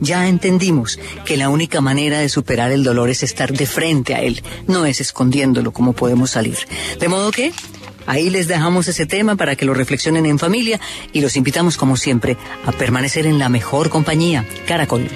ya 0.00 0.28
entendimos 0.28 0.98
que 1.24 1.36
la 1.36 1.48
única 1.48 1.80
manera 1.80 2.20
de 2.20 2.28
superar 2.28 2.72
el 2.72 2.84
dolor 2.84 3.10
es 3.10 3.22
estar 3.22 3.52
de 3.52 3.66
frente 3.66 4.14
a 4.14 4.20
él, 4.20 4.42
no 4.66 4.86
es 4.86 5.00
escondiéndolo 5.00 5.72
como 5.72 5.92
podemos 5.92 6.30
salir. 6.30 6.58
De 6.98 7.08
modo 7.08 7.30
que 7.30 7.52
Ahí 8.06 8.30
les 8.30 8.46
dejamos 8.46 8.86
ese 8.88 9.04
tema 9.04 9.34
para 9.36 9.56
que 9.56 9.64
lo 9.64 9.74
reflexionen 9.74 10.26
en 10.26 10.38
familia 10.38 10.80
y 11.12 11.20
los 11.20 11.36
invitamos 11.36 11.76
como 11.76 11.96
siempre 11.96 12.36
a 12.64 12.72
permanecer 12.72 13.26
en 13.26 13.38
la 13.38 13.48
mejor 13.48 13.90
compañía, 13.90 14.46
Caracol. 14.66 15.08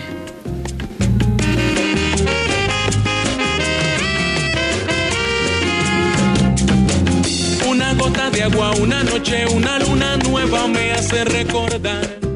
Una 7.69 7.95
gota 7.95 8.31
de 8.31 8.43
agua, 8.43 8.73
una 8.73 9.05
noche, 9.05 9.47
una 9.47 9.79
luna 9.79 10.17
nueva 10.17 10.67
me 10.67 10.93
hace 10.93 11.25
recordar. 11.25 12.30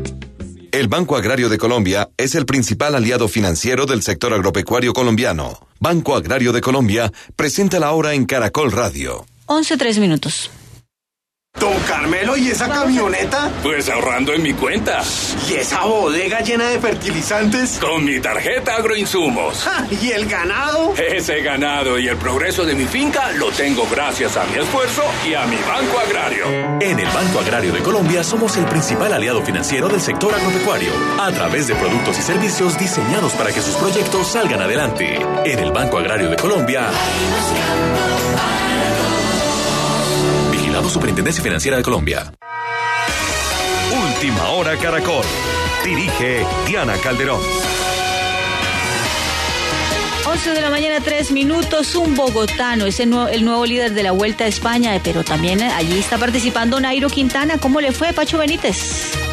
El 0.75 0.88
Banco 0.88 1.16
Agrario 1.16 1.48
de 1.48 1.56
Colombia 1.56 2.11
es 2.16 2.34
el 2.34 2.46
principal 2.46 2.96
aliado 2.96 3.29
financiero 3.29 3.86
del 3.86 4.02
sector 4.02 4.34
agropecuario 4.34 4.92
colombiano. 4.92 5.69
Banco 5.78 6.16
Agrario 6.16 6.52
de 6.52 6.60
Colombia 6.60 7.12
presenta 7.37 7.78
la 7.78 7.92
hora 7.92 8.14
en 8.14 8.27
Caracol 8.27 8.73
Radio. 8.73 9.24
11, 9.47 9.77
3 9.77 9.98
minutos. 10.00 10.50
Don 11.60 11.72
Carmelo, 11.86 12.36
¿y 12.36 12.48
esa 12.48 12.68
camioneta? 12.68 13.48
Pues 13.62 13.88
ahorrando 13.88 14.34
en 14.34 14.42
mi 14.42 14.52
cuenta. 14.52 15.02
¿Y 15.48 15.54
esa 15.54 15.84
bodega 15.84 16.40
llena 16.40 16.68
de 16.68 16.80
fertilizantes? 16.80 17.78
Con 17.78 18.04
mi 18.04 18.18
tarjeta 18.18 18.74
Agroinsumos. 18.74 19.64
¿Y 20.02 20.10
el 20.10 20.27
ganado? 20.27 20.94
Ese 20.96 21.42
ganado 21.42 21.96
y 21.98 22.08
el 22.08 22.16
progreso 22.16 22.64
de 22.64 22.74
mi 22.74 22.86
finca 22.86 23.30
lo 23.32 23.52
tengo 23.52 23.86
gracias 23.88 24.36
a 24.36 24.44
mi 24.46 24.58
esfuerzo 24.58 25.04
y 25.24 25.34
a 25.34 25.46
mi 25.46 25.56
Banco 25.56 26.00
Agrario. 26.00 26.44
En 26.80 26.98
el 26.98 27.06
Banco 27.06 27.38
Agrario 27.38 27.72
de 27.72 27.80
Colombia 27.80 28.24
somos 28.24 28.56
el 28.56 28.64
principal 28.64 29.12
aliado 29.12 29.41
financiero 29.42 29.88
del 29.88 30.00
sector 30.00 30.34
agropecuario, 30.34 30.91
a 31.20 31.30
través 31.30 31.68
de 31.68 31.77
productos 31.77 32.18
y 32.18 32.22
servicios 32.22 32.77
diseñados 32.78 33.32
para 33.34 33.52
que 33.52 33.62
sus 33.62 33.77
proyectos 33.77 34.27
salgan 34.27 34.60
adelante. 34.60 35.18
En 35.44 35.58
el 35.60 35.70
Banco 35.70 35.98
Agrario 35.98 36.28
de 36.28 36.36
Colombia. 36.36 36.91
Superintendencia 40.88 41.42
Financiera 41.42 41.77
de 41.77 41.82
Colombia. 41.82 42.32
Última 43.92 44.48
hora 44.50 44.77
Caracol. 44.77 45.24
Dirige 45.84 46.44
Diana 46.66 46.96
Calderón. 46.98 47.40
11 50.27 50.50
de 50.50 50.60
la 50.60 50.70
mañana, 50.70 51.00
3 51.00 51.32
minutos. 51.32 51.94
Un 51.94 52.14
bogotano 52.14 52.86
es 52.86 52.98
el 52.98 53.10
nuevo, 53.10 53.28
el 53.28 53.44
nuevo, 53.44 53.66
líder 53.66 53.92
de 53.92 54.02
la 54.02 54.12
Vuelta 54.12 54.44
a 54.44 54.46
España, 54.46 54.98
pero 55.05 55.22
también 55.22 55.62
allí 55.62 55.98
está 55.98 56.18
participando 56.18 56.80
Nairo 56.80 57.08
Quintana. 57.08 57.58
¿Cómo 57.58 57.80
le 57.80 57.92
fue, 57.92 58.12
Pacho 58.12 58.38
Benítez? 58.38 59.23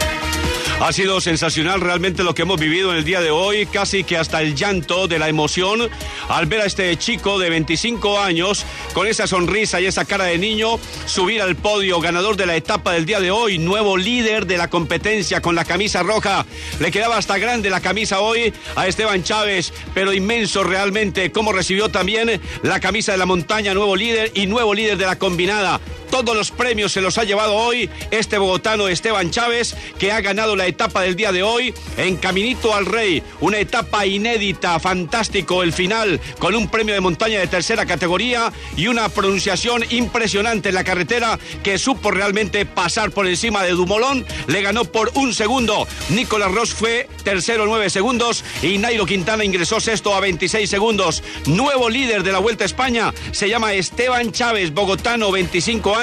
Ha 0.81 0.91
sido 0.93 1.21
sensacional 1.21 1.79
realmente 1.79 2.23
lo 2.23 2.33
que 2.33 2.41
hemos 2.41 2.59
vivido 2.59 2.89
en 2.91 2.97
el 2.97 3.03
día 3.03 3.21
de 3.21 3.29
hoy, 3.29 3.67
casi 3.67 4.03
que 4.03 4.17
hasta 4.17 4.41
el 4.41 4.55
llanto 4.55 5.07
de 5.07 5.19
la 5.19 5.29
emoción 5.29 5.91
al 6.27 6.47
ver 6.47 6.61
a 6.61 6.65
este 6.65 6.97
chico 6.97 7.37
de 7.37 7.51
25 7.51 8.19
años 8.19 8.65
con 8.95 9.05
esa 9.05 9.27
sonrisa 9.27 9.79
y 9.79 9.85
esa 9.85 10.05
cara 10.05 10.23
de 10.23 10.39
niño 10.39 10.79
subir 11.05 11.39
al 11.43 11.55
podio, 11.55 12.01
ganador 12.01 12.35
de 12.35 12.47
la 12.47 12.55
etapa 12.55 12.93
del 12.93 13.05
día 13.05 13.19
de 13.19 13.29
hoy, 13.29 13.59
nuevo 13.59 13.95
líder 13.95 14.47
de 14.47 14.57
la 14.57 14.71
competencia 14.71 15.39
con 15.39 15.53
la 15.53 15.65
camisa 15.65 16.01
roja. 16.01 16.47
Le 16.79 16.89
quedaba 16.89 17.17
hasta 17.17 17.37
grande 17.37 17.69
la 17.69 17.81
camisa 17.81 18.19
hoy 18.19 18.51
a 18.75 18.87
Esteban 18.87 19.21
Chávez, 19.21 19.71
pero 19.93 20.13
inmenso 20.13 20.63
realmente 20.63 21.31
cómo 21.31 21.53
recibió 21.53 21.89
también 21.89 22.41
la 22.63 22.79
camisa 22.79 23.11
de 23.11 23.19
la 23.19 23.27
montaña, 23.27 23.75
nuevo 23.75 23.95
líder 23.95 24.31
y 24.33 24.47
nuevo 24.47 24.73
líder 24.73 24.97
de 24.97 25.05
la 25.05 25.19
combinada. 25.19 25.79
Todos 26.11 26.35
los 26.35 26.51
premios 26.51 26.91
se 26.91 26.99
los 26.99 27.17
ha 27.17 27.23
llevado 27.23 27.55
hoy 27.55 27.89
este 28.11 28.37
bogotano 28.37 28.89
Esteban 28.89 29.31
Chávez, 29.31 29.77
que 29.97 30.11
ha 30.11 30.19
ganado 30.19 30.57
la 30.57 30.67
etapa 30.67 31.01
del 31.01 31.15
día 31.15 31.31
de 31.31 31.41
hoy 31.41 31.73
en 31.95 32.17
Caminito 32.17 32.75
al 32.75 32.85
Rey. 32.85 33.23
Una 33.39 33.59
etapa 33.59 34.05
inédita, 34.05 34.77
fantástico 34.81 35.63
el 35.63 35.71
final, 35.71 36.19
con 36.37 36.53
un 36.53 36.67
premio 36.67 36.93
de 36.93 36.99
montaña 36.99 37.39
de 37.39 37.47
tercera 37.47 37.85
categoría 37.85 38.51
y 38.75 38.87
una 38.87 39.07
pronunciación 39.07 39.85
impresionante 39.89 40.69
en 40.69 40.75
la 40.75 40.83
carretera 40.83 41.39
que 41.63 41.77
supo 41.77 42.11
realmente 42.11 42.65
pasar 42.65 43.11
por 43.11 43.25
encima 43.25 43.63
de 43.63 43.71
Dumolón. 43.71 44.25
Le 44.47 44.61
ganó 44.61 44.83
por 44.83 45.13
un 45.15 45.33
segundo. 45.33 45.87
Nicolás 46.09 46.51
Ross 46.51 46.73
fue 46.73 47.07
tercero 47.23 47.65
nueve 47.65 47.89
segundos 47.89 48.43
y 48.61 48.77
Nairo 48.77 49.05
Quintana 49.05 49.45
ingresó 49.45 49.79
sexto 49.79 50.13
a 50.13 50.19
26 50.19 50.69
segundos. 50.69 51.23
Nuevo 51.45 51.89
líder 51.89 52.23
de 52.23 52.33
la 52.33 52.39
Vuelta 52.39 52.65
a 52.65 52.67
España 52.67 53.13
se 53.31 53.47
llama 53.47 53.73
Esteban 53.73 54.33
Chávez, 54.33 54.73
bogotano, 54.73 55.31
25 55.31 55.95
años 55.95 56.00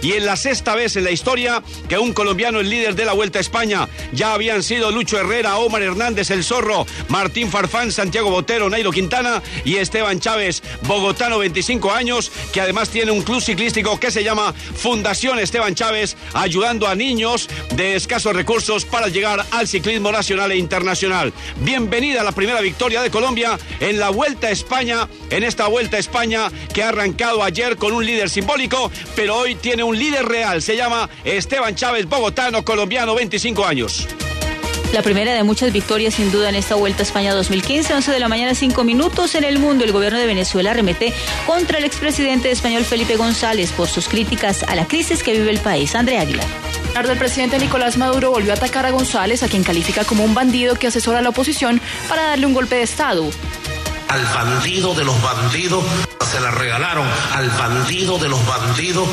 y 0.00 0.12
en 0.12 0.24
la 0.24 0.36
sexta 0.36 0.74
vez 0.74 0.96
en 0.96 1.04
la 1.04 1.10
historia 1.10 1.62
que 1.86 1.98
un 1.98 2.14
colombiano 2.14 2.60
es 2.60 2.66
líder 2.66 2.94
de 2.94 3.04
la 3.04 3.12
Vuelta 3.12 3.38
a 3.38 3.42
España. 3.42 3.90
Ya 4.12 4.32
habían 4.32 4.62
sido 4.62 4.90
Lucho 4.90 5.18
Herrera, 5.18 5.58
Omar 5.58 5.82
Hernández, 5.82 6.30
El 6.30 6.42
Zorro, 6.42 6.86
Martín 7.08 7.50
Farfán, 7.50 7.92
Santiago 7.92 8.30
Botero, 8.30 8.70
Nairo 8.70 8.90
Quintana 8.90 9.42
y 9.66 9.76
Esteban 9.76 10.18
Chávez, 10.18 10.62
bogotano 10.86 11.38
25 11.38 11.92
años, 11.92 12.32
que 12.54 12.62
además 12.62 12.88
tiene 12.88 13.10
un 13.10 13.20
club 13.20 13.42
ciclístico 13.42 14.00
que 14.00 14.10
se 14.10 14.24
llama 14.24 14.54
Fundación 14.54 15.38
Esteban 15.38 15.74
Chávez, 15.74 16.16
ayudando 16.32 16.88
a 16.88 16.94
niños 16.94 17.50
de 17.74 17.96
escasos 17.96 18.34
recursos 18.34 18.86
para 18.86 19.08
llegar 19.08 19.44
al 19.50 19.68
ciclismo 19.68 20.10
nacional 20.10 20.52
e 20.52 20.56
internacional. 20.56 21.34
Bienvenida 21.56 22.22
a 22.22 22.24
la 22.24 22.32
primera 22.32 22.62
victoria 22.62 23.02
de 23.02 23.10
Colombia 23.10 23.58
en 23.80 23.98
la 23.98 24.08
Vuelta 24.08 24.46
a 24.46 24.52
España, 24.52 25.06
en 25.28 25.44
esta 25.44 25.66
Vuelta 25.66 25.98
a 25.98 26.00
España 26.00 26.50
que 26.72 26.82
ha 26.82 26.88
arrancado 26.88 27.42
ayer 27.42 27.76
con 27.76 27.92
un 27.92 28.06
líder 28.06 28.30
simbólico, 28.30 28.90
pero 29.14 29.33
hoy 29.34 29.54
tiene 29.54 29.82
un 29.82 29.98
líder 29.98 30.24
real. 30.24 30.62
Se 30.62 30.76
llama 30.76 31.08
Esteban 31.24 31.74
Chávez, 31.74 32.06
bogotano, 32.08 32.64
colombiano, 32.64 33.14
25 33.14 33.64
años. 33.64 34.06
La 34.92 35.02
primera 35.02 35.34
de 35.34 35.42
muchas 35.42 35.72
victorias 35.72 36.14
sin 36.14 36.30
duda 36.30 36.48
en 36.48 36.54
esta 36.54 36.76
Vuelta 36.76 37.00
a 37.00 37.02
España 37.02 37.34
2015, 37.34 37.94
11 37.94 38.12
de 38.12 38.20
la 38.20 38.28
mañana, 38.28 38.54
5 38.54 38.84
minutos 38.84 39.34
en 39.34 39.42
el 39.42 39.58
mundo. 39.58 39.84
El 39.84 39.90
gobierno 39.90 40.20
de 40.20 40.26
Venezuela 40.26 40.72
remete 40.72 41.12
contra 41.46 41.78
el 41.78 41.84
expresidente 41.84 42.52
español 42.52 42.84
Felipe 42.84 43.16
González 43.16 43.72
por 43.72 43.88
sus 43.88 44.06
críticas 44.06 44.62
a 44.62 44.76
la 44.76 44.86
crisis 44.86 45.24
que 45.24 45.32
vive 45.32 45.50
el 45.50 45.58
país. 45.58 45.96
Andrea 45.96 46.20
Aguilar. 46.20 46.46
El 46.94 47.18
presidente 47.18 47.58
Nicolás 47.58 47.96
Maduro 47.96 48.30
volvió 48.30 48.52
a 48.52 48.54
atacar 48.54 48.86
a 48.86 48.92
González, 48.92 49.42
a 49.42 49.48
quien 49.48 49.64
califica 49.64 50.04
como 50.04 50.24
un 50.24 50.32
bandido 50.32 50.76
que 50.76 50.86
asesora 50.86 51.18
a 51.18 51.22
la 51.22 51.30
oposición 51.30 51.80
para 52.08 52.22
darle 52.22 52.46
un 52.46 52.54
golpe 52.54 52.76
de 52.76 52.82
Estado. 52.82 53.28
Al 54.08 54.24
bandido 54.26 54.94
de 54.94 55.04
los 55.04 55.20
bandidos 55.22 55.84
se 56.30 56.40
la 56.40 56.50
regalaron 56.50 57.06
al 57.32 57.48
bandido 57.50 58.18
de 58.18 58.28
los 58.28 58.44
bandidos, 58.46 59.08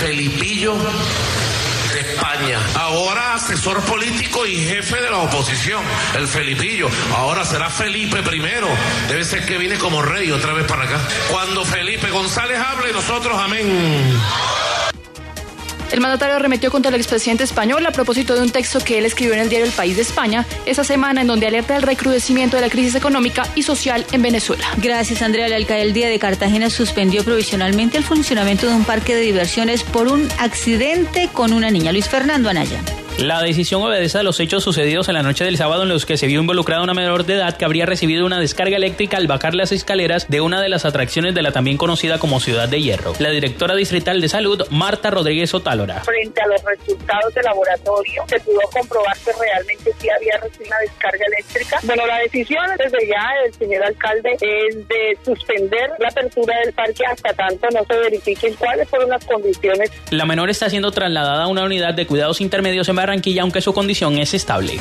Felipillo 0.00 0.74
de 1.92 2.00
España. 2.00 2.58
Ahora 2.74 3.34
asesor 3.34 3.80
político 3.82 4.46
y 4.46 4.56
jefe 4.56 5.00
de 5.00 5.10
la 5.10 5.18
oposición, 5.18 5.82
el 6.16 6.26
Felipillo. 6.26 6.88
Ahora 7.14 7.44
será 7.44 7.70
Felipe 7.70 8.22
primero. 8.22 8.68
Debe 9.08 9.24
ser 9.24 9.44
que 9.46 9.58
viene 9.58 9.78
como 9.78 10.02
rey 10.02 10.30
otra 10.30 10.52
vez 10.52 10.66
para 10.66 10.84
acá. 10.84 11.00
Cuando 11.30 11.64
Felipe 11.64 12.10
González 12.10 12.58
hable, 12.58 12.92
nosotros 12.92 13.38
amén. 13.40 14.20
El 15.92 16.00
mandatario 16.00 16.36
arremetió 16.36 16.70
contra 16.70 16.88
el 16.88 16.96
expresidente 16.96 17.44
español 17.44 17.84
a 17.84 17.92
propósito 17.92 18.34
de 18.34 18.40
un 18.40 18.50
texto 18.50 18.80
que 18.80 18.98
él 18.98 19.04
escribió 19.04 19.34
en 19.34 19.40
el 19.40 19.50
diario 19.50 19.66
El 19.66 19.72
País 19.72 19.94
de 19.96 20.02
España 20.02 20.46
esa 20.64 20.84
semana 20.84 21.20
en 21.20 21.26
donde 21.26 21.46
alerta 21.46 21.74
del 21.74 21.82
recrudecimiento 21.82 22.56
de 22.56 22.62
la 22.62 22.70
crisis 22.70 22.94
económica 22.94 23.46
y 23.54 23.62
social 23.62 24.06
en 24.10 24.22
Venezuela. 24.22 24.66
Gracias, 24.78 25.20
Andrea. 25.20 25.48
La 25.48 25.56
alcaldía 25.56 26.08
de 26.08 26.18
Cartagena 26.18 26.70
suspendió 26.70 27.24
provisionalmente 27.24 27.98
el 27.98 28.04
funcionamiento 28.04 28.66
de 28.66 28.74
un 28.74 28.84
parque 28.84 29.14
de 29.14 29.20
diversiones 29.20 29.82
por 29.82 30.08
un 30.08 30.26
accidente 30.38 31.28
con 31.30 31.52
una 31.52 31.70
niña. 31.70 31.92
Luis 31.92 32.08
Fernando 32.08 32.48
Anaya. 32.48 32.80
La 33.18 33.42
decisión 33.42 33.82
obedece 33.82 34.18
a 34.18 34.22
los 34.22 34.40
hechos 34.40 34.64
sucedidos 34.64 35.06
en 35.08 35.14
la 35.14 35.22
noche 35.22 35.44
del 35.44 35.58
sábado 35.58 35.82
en 35.82 35.90
los 35.90 36.06
que 36.06 36.16
se 36.16 36.26
vio 36.26 36.40
involucrada 36.40 36.82
una 36.82 36.94
menor 36.94 37.26
de 37.26 37.34
edad 37.34 37.56
que 37.56 37.66
habría 37.66 37.84
recibido 37.84 38.24
una 38.24 38.40
descarga 38.40 38.76
eléctrica 38.76 39.18
al 39.18 39.26
bajar 39.26 39.54
las 39.54 39.70
escaleras 39.70 40.28
de 40.28 40.40
una 40.40 40.62
de 40.62 40.70
las 40.70 40.86
atracciones 40.86 41.34
de 41.34 41.42
la 41.42 41.52
también 41.52 41.76
conocida 41.76 42.18
como 42.18 42.40
Ciudad 42.40 42.68
de 42.70 42.80
Hierro. 42.80 43.12
La 43.18 43.28
directora 43.28 43.76
distrital 43.76 44.20
de 44.20 44.28
salud, 44.28 44.66
Marta 44.70 45.10
Rodríguez 45.10 45.52
Otálora. 45.52 46.02
Frente 46.02 46.40
a 46.40 46.46
los 46.46 46.62
resultados 46.64 47.34
de 47.34 47.42
laboratorio, 47.42 48.24
se 48.28 48.40
pudo 48.40 48.60
comprobar 48.72 49.16
que 49.18 49.30
realmente 49.38 49.92
sí 49.98 50.08
había 50.08 50.38
recibido 50.38 50.68
una 50.68 50.78
descarga 50.78 51.24
eléctrica. 51.26 51.78
Bueno, 51.82 52.06
la 52.06 52.18
decisión 52.18 52.64
desde 52.78 53.06
ya 53.06 53.42
del 53.44 53.54
señor 53.54 53.84
alcalde 53.84 54.30
es 54.40 54.88
de 54.88 55.18
suspender 55.22 55.90
la 55.98 56.08
apertura 56.08 56.56
del 56.64 56.72
parque 56.72 57.04
hasta 57.06 57.32
tanto 57.34 57.68
no 57.72 57.84
se 57.84 57.94
verifiquen 57.98 58.54
cuáles 58.54 58.88
fueron 58.88 59.10
las 59.10 59.24
condiciones. 59.26 59.90
La 60.10 60.24
menor 60.24 60.48
está 60.48 60.70
siendo 60.70 60.90
trasladada 60.92 61.44
a 61.44 61.46
una 61.46 61.64
unidad 61.64 61.92
de 61.92 62.06
cuidados 62.06 62.40
intermedios 62.40 62.88
en 62.88 63.01
Barranquilla, 63.02 63.42
aunque 63.42 63.60
su 63.60 63.72
condición 63.72 64.18
es 64.18 64.34
estable. 64.34 64.78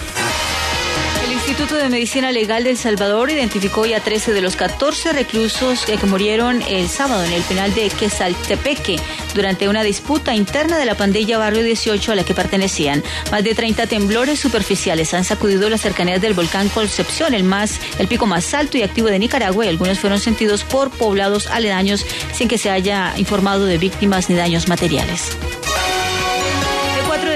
El 1.24 1.34
Instituto 1.34 1.76
de 1.76 1.90
Medicina 1.90 2.32
Legal 2.32 2.64
de 2.64 2.76
Salvador 2.76 3.30
identificó 3.30 3.86
ya 3.86 4.00
13 4.00 4.32
de 4.34 4.42
los 4.42 4.56
14 4.56 5.12
reclusos 5.14 5.86
que 5.86 5.98
murieron 6.08 6.62
el 6.68 6.88
sábado 6.88 7.24
en 7.24 7.34
el 7.34 7.42
penal 7.44 7.74
de 7.74 7.90
Quesaltepeque 7.90 8.98
durante 9.34 9.68
una 9.68 9.84
disputa 9.84 10.36
interna 10.36 10.78
de 10.78 10.86
la 10.86 10.96
pandilla 10.96 11.38
Barrio 11.38 11.64
18 11.64 12.12
a 12.12 12.16
la 12.16 12.24
que 12.24 12.34
pertenecían. 12.34 13.04
Más 13.32 13.44
de 13.44 13.56
30 13.56 13.88
temblores 13.88 14.40
superficiales 14.40 15.14
han 15.14 15.24
sacudido 15.24 15.70
las 15.70 15.82
cercanías 15.82 16.22
del 16.22 16.34
volcán 16.34 16.70
Concepción, 16.70 17.34
el, 17.34 17.44
más, 17.44 17.80
el 18.00 18.08
pico 18.08 18.26
más 18.26 18.54
alto 18.54 18.78
y 18.78 18.84
activo 18.84 19.08
de 19.08 19.20
Nicaragua, 19.20 19.66
y 19.66 19.70
algunos 19.70 20.00
fueron 20.00 20.20
sentidos 20.20 20.64
por 20.64 20.90
poblados 20.92 21.48
aledaños 21.48 22.06
sin 22.34 22.48
que 22.48 22.58
se 22.58 22.70
haya 22.70 23.14
informado 23.18 23.66
de 23.66 23.78
víctimas 23.78 24.30
ni 24.30 24.36
daños 24.36 24.68
materiales. 24.68 25.38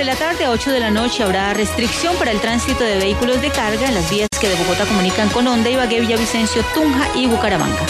La 0.05 0.15
tarde 0.15 0.45
a 0.45 0.51
8 0.51 0.71
de 0.71 0.79
la 0.79 0.91
noche 0.91 1.23
habrá 1.23 1.51
restricción 1.55 2.15
para 2.17 2.29
el 2.29 2.39
tránsito 2.39 2.83
de 2.83 2.99
vehículos 2.99 3.41
de 3.41 3.49
carga 3.49 3.87
en 3.87 3.95
las 3.95 4.07
vías 4.07 4.29
que 4.39 4.47
de 4.47 4.55
Bogotá 4.55 4.85
comunican 4.85 5.29
con 5.29 5.47
Honda, 5.47 5.69
Ibagué, 5.69 5.99
Villavicencio, 6.01 6.61
Tunja 6.75 7.09
y 7.15 7.25
Bucaramanga. 7.25 7.81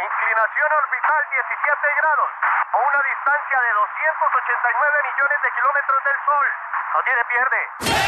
Inclinación 0.00 0.68
orbital 0.68 1.20
17 1.32 1.96
grados, 1.96 2.30
o 2.72 2.78
una 2.80 3.00
distancia 3.08 3.56
de 3.56 3.70
289 3.72 5.08
millones 5.08 5.38
de 5.44 5.50
kilómetros 5.56 6.00
del 6.04 6.18
Sol. 6.28 6.69
No 6.92 6.98
tiene 7.04 7.22
pierde. 7.28 7.56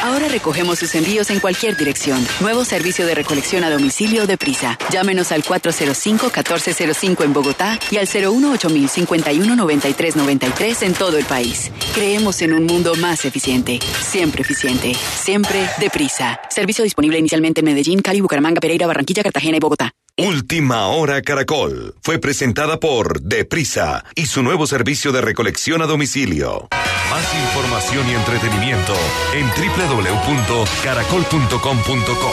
Ahora 0.02 0.26
recogemos 0.29 0.81
sus 0.81 0.93
envíos 0.96 1.31
en 1.31 1.38
cualquier 1.38 1.76
dirección. 1.76 2.26
Nuevo 2.40 2.64
servicio 2.64 3.06
de 3.06 3.14
recolección 3.14 3.62
a 3.62 3.70
domicilio 3.70 4.26
de 4.26 4.37
Prisa. 4.37 4.76
Llámenos 4.90 5.31
al 5.31 5.44
405-1405 5.44 7.25
en 7.25 7.32
Bogotá 7.32 7.79
y 7.90 7.99
al 7.99 8.08
018-519393 8.08 10.82
en 10.82 10.94
todo 10.94 11.17
el 11.19 11.25
país. 11.25 11.70
Creemos 11.94 12.43
en 12.43 12.55
un 12.55 12.67
mundo 12.67 12.96
más 12.96 13.25
eficiente. 13.25 13.79
Siempre 13.81 14.43
eficiente. 14.43 14.94
Siempre 14.94 15.70
deprisa. 15.78 16.40
Servicio 16.50 16.82
disponible 16.82 17.19
inicialmente 17.19 17.61
en 17.61 17.67
Medellín, 17.67 18.02
Cali, 18.02 18.20
Bucaramanga, 18.20 18.61
Pereira, 18.61 18.88
Barranquilla, 18.88 19.23
Cartagena 19.23 19.58
y 19.58 19.61
Bogotá. 19.61 19.93
Última 20.19 20.88
Hora 20.88 21.23
Caracol 21.23 21.94
fue 22.03 22.19
presentada 22.19 22.79
por 22.79 23.23
Deprisa 23.23 24.05
y 24.14 24.26
su 24.26 24.43
nuevo 24.43 24.67
servicio 24.67 25.11
de 25.11 25.23
recolección 25.23 25.81
a 25.81 25.87
domicilio. 25.87 26.69
Más 27.09 27.35
información 27.35 28.06
y 28.11 28.12
entretenimiento 28.12 28.94
en 29.32 29.49
www.caracol.com.co. 29.49 32.32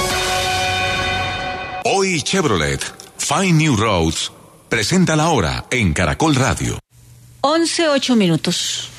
Hoy 1.85 2.21
Chevrolet, 2.21 2.81
Find 3.17 3.61
New 3.61 3.77
Roads, 3.77 4.33
presenta 4.67 5.15
la 5.15 5.29
hora 5.29 5.65
en 5.71 5.93
Caracol 5.93 6.35
Radio. 6.35 6.77
11, 7.39 7.87
8 7.87 8.15
minutos. 8.17 8.89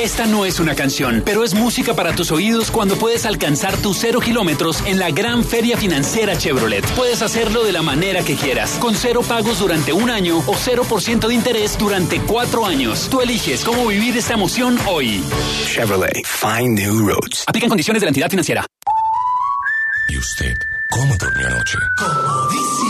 Esta 0.00 0.24
no 0.24 0.46
es 0.46 0.60
una 0.60 0.74
canción, 0.74 1.22
pero 1.26 1.44
es 1.44 1.52
música 1.52 1.92
para 1.92 2.14
tus 2.14 2.30
oídos 2.30 2.70
cuando 2.70 2.96
puedes 2.96 3.26
alcanzar 3.26 3.76
tus 3.76 3.98
cero 3.98 4.18
kilómetros 4.20 4.80
en 4.86 4.98
la 4.98 5.10
gran 5.10 5.44
feria 5.44 5.76
financiera 5.76 6.38
Chevrolet. 6.38 6.86
Puedes 6.92 7.20
hacerlo 7.20 7.64
de 7.64 7.72
la 7.72 7.82
manera 7.82 8.22
que 8.22 8.34
quieras, 8.34 8.78
con 8.80 8.94
cero 8.94 9.20
pagos 9.28 9.58
durante 9.58 9.92
un 9.92 10.08
año 10.08 10.38
o 10.38 10.54
0% 10.54 11.28
de 11.28 11.34
interés 11.34 11.76
durante 11.76 12.18
cuatro 12.20 12.64
años. 12.64 13.08
Tú 13.10 13.20
eliges 13.20 13.62
cómo 13.62 13.86
vivir 13.88 14.16
esta 14.16 14.32
emoción 14.32 14.78
hoy. 14.86 15.22
Chevrolet, 15.66 16.24
find 16.24 16.78
new 16.78 17.06
roads. 17.06 17.44
Aplican 17.46 17.68
condiciones 17.68 18.00
de 18.00 18.06
la 18.06 18.10
entidad 18.10 18.30
financiera. 18.30 18.64
¿Y 20.08 20.16
usted 20.16 20.56
cómo 20.88 21.14
durmió 21.18 21.46
anoche? 21.46 21.76
Comodísimo. 21.98 22.89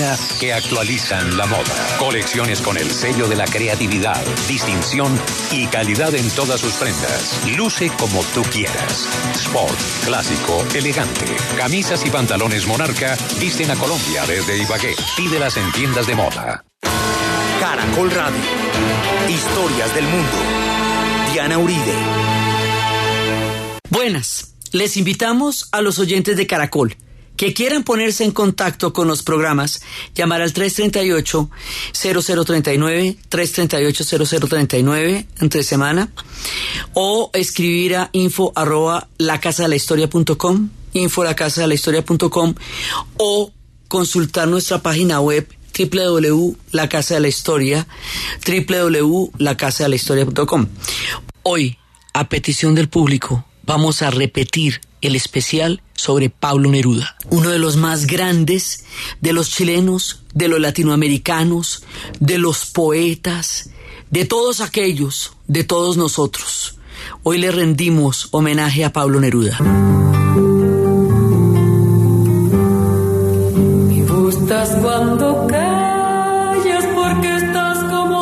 que 0.39 0.51
actualizan 0.51 1.37
la 1.37 1.45
moda. 1.45 1.97
Colecciones 1.99 2.61
con 2.61 2.75
el 2.75 2.89
sello 2.89 3.27
de 3.27 3.35
la 3.35 3.45
creatividad, 3.45 4.19
distinción 4.47 5.15
y 5.51 5.67
calidad 5.67 6.15
en 6.15 6.27
todas 6.31 6.59
sus 6.59 6.73
prendas. 6.73 7.39
Luce 7.55 7.89
como 7.99 8.23
tú 8.33 8.41
quieras. 8.41 9.07
Sport, 9.35 9.79
clásico, 10.05 10.65
elegante. 10.73 11.25
Camisas 11.55 12.03
y 12.05 12.09
pantalones 12.09 12.65
Monarca 12.65 13.15
visten 13.39 13.69
a 13.69 13.75
Colombia 13.75 14.25
desde 14.25 14.57
Ibagué. 14.57 14.95
Pídelas 15.15 15.57
en 15.57 15.71
tiendas 15.71 16.07
de 16.07 16.15
moda. 16.15 16.65
Caracol 17.59 18.09
Radio. 18.09 18.41
Historias 19.29 19.93
del 19.93 20.05
mundo. 20.05 20.37
Diana 21.31 21.59
Uribe. 21.59 21.93
Buenas. 23.89 24.55
Les 24.71 24.97
invitamos 24.97 25.69
a 25.71 25.81
los 25.81 25.99
oyentes 25.99 26.37
de 26.37 26.47
Caracol 26.47 26.97
que 27.41 27.53
quieran 27.55 27.83
ponerse 27.83 28.23
en 28.23 28.29
contacto 28.29 28.93
con 28.93 29.07
los 29.07 29.23
programas, 29.23 29.81
llamar 30.13 30.43
al 30.43 30.53
338-0039, 30.53 33.17
338-0039 33.31 35.25
entre 35.39 35.63
semana, 35.63 36.11
o 36.93 37.31
escribir 37.33 37.95
a 37.95 38.11
info 38.11 38.53
arroba 38.55 39.09
lacasadelahistoria.com, 39.17 40.69
info 40.93 41.23
lacasadelahistoria.com, 41.23 42.53
o 43.17 43.51
consultar 43.87 44.47
nuestra 44.47 44.83
página 44.83 45.19
web 45.19 45.47
www.lacasadelahistoria, 45.75 47.87
www.lacasadelahistoria.com. 48.45 50.67
Hoy, 51.41 51.79
a 52.13 52.29
petición 52.29 52.75
del 52.75 52.87
público, 52.87 53.47
vamos 53.63 54.03
a 54.03 54.11
repetir 54.11 54.90
el 55.01 55.15
especial 55.15 55.81
sobre 55.95 56.29
Pablo 56.29 56.69
Neruda, 56.69 57.15
uno 57.29 57.49
de 57.49 57.59
los 57.59 57.75
más 57.75 58.07
grandes 58.07 58.85
de 59.19 59.33
los 59.33 59.49
chilenos, 59.49 60.23
de 60.33 60.47
los 60.47 60.59
latinoamericanos, 60.59 61.83
de 62.19 62.37
los 62.37 62.65
poetas, 62.65 63.69
de 64.09 64.25
todos 64.25 64.61
aquellos, 64.61 65.33
de 65.47 65.63
todos 65.63 65.97
nosotros. 65.97 66.77
Hoy 67.23 67.37
le 67.37 67.51
rendimos 67.51 68.29
homenaje 68.31 68.85
a 68.85 68.93
Pablo 68.93 69.19
Neruda. 69.19 69.59
Me 73.89 74.05
gustas 74.05 74.69
cuando 74.81 75.47
porque 76.95 77.35
estás 77.35 77.77
como 77.85 78.21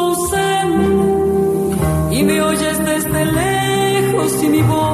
y 2.12 2.24
me 2.24 2.42
oyes 2.42 2.78
desde 2.86 3.26
lejos 3.26 4.44
y 4.44 4.50
mi 4.50 4.62
voz 4.62 4.89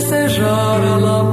se 0.00 0.28
joga 0.28 0.96
logo. 0.98 1.23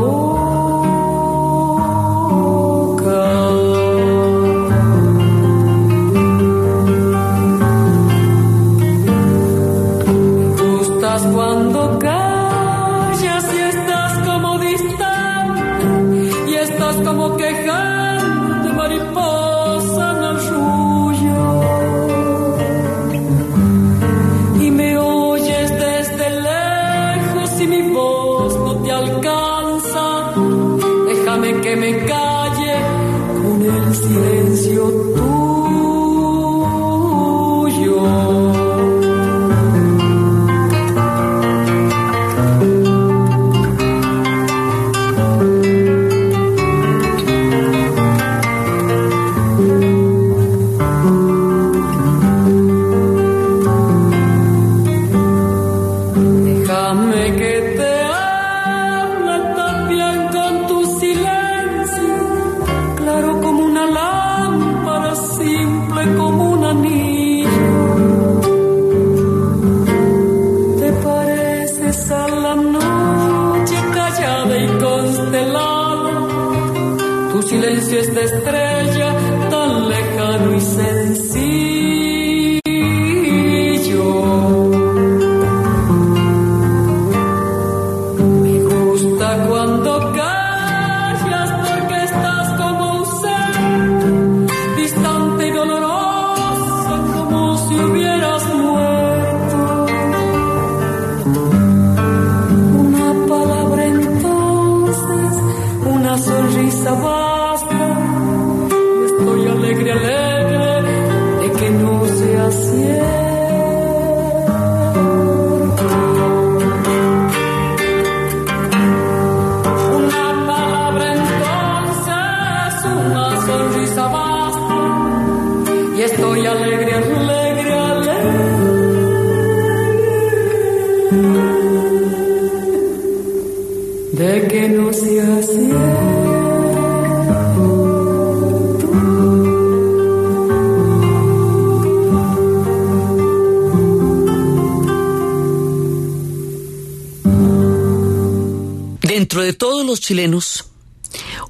Chilenos, 150.12 150.66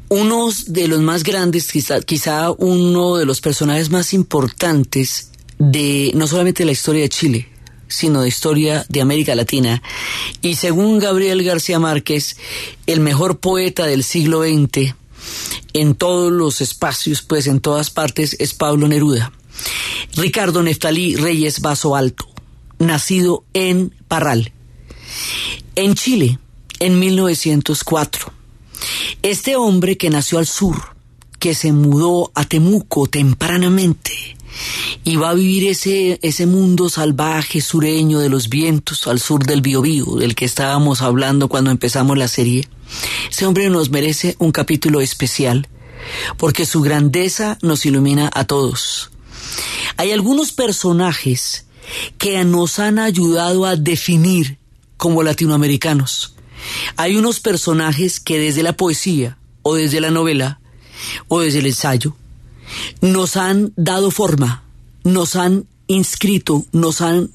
uno 0.10 0.50
de 0.68 0.88
los 0.88 1.02
más 1.02 1.24
grandes, 1.24 1.72
quizá, 2.06 2.52
uno 2.52 3.16
de 3.18 3.26
los 3.26 3.42
personajes 3.42 3.90
más 3.90 4.14
importantes 4.14 5.32
de 5.58 6.12
no 6.14 6.28
solamente 6.28 6.64
la 6.64 6.74
historia 6.74 7.02
de 7.02 7.10
Chile, 7.10 7.50
sino 7.88 8.22
de 8.22 8.28
historia 8.28 8.86
de 8.88 9.02
América 9.02 9.34
Latina. 9.34 9.82
Y 10.44 10.58
según 10.58 11.00
Gabriel 11.00 11.44
García 11.44 11.80
Márquez, 11.80 12.38
el 12.86 13.00
mejor 13.00 13.40
poeta 13.40 13.88
del 13.88 14.04
siglo 14.04 14.44
XX 14.44 14.94
en 15.74 15.96
todos 15.96 16.32
los 16.32 16.62
espacios, 16.62 17.24
pues 17.24 17.48
en 17.48 17.62
todas 17.62 17.90
partes, 17.90 18.36
es 18.40 18.54
Pablo 18.54 18.88
Neruda. 18.88 19.32
Ricardo 20.18 20.62
Neftalí 20.62 21.16
Reyes 21.16 21.62
Vaso 21.62 21.96
Alto, 21.96 22.28
nacido 22.78 23.44
en 23.56 23.92
Parral, 24.08 24.52
en 25.76 25.96
Chile, 25.96 26.38
en 26.80 27.00
1904. 27.00 28.41
Este 29.22 29.56
hombre 29.56 29.98
que 29.98 30.10
nació 30.10 30.40
al 30.40 30.48
sur, 30.48 30.96
que 31.40 31.54
se 31.56 31.72
mudó 31.72 32.32
a 32.36 32.46
Temuco 32.46 33.08
tempranamente 33.08 34.38
y 35.04 35.16
va 35.16 35.32
a 35.32 35.34
vivir 35.34 35.68
ese, 35.68 36.20
ese 36.22 36.46
mundo 36.46 36.90
salvaje 36.90 37.62
sureño 37.62 38.20
de 38.20 38.30
los 38.30 38.50
vientos 38.50 39.08
al 39.08 39.20
sur 39.20 39.46
del 39.46 39.62
Biobío, 39.62 40.16
del 40.18 40.36
que 40.36 40.46
estábamos 40.46 41.02
hablando 41.02 41.48
cuando 41.48 41.72
empezamos 41.72 42.18
la 42.18 42.28
serie. 42.28 42.68
Ese 43.30 43.46
hombre 43.46 43.70
nos 43.70 43.90
merece 43.90 44.36
un 44.40 44.52
capítulo 44.52 45.02
especial 45.02 45.68
porque 46.38 46.66
su 46.66 46.82
grandeza 46.82 47.58
nos 47.62 47.86
ilumina 47.86 48.30
a 48.34 48.46
todos. 48.46 49.12
Hay 49.98 50.12
algunos 50.12 50.52
personajes 50.52 51.66
que 52.18 52.44
nos 52.44 52.80
han 52.80 53.00
ayudado 53.00 53.66
a 53.66 53.76
definir 53.76 54.58
como 54.98 55.24
latinoamericanos. 55.24 56.36
Hay 56.98 57.16
unos 57.16 57.40
personajes 57.40 58.20
que 58.20 58.40
desde 58.40 58.64
la 58.64 58.74
poesía 58.74 59.38
o 59.64 59.76
desde 59.76 60.02
la 60.02 60.12
novela 60.12 60.60
o 61.28 61.40
desde 61.40 61.60
el 61.60 61.68
ensayo 61.68 62.16
nos 63.02 63.38
han 63.38 63.74
dado 63.76 64.12
forma, 64.12 64.64
nos 65.04 65.36
han 65.36 65.66
inscrito, 65.88 66.66
nos 66.72 67.02
han 67.02 67.30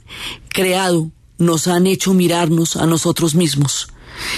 creado, 0.49 1.11
nos 1.39 1.69
han 1.69 1.87
hecho 1.87 2.15
mirarnos 2.15 2.77
a 2.77 2.87
nosotros 2.87 3.35
mismos. 3.35 3.89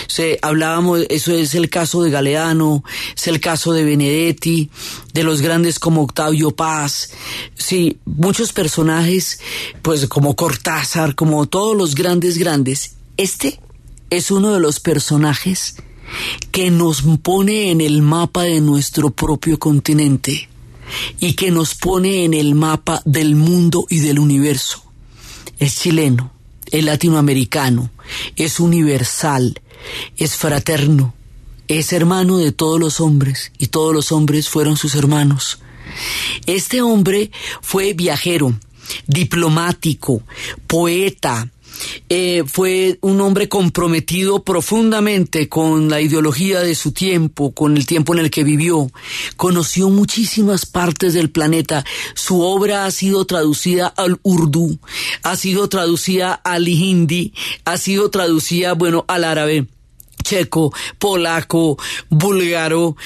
Se, 0.09 0.41
hablábamos, 0.43 1.03
eso 1.09 1.33
es 1.33 1.55
el 1.55 1.71
caso 1.71 2.03
de 2.03 2.11
Galeano, 2.11 2.83
es 3.17 3.29
el 3.29 3.39
caso 3.39 3.73
de 3.73 3.85
Benedetti, 3.85 4.71
de 5.13 5.23
los 5.23 5.41
grandes 5.41 5.79
como 5.79 6.03
Octavio 6.03 6.51
Paz, 6.51 7.11
sí, 7.55 7.99
muchos 8.05 8.53
personajes, 8.53 9.41
pues 9.83 10.09
como 10.09 10.35
Cortázar, 10.35 11.15
como 11.15 11.47
todos 11.47 11.77
los 11.77 11.95
grandes 11.95 12.39
grandes. 12.39 12.97
Este 13.17 13.61
es 14.11 14.31
uno 14.31 14.53
de 14.53 14.61
los 14.61 14.81
personajes 14.81 15.77
que 16.51 16.71
nos 16.71 17.03
pone 17.23 17.71
en 17.71 17.81
el 17.81 18.03
mapa 18.03 18.45
de 18.45 18.61
nuestro 18.61 19.11
propio 19.11 19.59
continente 19.59 20.49
y 21.21 21.35
que 21.35 21.51
nos 21.51 21.75
pone 21.75 22.25
en 22.25 22.35
el 22.35 22.55
mapa 22.55 23.03
del 23.05 23.37
mundo 23.37 23.87
y 23.91 23.99
del 23.99 24.19
universo. 24.19 24.83
Es 25.59 25.77
chileno, 25.77 26.33
es 26.71 26.85
latinoamericano, 26.85 27.91
es 28.37 28.61
universal, 28.61 29.61
es 30.17 30.37
fraterno, 30.37 31.15
es 31.69 31.93
hermano 31.93 32.39
de 32.39 32.53
todos 32.53 32.81
los 32.81 33.01
hombres 33.01 33.53
y 33.59 33.67
todos 33.67 33.93
los 33.93 34.13
hombres 34.13 34.49
fueron 34.49 34.77
sus 34.77 34.95
hermanos. 34.95 35.59
Este 36.47 36.81
hombre 36.81 37.31
fue 37.61 37.93
viajero, 37.93 38.59
diplomático, 39.07 40.23
poeta, 40.67 41.51
eh, 42.09 42.45
fue 42.47 42.99
un 43.01 43.21
hombre 43.21 43.49
comprometido 43.49 44.43
profundamente 44.43 45.49
con 45.49 45.89
la 45.89 46.01
ideología 46.01 46.61
de 46.61 46.75
su 46.75 46.93
tiempo, 46.93 47.53
con 47.53 47.77
el 47.77 47.87
tiempo 47.87 48.15
en 48.15 48.21
el 48.21 48.31
que 48.31 48.45
vivió. 48.45 48.91
Conoció 49.37 49.91
muchísimas 49.91 50.67
partes 50.67 51.15
del 51.15 51.31
planeta. 51.31 51.85
Su 52.15 52.41
obra 52.43 52.85
ha 52.85 52.91
sido 52.91 53.25
traducida 53.25 53.87
al 53.89 54.19
urdu, 54.23 54.79
ha 55.23 55.37
sido 55.37 55.69
traducida 55.69 56.35
al 56.35 56.69
hindi, 56.69 57.33
ha 57.65 57.79
sido 57.79 58.11
traducida, 58.11 58.75
bueno, 58.75 59.05
al 59.09 59.25
árabe 59.25 59.67
checo, 60.29 60.75
polaco, 60.99 61.79
búlgaro, 62.11 62.97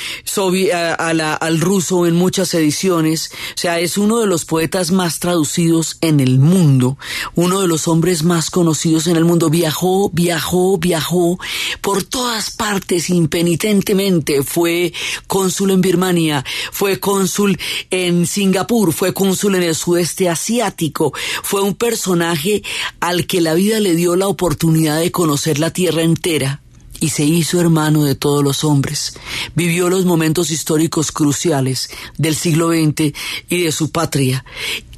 al 0.99 1.61
ruso 1.61 2.07
en 2.07 2.17
muchas 2.17 2.52
ediciones. 2.55 3.31
O 3.55 3.59
sea, 3.59 3.79
es 3.79 3.97
uno 3.97 4.19
de 4.19 4.26
los 4.26 4.45
poetas 4.45 4.91
más 4.91 5.21
traducidos 5.21 5.99
en 6.00 6.19
el 6.19 6.41
mundo, 6.41 6.99
uno 7.37 7.61
de 7.61 7.69
los 7.69 7.87
hombres 7.87 8.25
más 8.25 8.50
conocidos 8.50 9.07
en 9.07 9.17
el 9.17 9.25
mundo. 9.25 9.50
Viajó, 9.50 10.11
viajó, 10.11 10.79
viajó 10.79 11.38
por 11.81 12.02
todas 12.02 12.50
partes 12.50 13.09
impenitentemente. 13.09 14.43
Fue 14.43 14.93
cónsul 15.29 15.71
en 15.71 15.81
Birmania, 15.81 16.45
fue 16.73 16.99
cónsul 16.99 17.57
en 17.91 18.26
Singapur, 18.26 18.93
fue 18.93 19.14
cónsul 19.14 19.55
en 19.55 19.62
el 19.62 19.76
sudeste 19.76 20.29
asiático. 20.29 21.12
Fue 21.45 21.62
un 21.62 21.75
personaje 21.75 22.64
al 22.99 23.26
que 23.26 23.41
la 23.41 23.55
vida 23.55 23.79
le 23.79 23.95
dio 23.95 24.17
la 24.17 24.26
oportunidad 24.26 24.99
de 24.99 25.12
conocer 25.12 25.61
la 25.61 25.73
tierra 25.73 26.02
entera 26.02 26.62
y 27.02 27.09
se 27.09 27.25
hizo 27.25 27.61
hermano 27.61 28.04
de 28.04 28.14
todos 28.14 28.44
los 28.44 28.62
hombres. 28.62 29.14
Vivió 29.56 29.90
los 29.90 30.04
momentos 30.04 30.52
históricos 30.52 31.11
cruciales 31.11 31.90
del 32.16 32.37
siglo 32.37 32.68
XX 32.68 33.12
y 33.49 33.62
de 33.64 33.73
su 33.73 33.90
patria. 33.90 34.44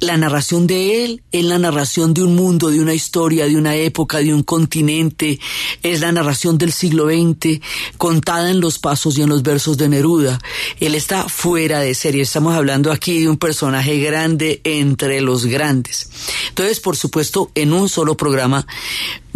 La 0.05 0.17
narración 0.17 0.67
de 0.67 1.03
él 1.03 1.23
es 1.31 1.43
la 1.43 1.57
narración 1.57 2.13
de 2.13 2.21
un 2.21 2.35
mundo, 2.35 2.69
de 2.69 2.79
una 2.79 2.93
historia, 2.93 3.47
de 3.47 3.57
una 3.57 3.75
época, 3.75 4.19
de 4.19 4.35
un 4.35 4.43
continente. 4.43 5.39
Es 5.81 6.01
la 6.01 6.11
narración 6.11 6.59
del 6.59 6.71
siglo 6.71 7.07
XX 7.07 7.59
contada 7.97 8.51
en 8.51 8.59
los 8.59 8.77
pasos 8.77 9.17
y 9.17 9.23
en 9.23 9.29
los 9.29 9.41
versos 9.41 9.77
de 9.77 9.89
Neruda. 9.89 10.39
Él 10.79 10.93
está 10.93 11.27
fuera 11.27 11.79
de 11.79 11.95
serie. 11.95 12.21
Estamos 12.21 12.53
hablando 12.53 12.91
aquí 12.91 13.21
de 13.21 13.29
un 13.29 13.37
personaje 13.37 13.97
grande 13.97 14.61
entre 14.63 15.21
los 15.21 15.47
grandes. 15.47 16.07
Entonces, 16.49 16.79
por 16.79 16.95
supuesto, 16.95 17.49
en 17.55 17.73
un 17.73 17.89
solo 17.89 18.15
programa 18.15 18.67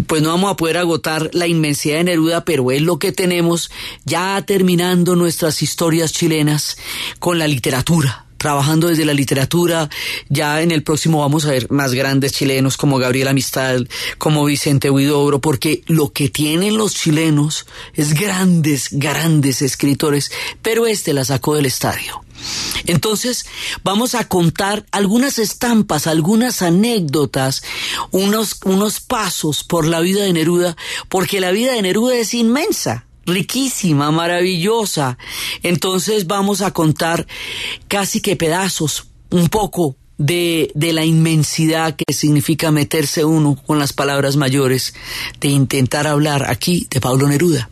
pues 0.06 0.22
no 0.22 0.30
vamos 0.30 0.52
a 0.52 0.56
poder 0.56 0.78
agotar 0.78 1.30
la 1.34 1.48
inmensidad 1.48 1.98
de 1.98 2.06
Neruda, 2.06 2.46
pero 2.46 2.72
es 2.72 2.82
lo 2.82 3.00
que 3.00 3.12
tenemos 3.12 3.70
ya 4.06 4.42
terminando 4.46 5.16
nuestras 5.16 5.62
historias 5.62 6.14
chilenas 6.14 6.78
con 7.20 7.38
la 7.38 7.48
literatura 7.48 8.29
trabajando 8.40 8.88
desde 8.88 9.06
la 9.06 9.14
literatura. 9.14 9.90
Ya 10.30 10.64
en 10.64 10.72
el 10.72 10.82
próximo 10.82 11.20
vamos 11.20 11.46
a 11.46 11.52
ver 11.52 11.70
más 11.70 11.94
grandes 11.94 12.32
chilenos 12.32 12.78
como 12.78 12.98
Gabriel 12.98 13.28
Amistad, 13.28 13.82
como 14.18 14.46
Vicente 14.46 14.90
Huidobro, 14.90 15.40
porque 15.40 15.84
lo 15.86 16.12
que 16.12 16.30
tienen 16.30 16.78
los 16.78 16.96
chilenos 16.96 17.68
es 17.94 18.16
grandes, 18.16 18.88
grandes 18.92 19.62
escritores, 19.62 20.32
pero 20.64 20.88
este 20.88 21.14
la 21.14 21.26
sacó 21.26 21.54
del 21.54 21.68
estadio. 21.68 22.24
Entonces, 22.86 23.46
vamos 23.84 24.16
a 24.16 24.28
contar 24.28 24.86
algunas 24.92 25.40
estampas, 25.40 26.08
algunas 26.08 26.62
anécdotas, 26.62 27.64
unos, 28.12 28.58
unos 28.64 29.02
pasos 29.02 29.64
por 29.64 29.86
la 29.86 30.00
vida 30.00 30.24
de 30.24 30.34
Neruda, 30.34 30.78
porque 31.10 31.42
la 31.42 31.52
vida 31.52 31.74
de 31.74 31.82
Neruda 31.82 32.16
es 32.16 32.34
inmensa 32.34 33.06
riquísima, 33.30 34.12
maravillosa. 34.12 35.18
Entonces 35.64 36.28
vamos 36.28 36.62
a 36.62 36.72
contar 36.72 37.26
casi 37.88 38.22
que 38.22 38.36
pedazos, 38.36 39.08
un 39.30 39.48
poco 39.50 39.96
de, 40.18 40.72
de, 40.76 40.92
la 40.92 41.06
inmensidad 41.06 41.96
que 41.96 42.14
significa 42.14 42.72
meterse 42.72 43.24
uno 43.24 43.56
con 43.56 43.80
las 43.80 43.94
palabras 43.94 44.36
mayores, 44.36 44.94
de 45.40 45.48
intentar 45.48 46.08
hablar 46.08 46.50
aquí 46.50 46.88
de 46.90 47.00
Pablo 47.00 47.28
Neruda. 47.28 47.70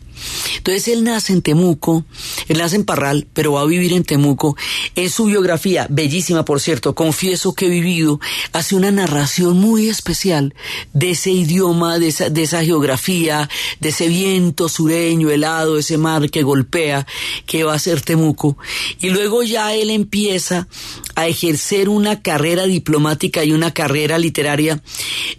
Entonces 0.58 0.88
él 0.88 1.04
nace 1.04 1.34
en 1.34 1.42
Temuco, 1.42 2.06
él 2.48 2.58
nace 2.58 2.76
en 2.76 2.86
Parral, 2.86 3.28
pero 3.34 3.54
va 3.54 3.62
a 3.62 3.66
vivir 3.66 3.94
en 3.94 4.04
Temuco. 4.04 4.56
En 4.96 5.10
su 5.10 5.26
biografía, 5.26 5.88
bellísima 5.90 6.46
por 6.46 6.60
cierto, 6.60 6.96
confieso 6.96 7.54
que 7.54 7.68
he 7.68 7.70
vivido, 7.70 8.20
hace 8.54 8.76
una 8.76 8.92
narración 8.92 9.58
muy 9.58 9.90
especial 9.90 10.54
de 10.94 11.12
ese 11.12 11.32
idioma, 11.32 12.00
de 12.00 12.08
esa, 12.10 12.30
de 12.30 12.44
esa 12.44 12.64
geografía, 12.64 13.50
de 13.80 13.90
ese 13.90 14.08
viento 14.08 14.70
sureño, 14.70 15.30
helado, 15.30 15.78
ese 15.78 15.98
mar 15.98 16.30
que 16.30 16.44
golpea, 16.44 17.06
que 17.46 17.64
va 17.64 17.74
a 17.74 17.80
ser 17.80 18.02
Temuco. 18.02 18.58
Y 19.00 19.10
luego 19.10 19.44
ya 19.44 19.74
él 19.74 19.90
empieza 19.90 20.68
a 21.16 21.28
ejercer 21.28 21.90
una 21.90 22.22
carrera 22.22 22.68
diplomática 22.68 23.44
y 23.44 23.52
una 23.52 23.74
carrera 23.74 24.20
literaria. 24.20 24.82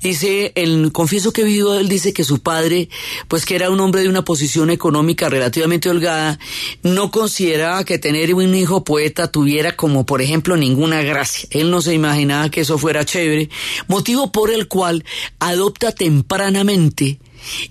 Dice, 0.03 0.53
el, 0.57 0.91
confieso 0.93 1.33
que 1.33 1.43
he 1.43 1.45
vivido, 1.45 1.79
él 1.79 1.89
dice 1.89 2.13
que 2.13 2.25
su 2.25 2.41
padre, 2.41 2.89
pues 3.29 3.47
que 3.47 3.55
era 3.55 3.71
un 3.71 3.81
hombre 3.81 4.03
de 4.03 4.09
una 4.09 4.25
posición 4.25 4.68
económica 4.73 5.29
relativamente 5.29 5.91
holgada, 5.91 6.39
no 6.83 7.11
consideraba 7.11 7.85
que 7.85 7.99
tener 7.99 8.35
un 8.35 8.55
hijo 8.55 8.85
poeta 8.85 9.31
tuviera 9.31 9.77
como, 9.77 10.07
por 10.07 10.23
ejemplo, 10.23 10.57
ninguna 10.57 11.03
gracia. 11.03 11.49
Él 11.53 11.71
no 11.71 11.81
se 11.81 11.95
imaginaba 11.95 12.51
que 12.51 12.63
eso 12.63 12.79
fuera 12.79 13.05
chévere, 13.05 13.49
motivo 13.87 14.33
por 14.33 14.51
el 14.51 14.69
cual 14.69 15.05
adopta 15.39 15.93
tempranamente 15.93 17.19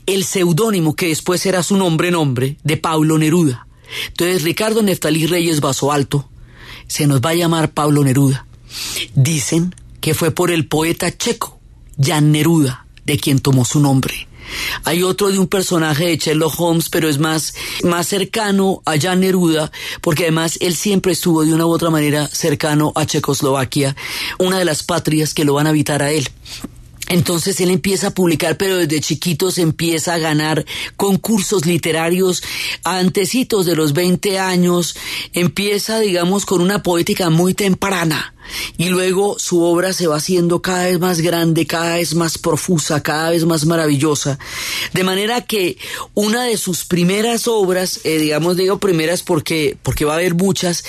el 0.05 0.23
seudónimo 0.23 0.95
que 0.95 1.07
después 1.07 1.45
era 1.45 1.63
su 1.63 1.77
nombre 1.77 2.11
nombre 2.11 2.57
de 2.63 2.77
Pablo 2.77 3.17
Neruda. 3.17 3.67
Entonces 4.07 4.43
Ricardo 4.43 4.81
Neftalí 4.83 5.27
Reyes 5.27 5.61
Baso 5.61 5.91
Alto 5.91 6.29
se 6.87 7.07
nos 7.07 7.21
va 7.21 7.31
a 7.31 7.35
llamar 7.35 7.73
Pablo 7.73 8.03
Neruda. 8.03 8.45
Dicen 9.15 9.75
que 10.01 10.13
fue 10.13 10.31
por 10.31 10.51
el 10.51 10.67
poeta 10.67 11.15
checo, 11.15 11.59
Jan 12.01 12.31
Neruda, 12.31 12.85
de 13.05 13.17
quien 13.17 13.39
tomó 13.39 13.65
su 13.65 13.79
nombre. 13.79 14.27
Hay 14.83 15.03
otro 15.03 15.29
de 15.29 15.39
un 15.39 15.47
personaje 15.47 16.05
de 16.05 16.17
Sherlock 16.17 16.59
Holmes, 16.59 16.89
pero 16.89 17.09
es 17.09 17.19
más, 17.19 17.53
más 17.83 18.07
cercano 18.07 18.81
a 18.85 18.99
Jan 18.99 19.19
Neruda, 19.19 19.71
porque 20.01 20.23
además 20.23 20.57
él 20.61 20.75
siempre 20.75 21.13
estuvo 21.13 21.43
de 21.43 21.53
una 21.53 21.65
u 21.65 21.69
otra 21.69 21.89
manera 21.89 22.27
cercano 22.27 22.91
a 22.95 23.05
Checoslovaquia, 23.05 23.95
una 24.39 24.59
de 24.59 24.65
las 24.65 24.83
patrias 24.83 25.33
que 25.33 25.45
lo 25.45 25.53
van 25.53 25.67
a 25.67 25.71
habitar 25.71 26.01
a 26.01 26.11
él. 26.11 26.29
Entonces 27.09 27.59
él 27.61 27.71
empieza 27.71 28.07
a 28.07 28.13
publicar, 28.13 28.57
pero 28.57 28.77
desde 28.77 28.99
chiquito 28.99 29.51
se 29.51 29.61
empieza 29.61 30.13
a 30.13 30.19
ganar 30.19 30.65
concursos 30.95 31.65
literarios 31.65 32.43
antecitos 32.83 33.65
de 33.65 33.75
los 33.75 33.93
20 33.93 34.39
años, 34.39 34.95
empieza, 35.33 35.99
digamos, 35.99 36.45
con 36.45 36.61
una 36.61 36.83
poética 36.83 37.29
muy 37.29 37.53
temprana. 37.53 38.33
Y 38.77 38.89
luego 38.89 39.37
su 39.39 39.61
obra 39.61 39.93
se 39.93 40.07
va 40.07 40.17
haciendo 40.17 40.61
cada 40.61 40.85
vez 40.85 40.99
más 40.99 41.19
grande, 41.21 41.65
cada 41.65 41.95
vez 41.95 42.15
más 42.15 42.37
profusa, 42.37 43.03
cada 43.03 43.31
vez 43.31 43.45
más 43.45 43.65
maravillosa. 43.65 44.39
De 44.93 45.03
manera 45.03 45.41
que 45.41 45.77
una 46.13 46.43
de 46.43 46.57
sus 46.57 46.85
primeras 46.85 47.47
obras, 47.47 48.01
eh, 48.03 48.19
digamos, 48.19 48.57
digo 48.57 48.79
primeras 48.79 49.21
porque, 49.23 49.77
porque 49.83 50.05
va 50.05 50.13
a 50.13 50.17
haber 50.17 50.35
muchas, 50.35 50.83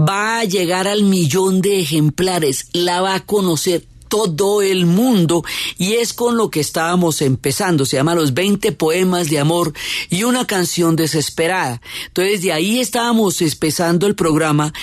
va 0.00 0.40
a 0.40 0.44
llegar 0.44 0.88
al 0.88 1.02
millón 1.02 1.60
de 1.60 1.80
ejemplares, 1.80 2.66
la 2.72 3.00
va 3.00 3.14
a 3.14 3.26
conocer 3.26 3.84
todo 4.12 4.60
el 4.60 4.84
mundo 4.84 5.42
y 5.78 5.94
es 5.94 6.12
con 6.12 6.36
lo 6.36 6.50
que 6.50 6.60
estábamos 6.60 7.22
empezando. 7.22 7.86
Se 7.86 7.96
llama 7.96 8.14
Los 8.14 8.34
20 8.34 8.72
poemas 8.72 9.30
de 9.30 9.38
amor 9.38 9.72
y 10.10 10.24
una 10.24 10.46
canción 10.46 10.96
desesperada. 10.96 11.80
Entonces 12.08 12.42
de 12.42 12.52
ahí 12.52 12.78
estábamos 12.78 13.40
empezando 13.40 14.06
el 14.06 14.14
programa 14.14 14.74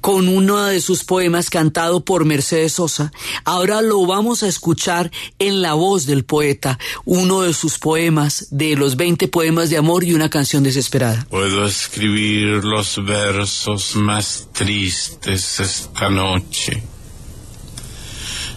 con 0.00 0.28
uno 0.28 0.66
de 0.66 0.80
sus 0.80 1.02
poemas 1.02 1.50
cantado 1.50 2.04
por 2.04 2.24
Mercedes 2.24 2.74
Sosa. 2.74 3.10
Ahora 3.42 3.82
lo 3.82 4.06
vamos 4.06 4.44
a 4.44 4.46
escuchar 4.46 5.10
en 5.40 5.62
la 5.62 5.74
voz 5.74 6.06
del 6.06 6.24
poeta, 6.24 6.78
uno 7.04 7.42
de 7.42 7.54
sus 7.54 7.80
poemas, 7.80 8.46
de 8.52 8.76
los 8.76 8.94
20 8.94 9.26
poemas 9.26 9.68
de 9.68 9.78
amor 9.78 10.04
y 10.04 10.14
una 10.14 10.30
canción 10.30 10.62
desesperada. 10.62 11.26
Puedo 11.28 11.66
escribir 11.66 12.62
los 12.62 13.04
versos 13.04 13.96
más 13.96 14.46
tristes 14.52 15.58
esta 15.58 16.08
noche 16.08 16.84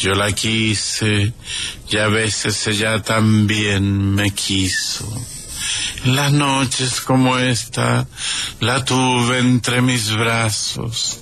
Yo 0.00 0.14
la 0.14 0.32
quise 0.32 1.32
y 1.88 1.96
a 1.96 2.08
veces 2.08 2.66
ella 2.66 3.02
también 3.02 4.14
me 4.14 4.30
quiso. 4.32 5.06
Las 6.04 6.32
noches 6.32 7.00
como 7.00 7.38
esta 7.38 8.06
la 8.60 8.84
tuve 8.84 9.38
entre 9.38 9.80
mis 9.82 10.10
brazos. 10.10 11.20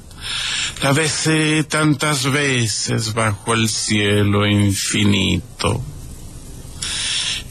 La 0.83 0.93
besé 0.93 1.64
tantas 1.64 2.25
veces 2.31 3.12
bajo 3.12 3.53
el 3.53 3.69
cielo 3.69 4.47
infinito. 4.47 5.83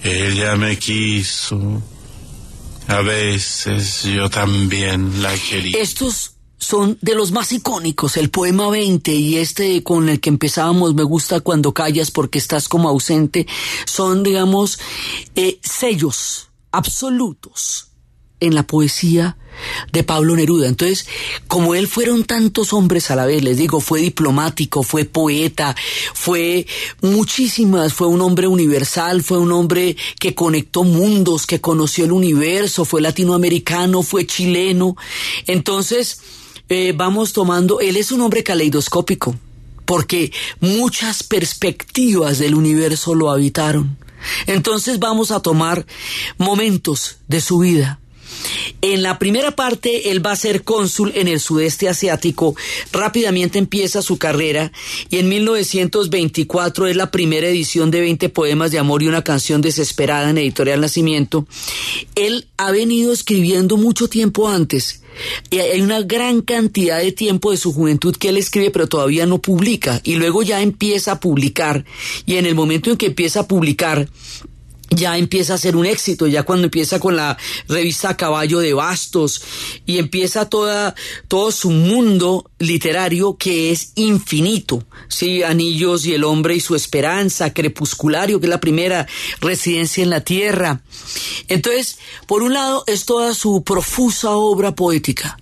Ella 0.03 0.55
me 0.55 0.77
quiso. 0.79 1.83
A 2.87 3.01
veces 3.01 4.03
yo 4.03 4.29
también 4.29 5.21
la 5.21 5.35
quería. 5.35 5.79
Estos 5.79 6.31
son 6.69 6.99
de 7.01 7.15
los 7.15 7.31
más 7.31 7.51
icónicos, 7.51 8.15
el 8.15 8.29
poema 8.29 8.69
20 8.69 9.11
y 9.11 9.37
este 9.37 9.81
con 9.81 10.07
el 10.07 10.19
que 10.19 10.29
empezábamos, 10.29 10.93
me 10.93 11.01
gusta 11.01 11.39
cuando 11.39 11.73
callas 11.73 12.11
porque 12.11 12.37
estás 12.37 12.67
como 12.69 12.89
ausente, 12.89 13.47
son, 13.87 14.21
digamos, 14.21 14.77
eh, 15.33 15.57
sellos 15.63 16.49
absolutos 16.71 17.87
en 18.39 18.53
la 18.53 18.67
poesía 18.67 19.35
de 19.91 20.03
Pablo 20.03 20.35
Neruda. 20.35 20.67
Entonces, 20.67 21.07
como 21.47 21.73
él 21.73 21.87
fueron 21.87 22.23
tantos 22.23 22.71
hombres 22.71 23.09
a 23.09 23.15
la 23.15 23.25
vez, 23.25 23.43
les 23.43 23.57
digo, 23.57 23.81
fue 23.81 24.01
diplomático, 24.01 24.83
fue 24.83 25.05
poeta, 25.05 25.75
fue 26.13 26.67
muchísimas, 27.01 27.95
fue 27.95 28.05
un 28.05 28.21
hombre 28.21 28.45
universal, 28.45 29.23
fue 29.23 29.39
un 29.39 29.51
hombre 29.53 29.97
que 30.19 30.35
conectó 30.35 30.83
mundos, 30.83 31.47
que 31.47 31.61
conoció 31.61 32.05
el 32.05 32.11
universo, 32.11 32.85
fue 32.85 33.01
latinoamericano, 33.01 34.03
fue 34.03 34.27
chileno. 34.27 34.95
Entonces, 35.47 36.21
eh, 36.69 36.93
vamos 36.95 37.33
tomando, 37.33 37.79
él 37.79 37.97
es 37.97 38.11
un 38.11 38.21
hombre 38.21 38.43
caleidoscópico, 38.43 39.35
porque 39.85 40.31
muchas 40.59 41.23
perspectivas 41.23 42.37
del 42.37 42.55
universo 42.55 43.15
lo 43.15 43.31
habitaron. 43.31 43.97
Entonces 44.47 44.99
vamos 44.99 45.31
a 45.31 45.41
tomar 45.41 45.85
momentos 46.37 47.17
de 47.27 47.41
su 47.41 47.59
vida. 47.59 47.98
En 48.81 49.03
la 49.03 49.19
primera 49.19 49.51
parte, 49.51 50.11
él 50.11 50.25
va 50.25 50.31
a 50.31 50.35
ser 50.35 50.63
cónsul 50.63 51.11
en 51.15 51.27
el 51.27 51.39
sudeste 51.39 51.89
asiático. 51.89 52.55
Rápidamente 52.91 53.59
empieza 53.59 54.01
su 54.01 54.17
carrera 54.17 54.71
y 55.09 55.17
en 55.17 55.29
1924 55.29 56.87
es 56.87 56.95
la 56.95 57.11
primera 57.11 57.47
edición 57.47 57.91
de 57.91 58.01
20 58.01 58.29
poemas 58.29 58.71
de 58.71 58.79
amor 58.79 59.03
y 59.03 59.07
una 59.07 59.23
canción 59.23 59.61
desesperada 59.61 60.29
en 60.29 60.37
Editorial 60.37 60.81
Nacimiento. 60.81 61.47
Él 62.15 62.47
ha 62.57 62.71
venido 62.71 63.11
escribiendo 63.11 63.77
mucho 63.77 64.07
tiempo 64.07 64.47
antes 64.49 65.01
y 65.49 65.57
hay 65.57 65.81
una 65.81 66.01
gran 66.01 66.41
cantidad 66.41 66.99
de 66.99 67.11
tiempo 67.11 67.51
de 67.51 67.57
su 67.57 67.73
juventud 67.73 68.15
que 68.15 68.29
él 68.29 68.37
escribe 68.37 68.71
pero 68.71 68.87
todavía 68.87 69.25
no 69.25 69.39
publica 69.39 69.99
y 70.03 70.15
luego 70.15 70.43
ya 70.43 70.61
empieza 70.61 71.13
a 71.13 71.19
publicar 71.19 71.83
y 72.25 72.35
en 72.35 72.45
el 72.45 72.55
momento 72.55 72.91
en 72.91 72.97
que 72.97 73.07
empieza 73.07 73.41
a 73.41 73.47
publicar 73.47 74.09
ya 74.99 75.17
empieza 75.17 75.53
a 75.55 75.57
ser 75.57 75.75
un 75.75 75.85
éxito, 75.85 76.27
ya 76.27 76.43
cuando 76.43 76.65
empieza 76.65 76.99
con 76.99 77.15
la 77.15 77.37
revista 77.67 78.17
Caballo 78.17 78.59
de 78.59 78.73
Bastos 78.73 79.41
y 79.85 79.97
empieza 79.97 80.49
toda, 80.49 80.93
todo 81.27 81.51
su 81.51 81.71
mundo 81.71 82.49
literario 82.59 83.37
que 83.37 83.71
es 83.71 83.93
infinito, 83.95 84.83
sí, 85.07 85.41
Anillos 85.43 86.05
y 86.05 86.13
el 86.13 86.23
hombre 86.23 86.55
y 86.55 86.59
su 86.59 86.75
esperanza, 86.75 87.53
Crepusculario, 87.53 88.39
que 88.39 88.45
es 88.45 88.49
la 88.49 88.59
primera 88.59 89.07
residencia 89.41 90.03
en 90.03 90.09
la 90.09 90.21
tierra. 90.21 90.81
Entonces, 91.47 91.97
por 92.27 92.43
un 92.43 92.53
lado 92.53 92.83
es 92.85 93.05
toda 93.05 93.33
su 93.33 93.63
profusa 93.63 94.31
obra 94.31 94.75
poética, 94.75 95.39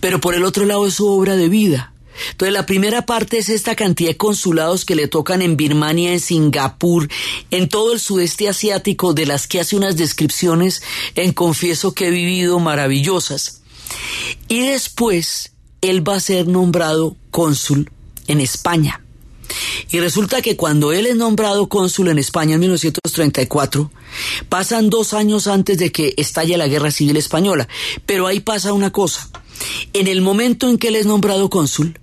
pero 0.00 0.20
por 0.20 0.34
el 0.34 0.44
otro 0.44 0.64
lado 0.64 0.86
es 0.86 0.94
su 0.94 1.06
obra 1.06 1.36
de 1.36 1.48
vida 1.48 1.92
entonces 2.30 2.52
la 2.52 2.66
primera 2.66 3.06
parte 3.06 3.38
es 3.38 3.48
esta 3.48 3.74
cantidad 3.74 4.10
de 4.10 4.16
consulados 4.16 4.84
que 4.84 4.94
le 4.94 5.08
tocan 5.08 5.42
en 5.42 5.56
Birmania, 5.56 6.12
en 6.12 6.20
Singapur, 6.20 7.08
en 7.50 7.68
todo 7.68 7.92
el 7.92 8.00
sudeste 8.00 8.48
asiático, 8.48 9.14
de 9.14 9.26
las 9.26 9.46
que 9.46 9.60
hace 9.60 9.76
unas 9.76 9.96
descripciones 9.96 10.82
en 11.14 11.32
Confieso 11.32 11.92
que 11.92 12.08
he 12.08 12.10
vivido 12.10 12.58
maravillosas. 12.58 13.62
Y 14.48 14.60
después 14.60 15.52
él 15.80 16.06
va 16.06 16.16
a 16.16 16.20
ser 16.20 16.48
nombrado 16.48 17.16
cónsul 17.30 17.90
en 18.26 18.40
España. 18.40 19.02
Y 19.90 20.00
resulta 20.00 20.42
que 20.42 20.56
cuando 20.56 20.92
él 20.92 21.06
es 21.06 21.16
nombrado 21.16 21.68
cónsul 21.68 22.08
en 22.08 22.18
España 22.18 22.54
en 22.54 22.60
1934, 22.60 23.90
pasan 24.48 24.90
dos 24.90 25.14
años 25.14 25.46
antes 25.46 25.78
de 25.78 25.90
que 25.90 26.14
estalle 26.16 26.58
la 26.58 26.68
Guerra 26.68 26.90
Civil 26.90 27.16
Española. 27.16 27.68
Pero 28.04 28.26
ahí 28.26 28.40
pasa 28.40 28.72
una 28.72 28.92
cosa. 28.92 29.30
En 29.92 30.06
el 30.06 30.20
momento 30.20 30.68
en 30.68 30.78
que 30.78 30.88
él 30.88 30.96
es 30.96 31.06
nombrado 31.06 31.48
cónsul, 31.48 31.98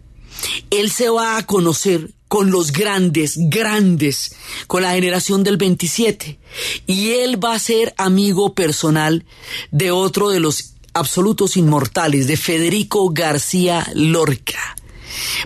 él 0.70 0.92
se 0.92 1.10
va 1.10 1.38
a 1.38 1.46
conocer 1.46 2.12
con 2.28 2.52
los 2.52 2.72
grandes, 2.72 3.36
grandes, 3.38 4.36
con 4.68 4.82
la 4.84 4.94
generación 4.94 5.44
del 5.44 5.58
27. 5.58 6.40
Y 6.88 7.12
él 7.12 7.44
va 7.44 7.54
a 7.54 7.60
ser 7.60 7.94
amigo 7.98 8.54
personal 8.54 9.26
de 9.72 9.92
otro 9.92 10.30
de 10.30 10.40
los 10.40 10.74
absolutos 10.94 11.58
inmortales, 11.58 12.28
de 12.28 12.38
Federico 12.38 13.10
García 13.12 13.90
Lorca. 13.94 14.76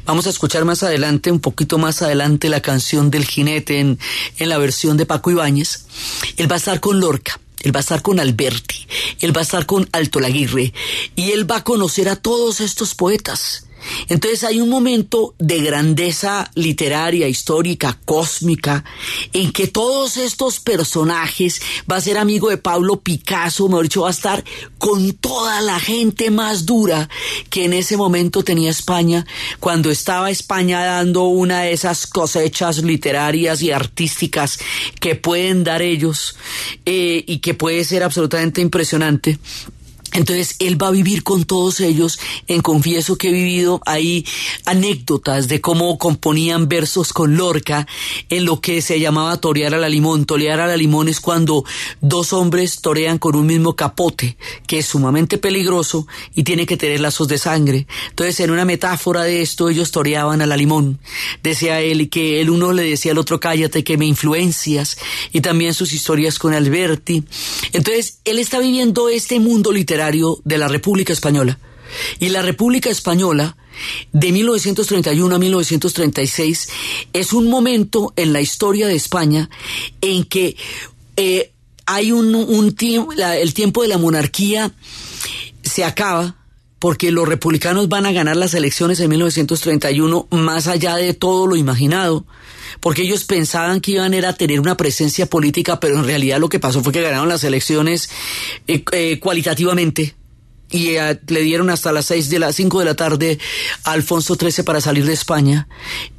Vamos 0.06 0.26
a 0.26 0.30
escuchar 0.32 0.66
más 0.66 0.84
adelante, 0.84 1.32
un 1.32 1.40
poquito 1.40 1.78
más 1.78 2.02
adelante, 2.02 2.50
la 2.50 2.62
canción 2.62 3.12
del 3.12 3.26
jinete 3.26 3.80
en, 3.80 4.00
en 4.38 4.50
la 4.50 4.58
versión 4.58 4.98
de 4.98 5.06
Paco 5.06 5.32
Ibáñez. 5.32 5.86
Él 6.38 6.50
va 6.50 6.56
a 6.56 6.58
estar 6.58 6.80
con 6.80 7.00
Lorca. 7.00 7.40
Él 7.62 7.76
va 7.76 7.80
a 7.80 7.82
estar 7.82 8.02
con 8.02 8.20
Alberti, 8.22 8.88
él 9.20 9.36
va 9.36 9.42
a 9.42 9.44
estar 9.44 9.66
con 9.66 9.90
Alto 9.92 10.22
Laguirre 10.22 10.74
y 11.16 11.32
él 11.32 11.50
va 11.50 11.58
a 11.58 11.64
conocer 11.66 12.08
a 12.08 12.16
todos 12.16 12.62
estos 12.62 12.96
poetas. 12.96 13.66
Entonces 14.08 14.44
hay 14.44 14.62
un 14.62 14.70
momento 14.70 15.36
de 15.39 15.62
grandeza 15.62 16.50
literaria, 16.56 17.28
histórica, 17.28 18.00
cósmica, 18.06 18.84
en 19.34 19.52
que 19.52 19.68
todos 19.68 20.18
estos 20.18 20.60
personajes 20.60 21.62
va 21.89 21.98
a 21.98 22.02
ser 22.02 22.18
amigo 22.18 22.50
de 22.50 22.58
Pablo 22.58 23.02
Picasso, 23.02 23.68
mejor 23.68 23.84
dicho, 23.84 24.02
va 24.02 24.10
a 24.10 24.12
estar 24.12 24.44
con 24.78 25.13
toda 25.13 25.62
la 25.62 25.80
gente 25.80 26.32
más 26.32 26.65
dura 26.65 27.10
que 27.50 27.65
en 27.65 27.74
ese 27.74 27.98
momento 27.98 28.44
tenía 28.44 28.72
España, 28.72 29.26
cuando 29.60 29.89
estaba 29.89 30.30
España 30.30 30.84
dando 30.84 31.24
una 31.24 31.62
de 31.62 31.74
esas 31.74 32.08
cosechas 32.08 32.84
literarias 32.84 33.62
y 33.62 33.72
artísticas 33.72 34.60
que 35.00 35.15
pueden 35.15 35.63
dar 35.63 35.82
ellos 35.82 36.36
eh, 36.86 37.24
y 37.28 37.39
que 37.39 37.54
puede 37.54 37.84
ser 37.84 38.04
absolutamente 38.04 38.62
impresionante. 38.62 39.39
Entonces 40.13 40.56
él 40.60 40.82
va 40.82 40.88
a 40.88 40.91
vivir 40.91 41.24
con 41.24 41.43
todos 41.43 41.80
ellos. 41.80 42.19
En 42.48 42.62
Confieso 42.62 43.17
que 43.17 43.30
he 43.30 43.32
vivido 43.32 43.82
ahí 43.86 44.26
anécdotas 44.65 45.48
de 45.48 45.62
cómo 45.62 45.98
componían 45.98 46.67
versos 46.67 47.13
con 47.13 47.38
Lorca 47.38 47.88
en 48.30 48.45
lo 48.45 48.60
que 48.60 48.82
se 48.82 49.00
llamaba 49.00 49.38
torear 49.38 49.76
a 49.76 49.78
la 49.78 49.89
limón. 49.89 50.26
Torear 50.26 50.60
a 50.60 50.67
la 50.67 50.78
limón 50.78 51.10
es 51.10 51.19
cuando 51.19 51.63
dos 52.02 52.34
hombres 52.34 52.82
torean 52.82 53.19
con 53.19 53.36
un 53.36 53.45
mismo 53.45 53.76
capote, 53.76 54.38
que 54.65 54.80
es 54.80 54.88
sumamente 54.88 55.38
peligroso 55.38 56.08
y 56.34 56.43
tiene 56.43 56.65
que 56.65 56.78
tener 56.78 57.00
lazos 57.00 57.28
de 57.28 57.38
sangre. 57.38 57.88
Entonces 58.10 58.39
en 58.39 58.52
una 58.52 58.65
metáfora 58.65 59.24
de 59.24 59.41
esto 59.41 59.69
ellos 59.69 59.91
toreaban 59.91 60.41
a 60.41 60.48
la 60.48 60.58
limón. 60.58 61.00
Decía 61.43 61.82
él 61.82 62.10
que 62.10 62.41
el 62.41 62.50
uno 62.50 62.74
le 62.74 62.84
decía 62.84 63.12
al 63.12 63.17
otro 63.19 63.39
cállate 63.39 63.84
que 63.84 63.98
me 63.98 64.06
influencias 64.06 64.98
y 65.32 65.41
también 65.41 65.74
sus 65.74 65.93
historias 65.93 66.39
con 66.39 66.54
Alberti. 66.54 67.24
Entonces 67.74 68.19
él 68.26 68.39
está 68.39 68.60
viviendo 68.60 69.10
este 69.10 69.39
mundo 69.39 69.72
literario 69.72 69.99
de 70.44 70.58
la 70.58 70.68
República 70.68 71.14
Española. 71.14 71.60
Y 72.20 72.30
la 72.30 72.42
República 72.42 72.90
Española, 72.90 73.58
de 74.12 74.32
1931 74.32 75.36
a 75.36 75.40
1936, 75.40 76.70
es 77.14 77.34
un 77.34 77.50
momento 77.50 78.14
en 78.16 78.34
la 78.34 78.42
historia 78.42 78.88
de 78.88 78.96
España 78.96 79.50
en 80.02 80.24
que 80.26 80.56
eh, 81.16 81.52
hay 81.86 82.12
un, 82.12 82.36
un 82.36 82.76
tiempo, 82.76 83.12
el 83.14 83.54
tiempo 83.54 83.82
de 83.82 83.88
la 83.88 83.98
monarquía 83.98 84.72
se 85.64 85.84
acaba, 85.84 86.36
porque 86.78 87.12
los 87.12 87.28
republicanos 87.28 87.90
van 87.90 88.06
a 88.06 88.12
ganar 88.12 88.38
las 88.38 88.54
elecciones 88.54 89.00
en 89.00 89.10
1931 89.10 90.28
más 90.32 90.68
allá 90.68 90.96
de 90.96 91.14
todo 91.14 91.48
lo 91.48 91.56
imaginado, 91.56 92.26
porque 92.80 93.04
ellos 93.04 93.24
pensaban 93.26 93.82
que 93.82 93.92
iban 93.92 94.14
a 94.14 94.34
tener 94.34 94.60
una 94.60 94.78
presencia 94.78 95.26
política, 95.26 95.80
pero 95.80 95.98
en 95.98 96.06
realidad 96.06 96.40
lo 96.40 96.50
que 96.50 96.60
pasó 96.60 96.84
fue 96.84 96.94
que 96.94 97.02
ganaron 97.02 97.30
las 97.30 97.44
elecciones 97.44 98.10
eh, 98.68 98.84
eh, 98.92 99.20
cualitativamente 99.20 100.16
y 100.72 100.98
eh, 100.98 101.20
le 101.28 101.42
dieron 101.42 101.72
hasta 101.72 101.92
las 101.92 102.06
seis 102.06 102.30
de 102.30 102.38
las 102.38 102.56
cinco 102.56 102.80
de 102.80 102.86
la 102.86 102.96
tarde 102.96 103.40
a 103.84 103.92
Alfonso 103.94 104.36
XIII 104.36 104.64
para 104.64 104.82
salir 104.82 105.06
de 105.06 105.14
España 105.14 105.68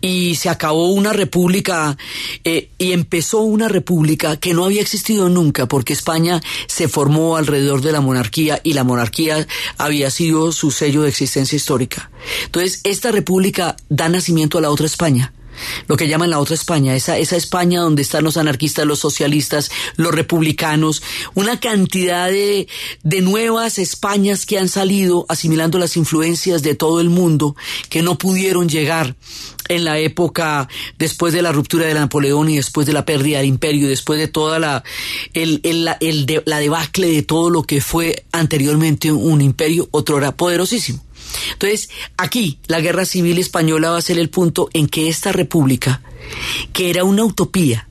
y 0.00 0.34
se 0.34 0.48
acabó 0.48 0.88
una 0.88 1.12
república 1.12 1.96
y 2.42 2.92
empezó 2.92 3.42
una 3.42 3.68
república 3.68 4.38
que 4.38 4.54
no 4.54 4.64
había 4.64 4.82
existido 4.82 5.28
nunca 5.28 5.66
porque 5.66 5.92
España 5.92 6.40
se 6.66 6.88
formó 6.88 7.36
alrededor 7.36 7.80
de 7.80 7.92
la 7.92 8.00
monarquía 8.00 8.60
y 8.64 8.72
la 8.72 8.82
monarquía 8.82 9.46
había 9.78 10.10
sido 10.10 10.50
su 10.50 10.72
sello 10.72 11.02
de 11.02 11.10
existencia 11.10 11.54
histórica. 11.54 12.10
Entonces 12.46 12.80
esta 12.82 13.12
república 13.12 13.76
da 13.88 14.08
nacimiento 14.08 14.58
a 14.58 14.62
la 14.62 14.70
otra 14.70 14.86
España 14.86 15.32
lo 15.86 15.96
que 15.96 16.08
llaman 16.08 16.30
la 16.30 16.38
otra 16.38 16.54
España, 16.54 16.94
esa, 16.94 17.18
esa 17.18 17.36
España 17.36 17.80
donde 17.80 18.02
están 18.02 18.24
los 18.24 18.36
anarquistas, 18.36 18.86
los 18.86 18.98
socialistas, 18.98 19.70
los 19.96 20.14
republicanos, 20.14 21.02
una 21.34 21.60
cantidad 21.60 22.28
de, 22.28 22.68
de 23.02 23.20
nuevas 23.20 23.78
Españas 23.78 24.46
que 24.46 24.58
han 24.58 24.68
salido 24.68 25.26
asimilando 25.28 25.78
las 25.78 25.96
influencias 25.96 26.62
de 26.62 26.74
todo 26.74 27.00
el 27.00 27.10
mundo 27.10 27.56
que 27.88 28.02
no 28.02 28.18
pudieron 28.18 28.68
llegar 28.68 29.16
en 29.68 29.84
la 29.84 29.98
época 29.98 30.68
después 30.98 31.32
de 31.32 31.42
la 31.42 31.52
ruptura 31.52 31.86
de 31.86 31.94
Napoleón 31.94 32.48
y 32.48 32.56
después 32.56 32.86
de 32.86 32.92
la 32.92 33.04
pérdida 33.04 33.38
del 33.38 33.46
imperio, 33.46 33.88
después 33.88 34.18
de 34.18 34.28
toda 34.28 34.58
la, 34.58 34.82
el, 35.32 35.60
el, 35.62 35.88
el, 36.00 36.42
la 36.44 36.58
debacle 36.58 37.08
de 37.08 37.22
todo 37.22 37.50
lo 37.50 37.62
que 37.62 37.80
fue 37.80 38.24
anteriormente 38.32 39.12
un 39.12 39.40
imperio, 39.40 39.88
otro 39.92 40.18
era 40.18 40.32
poderosísimo. 40.32 41.04
Entonces, 41.52 41.90
aquí 42.16 42.58
la 42.66 42.80
guerra 42.80 43.04
civil 43.04 43.38
española 43.38 43.90
va 43.90 43.98
a 43.98 44.02
ser 44.02 44.18
el 44.18 44.30
punto 44.30 44.68
en 44.72 44.86
que 44.86 45.08
esta 45.08 45.32
república, 45.32 46.02
que 46.72 46.90
era 46.90 47.04
una 47.04 47.24
utopía, 47.24 47.88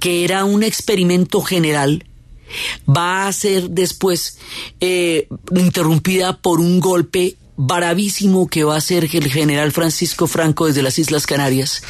que 0.00 0.24
era 0.24 0.44
un 0.44 0.62
experimento 0.62 1.40
general, 1.42 2.04
va 2.88 3.26
a 3.26 3.32
ser 3.32 3.70
después 3.70 4.38
eh, 4.80 5.28
interrumpida 5.54 6.38
por 6.38 6.60
un 6.60 6.80
golpe 6.80 7.36
bravísimo 7.56 8.48
que 8.48 8.64
va 8.64 8.76
a 8.76 8.80
ser 8.80 9.04
el 9.04 9.30
general 9.30 9.72
Francisco 9.72 10.26
Franco 10.26 10.66
desde 10.66 10.82
las 10.82 10.98
Islas 10.98 11.26
Canarias. 11.26 11.82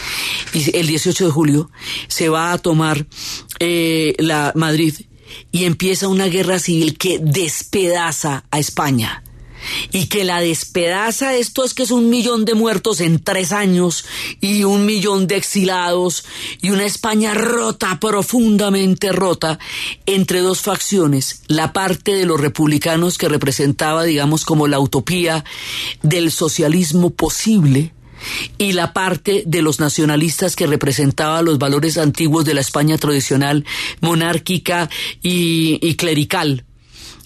Y 0.53 0.77
el 0.77 0.87
18 0.87 1.27
de 1.27 1.31
julio 1.31 1.71
se 2.09 2.29
va 2.29 2.53
a 2.53 2.59
tomar 2.59 3.07
eh, 3.61 4.15
la 4.19 4.53
Madrid 4.55 4.95
y 5.53 5.65
empieza 5.65 6.09
una 6.09 6.27
guerra 6.27 6.59
civil 6.59 6.97
que 6.99 7.19
despedaza 7.19 8.45
a 8.51 8.59
España 8.59 9.23
y 9.93 10.07
que 10.07 10.25
la 10.25 10.41
despedaza 10.41 11.35
esto 11.35 11.65
es 11.65 11.75
que 11.75 11.83
es 11.83 11.91
un 11.91 12.11
millón 12.11 12.45
de 12.45 12.55
muertos 12.55 13.01
en 13.01 13.23
tres 13.23 13.53
años 13.53 14.05
y 14.41 14.65
un 14.65 14.87
millón 14.87 15.27
de 15.27 15.37
exilados 15.37 16.25
y 16.61 16.71
una 16.71 16.85
España 16.85 17.35
rota, 17.35 17.99
profundamente 18.01 19.13
rota, 19.13 19.59
entre 20.07 20.41
dos 20.41 20.61
facciones, 20.61 21.43
la 21.47 21.73
parte 21.73 22.15
de 22.15 22.27
los 22.27 22.41
republicanos 22.41 23.19
que 23.19 23.29
representaba, 23.29 24.05
digamos, 24.05 24.45
como 24.45 24.67
la 24.67 24.81
utopía 24.81 25.45
del 26.03 26.31
socialismo 26.31 27.11
posible, 27.11 27.93
y 28.59 28.73
la 28.73 28.93
parte 28.93 29.43
de 29.47 29.61
los 29.63 29.81
nacionalistas 29.81 30.57
que 30.57 30.67
representaba 30.67 31.43
los 31.43 31.59
valores 31.59 31.99
antiguos 31.99 32.45
de 32.45 32.55
la 32.55 32.63
España 32.63 32.97
tradicional, 32.97 33.67
monárquica 34.01 34.89
y, 35.23 35.79
y 35.83 35.97
clerical 35.97 36.65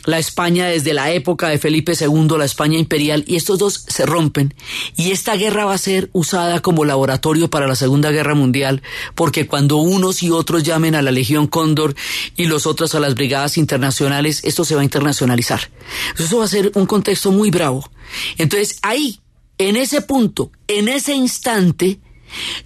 la 0.09 0.19
España 0.19 0.69
desde 0.69 0.95
la 0.95 1.13
época 1.13 1.51
de 1.51 1.59
Felipe 1.59 1.93
II, 1.93 2.39
la 2.39 2.47
España 2.47 2.79
imperial, 2.79 3.25
y 3.27 3.37
estos 3.37 3.59
dos 3.59 3.85
se 3.89 4.07
rompen. 4.07 4.55
Y 4.97 5.11
esta 5.11 5.37
guerra 5.37 5.67
va 5.67 5.75
a 5.75 5.79
ser 5.79 6.09
usada 6.15 6.61
como 6.61 6.87
laboratorio 6.87 7.51
para 7.51 7.67
la 7.67 7.77
Segunda 7.77 8.11
Guerra 8.11 8.35
Mundial, 8.35 8.81
porque 9.15 9.47
cuando 9.47 9.77
unos 9.77 10.23
y 10.23 10.31
otros 10.31 10.63
llamen 10.63 10.95
a 10.95 11.03
la 11.03 11.11
Legión 11.11 11.47
Cóndor 11.47 11.95
y 12.39 12.47
los 12.47 12.67
otros 12.67 12.95
a 12.95 13.01
las 13.01 13.17
brigadas 13.17 13.59
internacionales, 13.59 14.41
esto 14.45 14.65
se 14.65 14.75
va 14.75 14.81
a 14.81 14.85
internacionalizar. 14.85 15.71
Eso 16.19 16.39
va 16.39 16.47
a 16.47 16.49
ser 16.49 16.73
un 16.75 16.87
contexto 16.87 17.31
muy 17.31 17.51
bravo. 17.51 17.91
Entonces 18.39 18.79
ahí, 18.81 19.21
en 19.59 19.77
ese 19.77 20.01
punto, 20.01 20.51
en 20.69 20.89
ese 20.89 21.13
instante, 21.13 22.01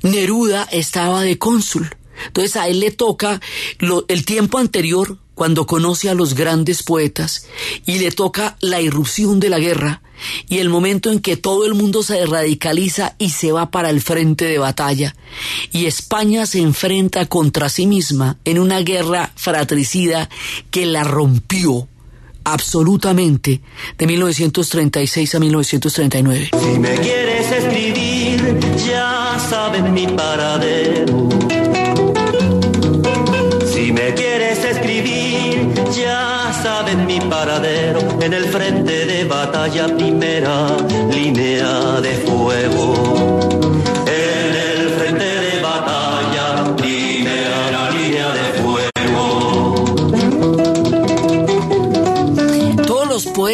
Neruda 0.02 0.68
estaba 0.70 1.22
de 1.22 1.38
cónsul. 1.38 1.90
Entonces 2.28 2.54
a 2.54 2.68
él 2.68 2.78
le 2.78 2.92
toca 2.92 3.40
el 4.06 4.24
tiempo 4.24 4.58
anterior 4.58 5.18
cuando 5.34 5.66
conoce 5.66 6.08
a 6.08 6.14
los 6.14 6.34
grandes 6.34 6.82
poetas 6.82 7.46
y 7.86 7.98
le 7.98 8.10
toca 8.10 8.56
la 8.60 8.80
irrupción 8.80 9.40
de 9.40 9.48
la 9.48 9.58
guerra 9.58 10.02
y 10.48 10.58
el 10.58 10.68
momento 10.68 11.10
en 11.10 11.20
que 11.20 11.36
todo 11.36 11.66
el 11.66 11.74
mundo 11.74 12.02
se 12.02 12.24
radicaliza 12.26 13.14
y 13.18 13.30
se 13.30 13.52
va 13.52 13.70
para 13.70 13.90
el 13.90 14.00
frente 14.00 14.44
de 14.44 14.58
batalla 14.58 15.16
y 15.72 15.86
España 15.86 16.46
se 16.46 16.60
enfrenta 16.60 17.26
contra 17.26 17.68
sí 17.68 17.86
misma 17.86 18.38
en 18.44 18.58
una 18.58 18.80
guerra 18.80 19.32
fratricida 19.34 20.28
que 20.70 20.86
la 20.86 21.04
rompió 21.04 21.88
absolutamente 22.44 23.60
de 23.98 24.06
1936 24.06 25.34
a 25.34 25.38
1939. 25.38 26.50
Si 26.60 26.78
me 26.78 26.94
quieres 26.96 27.52
escribir, 27.52 28.58
ya 28.86 29.38
saben 29.48 29.92
mi 29.92 30.06
paradero 30.06 30.81
en 38.24 38.32
el 38.34 38.44
frente 38.44 39.04
de 39.04 39.24
batalla 39.24 39.88
primera 39.96 40.76
línea 41.10 42.00
de 42.00 42.12
fuego. 42.18 43.01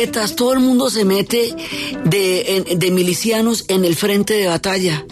Todo 0.06 0.52
el 0.52 0.60
mundo 0.60 0.90
se 0.90 1.04
mete 1.04 1.54
de 2.04 2.90
milicianos 2.92 3.64
en 3.68 3.84
el 3.84 3.96
frente 3.96 4.34
de 4.34 4.46
batalla. 4.46 5.04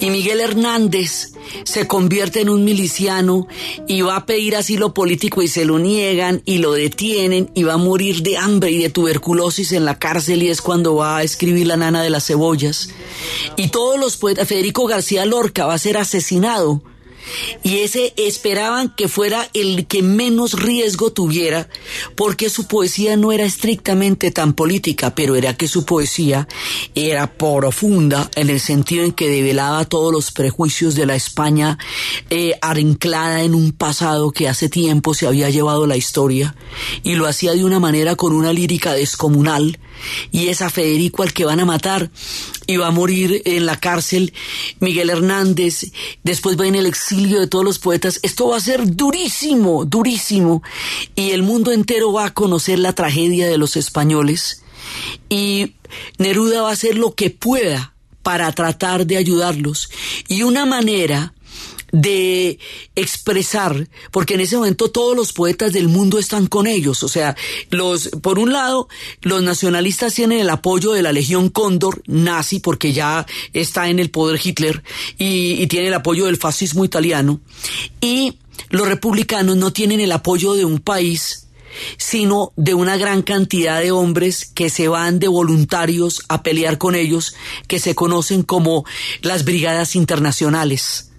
Y 0.00 0.10
Miguel 0.10 0.40
Hernández 0.40 1.34
se 1.64 1.86
convierte 1.86 2.40
en 2.40 2.48
un 2.48 2.64
miliciano 2.64 3.46
y 3.86 4.00
va 4.02 4.16
a 4.16 4.26
pedir 4.26 4.56
asilo 4.56 4.94
político 4.94 5.42
y 5.42 5.48
se 5.48 5.64
lo 5.64 5.78
niegan 5.78 6.42
y 6.44 6.58
lo 6.58 6.72
detienen 6.72 7.50
y 7.54 7.62
va 7.62 7.74
a 7.74 7.78
morir 7.78 8.22
de 8.22 8.36
hambre 8.36 8.70
y 8.70 8.78
de 8.78 8.90
tuberculosis 8.90 9.72
en 9.72 9.84
la 9.84 9.98
cárcel 9.98 10.42
y 10.42 10.48
es 10.48 10.60
cuando 10.60 10.96
va 10.96 11.18
a 11.18 11.22
escribir 11.22 11.66
La 11.66 11.76
nana 11.76 12.02
de 12.02 12.10
las 12.10 12.26
cebollas. 12.26 12.90
Y 13.56 13.68
todos 13.68 13.98
los 13.98 14.16
poetas, 14.16 14.48
Federico 14.48 14.86
García 14.86 15.24
Lorca 15.24 15.66
va 15.66 15.74
a 15.74 15.78
ser 15.78 15.96
asesinado. 15.96 16.82
Y 17.62 17.78
ese 17.78 18.12
esperaban 18.16 18.94
que 18.94 19.08
fuera 19.08 19.48
el 19.54 19.86
que 19.86 20.02
menos 20.02 20.60
riesgo 20.60 21.12
tuviera, 21.12 21.68
porque 22.16 22.50
su 22.50 22.66
poesía 22.66 23.16
no 23.16 23.32
era 23.32 23.44
estrictamente 23.44 24.30
tan 24.30 24.52
política, 24.52 25.14
pero 25.14 25.34
era 25.34 25.56
que 25.56 25.68
su 25.68 25.84
poesía 25.84 26.48
era 26.94 27.32
profunda 27.34 28.30
en 28.34 28.50
el 28.50 28.60
sentido 28.60 29.04
en 29.04 29.12
que 29.12 29.28
develaba 29.28 29.84
todos 29.84 30.12
los 30.12 30.30
prejuicios 30.30 30.94
de 30.94 31.06
la 31.06 31.14
España 31.14 31.78
eh, 32.30 32.58
en 32.64 33.54
un 33.54 33.72
pasado 33.72 34.30
que 34.30 34.48
hace 34.48 34.68
tiempo 34.68 35.14
se 35.14 35.26
había 35.26 35.50
llevado 35.50 35.86
la 35.86 35.96
historia, 35.96 36.54
y 37.02 37.14
lo 37.14 37.26
hacía 37.26 37.52
de 37.52 37.64
una 37.64 37.80
manera 37.80 38.16
con 38.16 38.32
una 38.32 38.52
lírica 38.52 38.92
descomunal, 38.92 39.78
y 40.30 40.48
es 40.48 40.62
a 40.62 40.70
Federico 40.70 41.22
al 41.22 41.32
que 41.32 41.44
van 41.44 41.60
a 41.60 41.64
matar 41.64 42.10
y 42.66 42.76
va 42.76 42.88
a 42.88 42.92
morir 42.92 43.42
en 43.44 43.66
la 43.66 43.78
cárcel 43.78 44.32
Miguel 44.80 45.10
Hernández, 45.10 45.92
después 46.22 46.58
va 46.58 46.66
en 46.66 46.74
el 46.74 46.86
exilio 46.86 47.40
de 47.40 47.46
todos 47.46 47.64
los 47.64 47.78
poetas. 47.78 48.20
Esto 48.22 48.48
va 48.48 48.56
a 48.56 48.60
ser 48.60 48.94
durísimo, 48.94 49.84
durísimo. 49.84 50.62
Y 51.14 51.30
el 51.30 51.42
mundo 51.42 51.72
entero 51.72 52.12
va 52.12 52.26
a 52.26 52.34
conocer 52.34 52.78
la 52.78 52.94
tragedia 52.94 53.46
de 53.46 53.58
los 53.58 53.76
españoles. 53.76 54.62
Y 55.28 55.74
Neruda 56.18 56.62
va 56.62 56.70
a 56.70 56.74
hacer 56.74 56.96
lo 56.96 57.14
que 57.14 57.30
pueda 57.30 57.94
para 58.22 58.50
tratar 58.52 59.06
de 59.06 59.16
ayudarlos. 59.16 59.90
Y 60.28 60.42
una 60.42 60.66
manera 60.66 61.34
de 61.94 62.58
expresar, 62.96 63.88
porque 64.10 64.34
en 64.34 64.40
ese 64.40 64.56
momento 64.56 64.90
todos 64.90 65.16
los 65.16 65.32
poetas 65.32 65.72
del 65.72 65.86
mundo 65.86 66.18
están 66.18 66.48
con 66.48 66.66
ellos, 66.66 67.04
o 67.04 67.08
sea, 67.08 67.36
los, 67.70 68.08
por 68.20 68.40
un 68.40 68.52
lado, 68.52 68.88
los 69.22 69.44
nacionalistas 69.44 70.12
tienen 70.12 70.40
el 70.40 70.50
apoyo 70.50 70.90
de 70.90 71.02
la 71.02 71.12
Legión 71.12 71.50
Cóndor 71.50 72.02
nazi, 72.08 72.58
porque 72.58 72.92
ya 72.92 73.26
está 73.52 73.88
en 73.88 74.00
el 74.00 74.10
poder 74.10 74.40
Hitler, 74.42 74.82
y, 75.18 75.64
tiene 75.68 75.86
el 75.86 75.94
apoyo 75.94 76.26
del 76.26 76.36
fascismo 76.36 76.84
italiano, 76.84 77.40
y 78.00 78.38
los 78.70 78.88
republicanos 78.88 79.56
no 79.56 79.72
tienen 79.72 80.00
el 80.00 80.10
apoyo 80.10 80.54
de 80.54 80.64
un 80.64 80.80
país 80.80 81.46
sino 81.96 82.52
de 82.54 82.72
una 82.72 82.96
gran 82.96 83.22
cantidad 83.22 83.80
de 83.80 83.90
hombres 83.90 84.44
que 84.44 84.70
se 84.70 84.86
van 84.86 85.18
de 85.18 85.26
voluntarios 85.26 86.22
a 86.28 86.44
pelear 86.44 86.78
con 86.78 86.94
ellos, 86.94 87.34
que 87.66 87.80
se 87.80 87.96
conocen 87.96 88.44
como 88.44 88.84
las 89.22 89.44
brigadas 89.44 89.96
internacionales. 89.96 91.10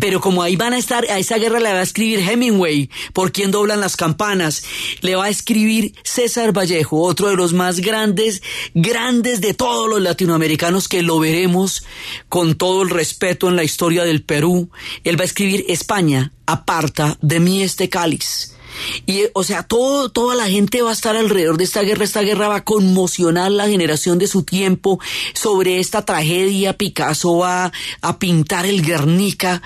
Pero 0.00 0.20
como 0.20 0.42
ahí 0.42 0.56
van 0.56 0.72
a 0.72 0.78
estar, 0.78 1.04
a 1.10 1.18
esa 1.18 1.38
guerra 1.38 1.60
le 1.60 1.72
va 1.72 1.80
a 1.80 1.82
escribir 1.82 2.20
Hemingway, 2.20 2.90
por 3.12 3.32
quien 3.32 3.50
doblan 3.50 3.80
las 3.80 3.96
campanas, 3.96 4.64
le 5.00 5.16
va 5.16 5.24
a 5.24 5.28
escribir 5.30 5.94
César 6.02 6.52
Vallejo, 6.56 7.02
otro 7.02 7.28
de 7.28 7.36
los 7.36 7.52
más 7.52 7.80
grandes, 7.80 8.42
grandes 8.74 9.40
de 9.40 9.54
todos 9.54 9.88
los 9.88 10.00
latinoamericanos 10.00 10.88
que 10.88 11.02
lo 11.02 11.18
veremos 11.18 11.84
con 12.28 12.54
todo 12.54 12.82
el 12.82 12.90
respeto 12.90 13.48
en 13.48 13.56
la 13.56 13.64
historia 13.64 14.04
del 14.04 14.22
Perú. 14.22 14.70
Él 15.04 15.18
va 15.18 15.22
a 15.22 15.26
escribir 15.26 15.64
España, 15.68 16.32
aparta 16.46 17.16
de 17.20 17.40
mí 17.40 17.62
este 17.62 17.88
cáliz. 17.88 18.52
Y, 19.06 19.24
o 19.34 19.44
sea, 19.44 19.62
toda 19.64 20.34
la 20.34 20.48
gente 20.48 20.82
va 20.82 20.90
a 20.90 20.94
estar 20.94 21.16
alrededor 21.16 21.56
de 21.56 21.64
esta 21.64 21.82
guerra. 21.82 22.04
Esta 22.04 22.22
guerra 22.22 22.48
va 22.48 22.56
a 22.56 22.64
conmocionar 22.64 23.50
la 23.50 23.68
generación 23.68 24.18
de 24.18 24.26
su 24.26 24.42
tiempo 24.42 25.00
sobre 25.34 25.78
esta 25.78 26.04
tragedia. 26.04 26.76
Picasso 26.76 27.38
va 27.38 27.72
a 28.00 28.18
pintar 28.18 28.66
el 28.66 28.82
Guernica. 28.82 29.62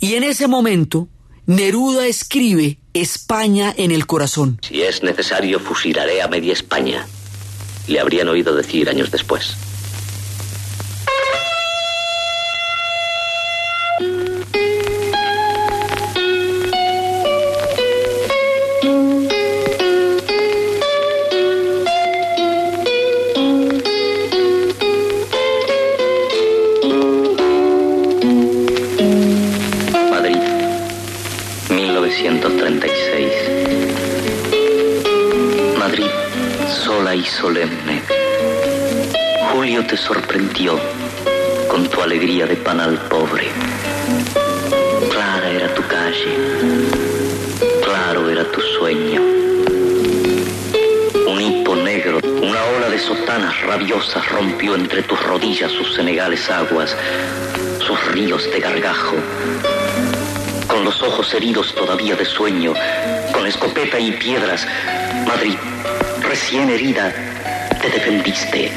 Y 0.00 0.14
en 0.14 0.24
ese 0.24 0.46
momento, 0.46 1.08
Neruda 1.46 2.06
escribe 2.06 2.78
España 2.94 3.74
en 3.76 3.90
el 3.90 4.06
corazón. 4.06 4.58
Si 4.66 4.82
es 4.82 5.02
necesario, 5.02 5.58
fusilaré 5.58 6.22
a 6.22 6.28
media 6.28 6.52
España. 6.52 7.06
Le 7.88 8.00
habrían 8.00 8.28
oído 8.28 8.54
decir 8.54 8.88
años 8.88 9.10
después. 9.10 9.56
Entre 54.82 55.04
tus 55.04 55.22
rodillas 55.22 55.70
sus 55.70 55.94
senegales 55.94 56.50
aguas, 56.50 56.96
sus 57.86 58.04
ríos 58.08 58.50
de 58.50 58.58
gargajo. 58.58 59.14
Con 60.66 60.84
los 60.84 61.00
ojos 61.04 61.32
heridos 61.34 61.72
todavía 61.72 62.16
de 62.16 62.24
sueño, 62.24 62.74
con 63.32 63.46
escopeta 63.46 64.00
y 64.00 64.10
piedras, 64.10 64.66
Madrid, 65.24 65.56
recién 66.22 66.68
herida, 66.68 67.14
te 67.80 67.90
defendiste. 67.90 68.72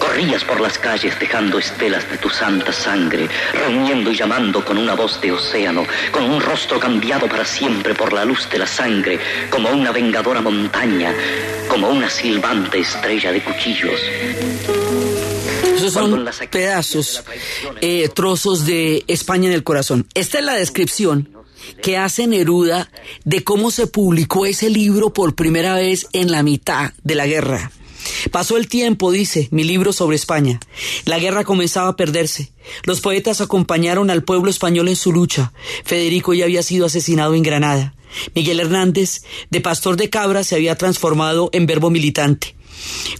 Corrías 0.00 0.42
por 0.42 0.60
las 0.60 0.76
calles 0.78 1.16
dejando 1.20 1.60
estelas 1.60 2.10
de 2.10 2.18
tu 2.18 2.28
santa 2.28 2.72
sangre, 2.72 3.28
reuniendo 3.52 4.10
y 4.10 4.16
llamando 4.16 4.64
con 4.64 4.78
una 4.78 4.94
voz 4.94 5.20
de 5.20 5.30
océano, 5.30 5.86
con 6.10 6.24
un 6.24 6.40
rostro 6.40 6.80
cambiado 6.80 7.28
para 7.28 7.44
siempre 7.44 7.94
por 7.94 8.12
la 8.12 8.24
luz 8.24 8.50
de 8.50 8.58
la 8.58 8.66
sangre, 8.66 9.20
como 9.48 9.70
una 9.70 9.92
vengadora 9.92 10.40
montaña, 10.40 11.14
como 11.68 11.88
una 11.88 12.10
silbante 12.10 12.80
estrella 12.80 13.30
de 13.30 13.42
cuchillos. 13.42 14.00
Son 16.00 16.48
pedazos, 16.50 17.22
eh, 17.80 18.08
trozos 18.14 18.66
de 18.66 19.04
España 19.06 19.48
en 19.48 19.54
el 19.54 19.64
corazón. 19.64 20.06
Esta 20.14 20.38
es 20.38 20.44
la 20.44 20.54
descripción 20.54 21.28
que 21.82 21.96
hace 21.96 22.26
Neruda 22.26 22.90
de 23.24 23.44
cómo 23.44 23.70
se 23.70 23.86
publicó 23.86 24.46
ese 24.46 24.70
libro 24.70 25.12
por 25.12 25.34
primera 25.34 25.74
vez 25.74 26.06
en 26.12 26.30
la 26.30 26.42
mitad 26.42 26.92
de 27.02 27.14
la 27.14 27.26
guerra. 27.26 27.70
Pasó 28.30 28.56
el 28.56 28.68
tiempo, 28.68 29.10
dice, 29.10 29.48
mi 29.50 29.64
libro 29.64 29.92
sobre 29.92 30.16
España. 30.16 30.60
La 31.04 31.18
guerra 31.18 31.44
comenzaba 31.44 31.88
a 31.88 31.96
perderse. 31.96 32.52
Los 32.84 33.00
poetas 33.00 33.40
acompañaron 33.40 34.10
al 34.10 34.24
pueblo 34.24 34.50
español 34.50 34.88
en 34.88 34.96
su 34.96 35.12
lucha. 35.12 35.52
Federico 35.84 36.34
ya 36.34 36.44
había 36.44 36.62
sido 36.62 36.86
asesinado 36.86 37.34
en 37.34 37.42
Granada. 37.42 37.94
Miguel 38.34 38.60
Hernández, 38.60 39.22
de 39.50 39.60
pastor 39.60 39.96
de 39.96 40.10
cabras, 40.10 40.46
se 40.46 40.56
había 40.56 40.76
transformado 40.76 41.50
en 41.52 41.66
verbo 41.66 41.90
militante. 41.90 42.56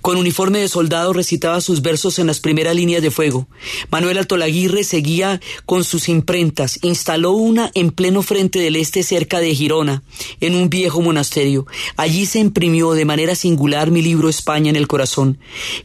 Con 0.00 0.16
uniforme 0.16 0.60
de 0.60 0.68
soldado 0.68 1.12
recitaba 1.12 1.60
sus 1.60 1.82
versos 1.82 2.18
en 2.18 2.26
las 2.26 2.40
primeras 2.40 2.74
líneas 2.74 3.02
de 3.02 3.10
fuego. 3.10 3.48
Manuel 3.90 4.18
Altolaguirre 4.18 4.84
seguía 4.84 5.40
con 5.66 5.84
sus 5.84 6.08
imprentas. 6.08 6.78
Instaló 6.82 7.32
una 7.32 7.70
en 7.74 7.90
pleno 7.90 8.22
frente 8.22 8.58
del 8.58 8.76
este 8.76 9.02
cerca 9.02 9.40
de 9.40 9.54
Girona, 9.54 10.02
en 10.40 10.54
un 10.54 10.70
viejo 10.70 11.00
monasterio. 11.00 11.66
Allí 11.96 12.26
se 12.26 12.38
imprimió 12.38 12.92
de 12.92 13.04
manera 13.04 13.34
singular 13.34 13.90
mi 13.90 14.02
libro 14.02 14.28
España 14.28 14.70
en 14.70 14.76
el 14.76 14.88
corazón. 14.88 15.38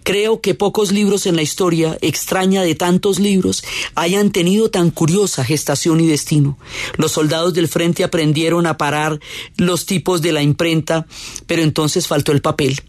Creo 0.04 0.42
que 0.42 0.56
pocos 0.56 0.92
libros 0.92 1.26
en 1.26 1.36
la 1.36 1.42
historia, 1.42 1.98
extraña 2.02 2.64
de 2.64 2.76
tantos 2.76 3.20
libros, 3.20 3.64
hayan 3.96 4.32
tenido 4.32 4.70
tan 4.70 4.92
curiosa 4.92 5.44
gestación 5.44 6.00
y 6.00 6.08
destino. 6.08 6.58
Los 6.98 7.14
soldados 7.14 7.54
del 7.54 7.68
frente 7.68 8.04
aprendieron 8.04 8.68
a 8.68 8.78
parar 8.78 9.20
los 9.58 9.86
tipos 9.86 10.22
de 10.22 10.32
la 10.32 10.42
imprenta, 10.42 11.06
pero 11.48 11.62
entonces 11.62 12.08
faltó 12.08 12.32
el 12.32 12.42
papel. 12.42 12.82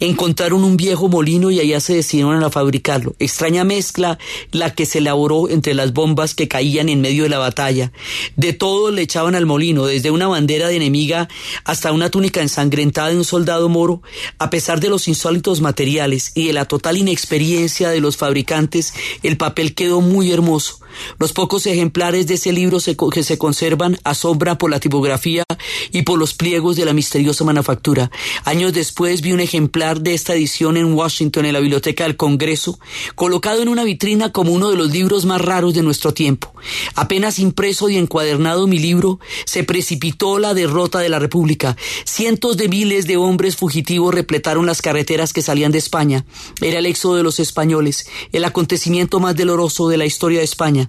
Encontraron 0.00 0.64
un 0.64 0.76
viejo 0.76 1.08
molino 1.08 1.50
y 1.50 1.60
allá 1.60 1.80
se 1.80 1.94
decidieron 1.94 2.42
a 2.42 2.50
fabricarlo. 2.50 3.14
Extraña 3.18 3.64
mezcla 3.64 4.18
la 4.52 4.74
que 4.74 4.86
se 4.86 4.98
elaboró 4.98 5.48
entre 5.48 5.74
las 5.74 5.92
bombas 5.92 6.34
que 6.34 6.48
caían 6.48 6.88
en 6.88 7.00
medio 7.00 7.24
de 7.24 7.28
la 7.28 7.38
batalla. 7.38 7.92
De 8.36 8.52
todo 8.52 8.90
le 8.90 9.02
echaban 9.02 9.34
al 9.34 9.46
molino, 9.46 9.86
desde 9.86 10.10
una 10.10 10.28
bandera 10.28 10.68
de 10.68 10.76
enemiga 10.76 11.28
hasta 11.64 11.92
una 11.92 12.10
túnica 12.10 12.42
ensangrentada 12.42 13.10
de 13.10 13.16
un 13.16 13.24
soldado 13.24 13.68
moro. 13.68 14.02
A 14.38 14.50
pesar 14.50 14.80
de 14.80 14.88
los 14.88 15.08
insólitos 15.08 15.60
materiales 15.60 16.32
y 16.34 16.46
de 16.46 16.52
la 16.52 16.66
total 16.66 16.98
inexperiencia 16.98 17.90
de 17.90 18.00
los 18.00 18.16
fabricantes, 18.16 18.94
el 19.22 19.36
papel 19.36 19.74
quedó 19.74 20.00
muy 20.00 20.32
hermoso. 20.32 20.80
Los 21.18 21.32
pocos 21.32 21.66
ejemplares 21.66 22.26
de 22.26 22.34
ese 22.34 22.52
libro 22.52 22.80
se 22.80 22.96
que 22.96 23.22
se 23.22 23.38
conservan 23.38 23.98
asombra 24.04 24.58
por 24.58 24.70
la 24.70 24.80
tipografía 24.80 25.44
y 25.92 26.02
por 26.02 26.18
los 26.18 26.34
pliegos 26.34 26.76
de 26.76 26.84
la 26.84 26.92
misteriosa 26.92 27.44
manufactura. 27.44 28.10
Años 28.44 28.72
después 28.72 29.20
vi 29.20 29.32
un 29.32 29.40
ejemplar 29.40 30.00
de 30.00 30.14
esta 30.14 30.34
edición 30.34 30.76
en 30.76 30.92
Washington, 30.92 31.46
en 31.46 31.52
la 31.52 31.60
Biblioteca 31.60 32.04
del 32.04 32.16
Congreso, 32.16 32.78
colocado 33.14 33.62
en 33.62 33.68
una 33.68 33.84
vitrina 33.84 34.32
como 34.32 34.52
uno 34.52 34.70
de 34.70 34.76
los 34.76 34.90
libros 34.90 35.24
más 35.24 35.40
raros 35.40 35.74
de 35.74 35.82
nuestro 35.82 36.12
tiempo. 36.12 36.52
Apenas 36.94 37.38
impreso 37.38 37.88
y 37.88 37.96
encuadernado 37.96 38.66
mi 38.66 38.78
libro, 38.78 39.20
se 39.44 39.64
precipitó 39.64 40.38
la 40.38 40.54
derrota 40.54 40.98
de 40.98 41.08
la 41.08 41.18
República. 41.18 41.76
Cientos 42.04 42.56
de 42.56 42.68
miles 42.68 43.06
de 43.06 43.16
hombres 43.16 43.56
fugitivos 43.56 44.14
repletaron 44.14 44.66
las 44.66 44.82
carreteras 44.82 45.32
que 45.32 45.42
salían 45.42 45.72
de 45.72 45.78
España. 45.78 46.24
Era 46.60 46.78
el 46.78 46.86
éxodo 46.86 47.16
de 47.16 47.22
los 47.22 47.40
españoles, 47.40 48.06
el 48.32 48.44
acontecimiento 48.44 49.20
más 49.20 49.36
doloroso 49.36 49.88
de 49.88 49.96
la 49.96 50.06
historia 50.06 50.38
de 50.38 50.44
España. 50.44 50.85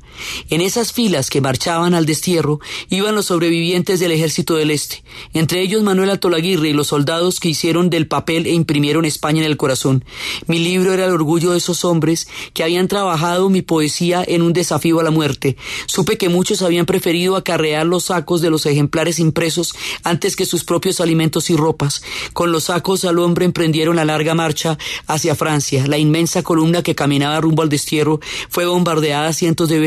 En 0.49 0.61
esas 0.61 0.93
filas 0.93 1.29
que 1.29 1.41
marchaban 1.41 1.93
al 1.93 2.05
destierro 2.05 2.59
iban 2.89 3.15
los 3.15 3.27
sobrevivientes 3.27 3.99
del 3.99 4.11
ejército 4.11 4.55
del 4.55 4.71
Este, 4.71 5.03
entre 5.33 5.61
ellos 5.61 5.83
Manuel 5.83 6.09
Altolaguirre 6.09 6.69
y 6.69 6.73
los 6.73 6.87
soldados 6.87 7.39
que 7.39 7.49
hicieron 7.49 7.89
del 7.89 8.07
papel 8.07 8.45
e 8.45 8.51
imprimieron 8.51 9.05
España 9.05 9.39
en 9.39 9.47
el 9.47 9.57
corazón. 9.57 10.05
Mi 10.47 10.59
libro 10.59 10.93
era 10.93 11.05
el 11.05 11.11
orgullo 11.11 11.51
de 11.51 11.57
esos 11.57 11.83
hombres 11.85 12.27
que 12.53 12.63
habían 12.63 12.87
trabajado 12.87 13.49
mi 13.49 13.61
poesía 13.61 14.23
en 14.25 14.41
un 14.41 14.53
desafío 14.53 14.99
a 14.99 15.03
la 15.03 15.11
muerte. 15.11 15.57
Supe 15.87 16.17
que 16.17 16.29
muchos 16.29 16.61
habían 16.61 16.85
preferido 16.85 17.35
acarrear 17.35 17.85
los 17.85 18.05
sacos 18.05 18.41
de 18.41 18.49
los 18.49 18.65
ejemplares 18.65 19.19
impresos 19.19 19.73
antes 20.03 20.35
que 20.35 20.45
sus 20.45 20.63
propios 20.63 21.01
alimentos 21.01 21.49
y 21.49 21.55
ropas. 21.55 22.01
Con 22.33 22.51
los 22.51 22.65
sacos 22.65 23.05
al 23.05 23.19
hombre 23.19 23.45
emprendieron 23.45 23.95
la 23.95 24.05
larga 24.05 24.33
marcha 24.33 24.77
hacia 25.07 25.35
Francia. 25.35 25.85
La 25.87 25.97
inmensa 25.97 26.43
columna 26.43 26.83
que 26.83 26.95
caminaba 26.95 27.41
rumbo 27.41 27.61
al 27.63 27.69
destierro 27.69 28.19
fue 28.49 28.65
bombardeada 28.65 29.33
cientos 29.33 29.69
de 29.69 29.79
veces. 29.79 29.86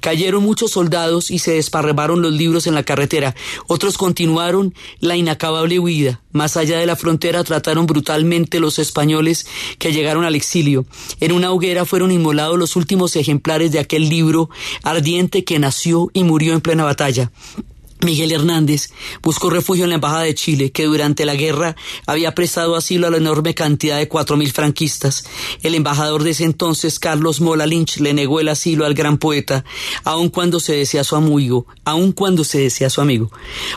Cayeron 0.00 0.42
muchos 0.42 0.72
soldados 0.72 1.30
y 1.30 1.38
se 1.38 1.52
desparramaron 1.52 2.22
los 2.22 2.32
libros 2.32 2.66
en 2.66 2.74
la 2.74 2.82
carretera. 2.82 3.34
Otros 3.66 3.96
continuaron 3.96 4.74
la 5.00 5.16
inacabable 5.16 5.78
huida. 5.78 6.20
Más 6.32 6.56
allá 6.56 6.78
de 6.78 6.86
la 6.86 6.96
frontera 6.96 7.44
trataron 7.44 7.86
brutalmente 7.86 8.60
los 8.60 8.78
españoles 8.78 9.46
que 9.78 9.92
llegaron 9.92 10.24
al 10.24 10.34
exilio. 10.34 10.86
En 11.20 11.32
una 11.32 11.50
hoguera 11.50 11.84
fueron 11.84 12.10
inmolados 12.10 12.58
los 12.58 12.76
últimos 12.76 13.16
ejemplares 13.16 13.72
de 13.72 13.78
aquel 13.78 14.08
libro 14.08 14.50
ardiente 14.82 15.44
que 15.44 15.58
nació 15.58 16.10
y 16.12 16.24
murió 16.24 16.54
en 16.54 16.60
plena 16.60 16.84
batalla. 16.84 17.30
Miguel 18.00 18.30
Hernández 18.30 18.90
buscó 19.22 19.50
refugio 19.50 19.84
en 19.84 19.90
la 19.90 19.96
Embajada 19.96 20.22
de 20.22 20.34
Chile, 20.34 20.70
que 20.70 20.84
durante 20.84 21.24
la 21.24 21.34
guerra 21.34 21.74
había 22.06 22.34
prestado 22.34 22.76
asilo 22.76 23.08
a 23.08 23.10
la 23.10 23.16
enorme 23.16 23.54
cantidad 23.54 23.98
de 23.98 24.08
cuatro 24.08 24.36
mil 24.36 24.52
franquistas. 24.52 25.24
El 25.62 25.74
embajador 25.74 26.22
de 26.22 26.30
ese 26.30 26.44
entonces, 26.44 26.98
Carlos 26.98 27.40
Mola 27.40 27.66
Lynch, 27.66 27.98
le 27.98 28.14
negó 28.14 28.38
el 28.40 28.48
asilo 28.48 28.86
al 28.86 28.94
gran 28.94 29.18
poeta, 29.18 29.64
aun 30.04 30.28
cuando 30.28 30.60
se 30.60 30.74
decía 30.74 31.02
su 31.02 31.16
amigo, 31.16 31.66
aun 31.84 32.12
cuando 32.12 32.44
se 32.44 32.60
decía 32.60 32.88
su 32.88 33.00
amigo. 33.00 33.32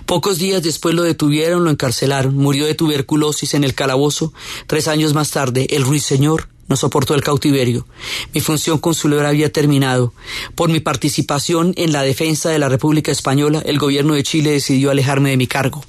Pocos 0.06 0.38
días 0.38 0.62
después 0.62 0.94
lo 0.94 1.04
detuvieron, 1.04 1.64
lo 1.64 1.72
encarcelaron, 1.72 2.36
murió 2.36 2.66
de 2.66 2.76
tuberculosis 2.76 3.56
en 3.56 3.64
el 3.64 3.74
calabozo. 3.74 4.34
Tres 4.68 4.88
años 4.88 5.14
más 5.14 5.32
tarde, 5.32 5.68
el 5.72 5.84
ruiseñor 5.84 6.51
no 6.72 6.78
soportó 6.78 7.16
el 7.16 7.22
cautiverio. 7.22 7.86
Mi 8.34 8.40
función 8.40 8.78
consular 8.78 9.26
había 9.26 9.52
terminado. 9.52 10.14
Por 10.56 10.70
mi 10.70 10.80
participación 10.80 11.74
en 11.76 11.92
la 11.92 12.02
defensa 12.02 12.50
de 12.50 12.60
la 12.60 12.70
República 12.70 13.12
Española, 13.12 13.62
el 13.66 13.78
gobierno 13.78 14.14
de 14.14 14.24
Chile 14.24 14.52
decidió 14.52 14.90
alejarme 14.90 15.32
de 15.32 15.38
mi 15.38 15.48
cargo. 15.48 15.84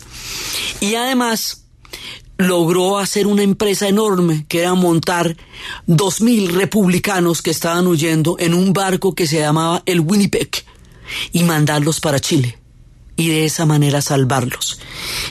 Y 0.80 0.96
además 0.96 1.66
logró 2.36 2.98
hacer 2.98 3.28
una 3.28 3.44
empresa 3.44 3.86
enorme 3.86 4.44
que 4.48 4.58
era 4.58 4.74
montar 4.74 5.36
dos 5.86 6.20
mil 6.20 6.52
republicanos 6.52 7.42
que 7.42 7.52
estaban 7.52 7.86
huyendo 7.86 8.34
en 8.40 8.52
un 8.52 8.72
barco 8.72 9.14
que 9.14 9.28
se 9.28 9.38
llamaba 9.38 9.84
el 9.86 10.00
Winnipeg 10.00 10.50
y 11.30 11.44
mandarlos 11.44 12.00
para 12.00 12.18
Chile 12.18 12.58
y 13.16 13.28
de 13.28 13.44
esa 13.44 13.66
manera 13.66 14.00
salvarlos. 14.00 14.80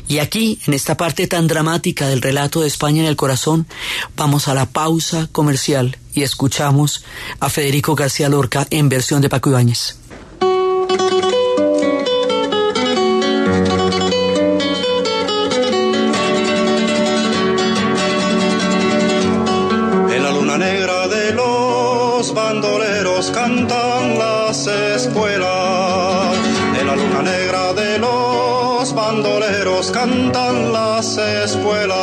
Y 0.07 0.19
aquí, 0.19 0.59
en 0.67 0.73
esta 0.73 0.97
parte 0.97 1.27
tan 1.27 1.47
dramática 1.47 2.07
del 2.07 2.21
relato 2.21 2.61
de 2.61 2.67
España 2.67 3.01
en 3.01 3.07
el 3.07 3.15
corazón, 3.15 3.67
vamos 4.15 4.47
a 4.47 4.53
la 4.53 4.67
pausa 4.67 5.27
comercial 5.31 5.97
y 6.13 6.23
escuchamos 6.23 7.03
a 7.39 7.49
Federico 7.49 7.95
García 7.95 8.29
Lorca 8.29 8.67
en 8.69 8.89
versión 8.89 9.21
de 9.21 9.29
Paco 9.29 9.49
Ibáñez. 9.49 9.97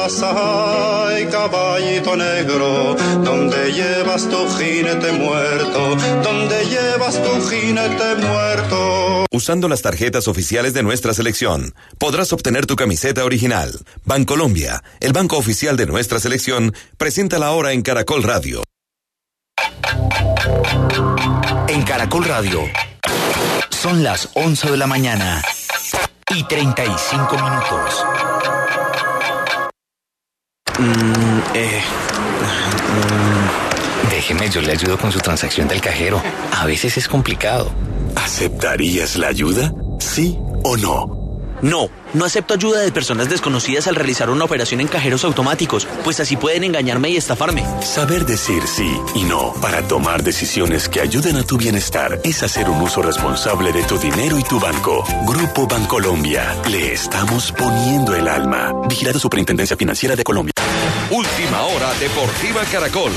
Espuelas. 0.08 1.08
Ay, 1.08 1.26
caballito 1.26 2.16
negro, 2.16 2.94
donde 3.24 3.72
llevas 3.72 4.28
tu 4.28 4.48
jinete 4.56 5.12
muerto? 5.12 5.96
donde 6.22 6.64
llevas 6.66 7.22
tu 7.22 7.48
jinete 7.48 8.14
muerto? 8.16 9.26
Usando 9.30 9.68
las 9.68 9.82
tarjetas 9.82 10.28
oficiales 10.28 10.74
de 10.74 10.82
nuestra 10.82 11.14
selección, 11.14 11.74
podrás 11.98 12.32
obtener 12.32 12.66
tu 12.66 12.76
camiseta 12.76 13.24
original. 13.24 13.78
Bancolombia, 14.04 14.82
el 15.00 15.12
banco 15.12 15.36
oficial 15.36 15.76
de 15.76 15.86
nuestra 15.86 16.18
selección, 16.18 16.74
presenta 16.96 17.38
la 17.38 17.50
hora 17.52 17.72
en 17.72 17.82
Caracol 17.82 18.22
Radio. 18.22 18.62
En 21.68 21.82
Caracol 21.82 22.24
Radio. 22.24 22.62
Son 23.70 24.02
las 24.02 24.30
11 24.34 24.70
de 24.72 24.76
la 24.76 24.86
mañana 24.86 25.42
y 26.34 26.42
35 26.44 27.36
minutos. 27.36 28.04
Mm, 30.78 31.40
eh, 31.54 31.80
mm, 34.04 34.10
déjeme, 34.10 34.48
yo 34.48 34.60
le 34.60 34.72
ayudo 34.72 34.96
con 34.96 35.10
su 35.10 35.18
transacción 35.18 35.66
del 35.66 35.80
cajero. 35.80 36.22
A 36.52 36.66
veces 36.66 36.96
es 36.96 37.08
complicado. 37.08 37.70
¿Aceptarías 38.14 39.16
la 39.16 39.28
ayuda? 39.28 39.72
¿Sí 39.98 40.38
o 40.62 40.76
no? 40.76 41.27
No, 41.62 41.90
no 42.14 42.24
acepto 42.24 42.54
ayuda 42.54 42.80
de 42.80 42.92
personas 42.92 43.28
desconocidas 43.28 43.86
al 43.86 43.94
realizar 43.94 44.30
una 44.30 44.44
operación 44.44 44.80
en 44.80 44.88
cajeros 44.88 45.24
automáticos, 45.24 45.86
pues 46.04 46.20
así 46.20 46.36
pueden 46.36 46.64
engañarme 46.64 47.10
y 47.10 47.16
estafarme. 47.16 47.64
Saber 47.82 48.24
decir 48.26 48.62
sí 48.66 48.90
y 49.14 49.24
no 49.24 49.52
para 49.60 49.86
tomar 49.86 50.22
decisiones 50.22 50.88
que 50.88 51.00
ayuden 51.00 51.36
a 51.36 51.42
tu 51.42 51.56
bienestar 51.56 52.20
es 52.24 52.42
hacer 52.42 52.68
un 52.68 52.80
uso 52.80 53.02
responsable 53.02 53.72
de 53.72 53.82
tu 53.84 53.98
dinero 53.98 54.38
y 54.38 54.42
tu 54.42 54.60
banco. 54.60 55.04
Grupo 55.26 55.66
Bancolombia. 55.66 56.56
Le 56.68 56.92
estamos 56.92 57.52
poniendo 57.52 58.14
el 58.14 58.28
alma. 58.28 58.72
Vigilado 58.88 59.18
Superintendencia 59.18 59.76
Financiera 59.76 60.16
de 60.16 60.24
Colombia. 60.24 60.52
Última 61.10 61.62
hora 61.62 61.92
Deportiva 61.94 62.62
Caracol. 62.70 63.12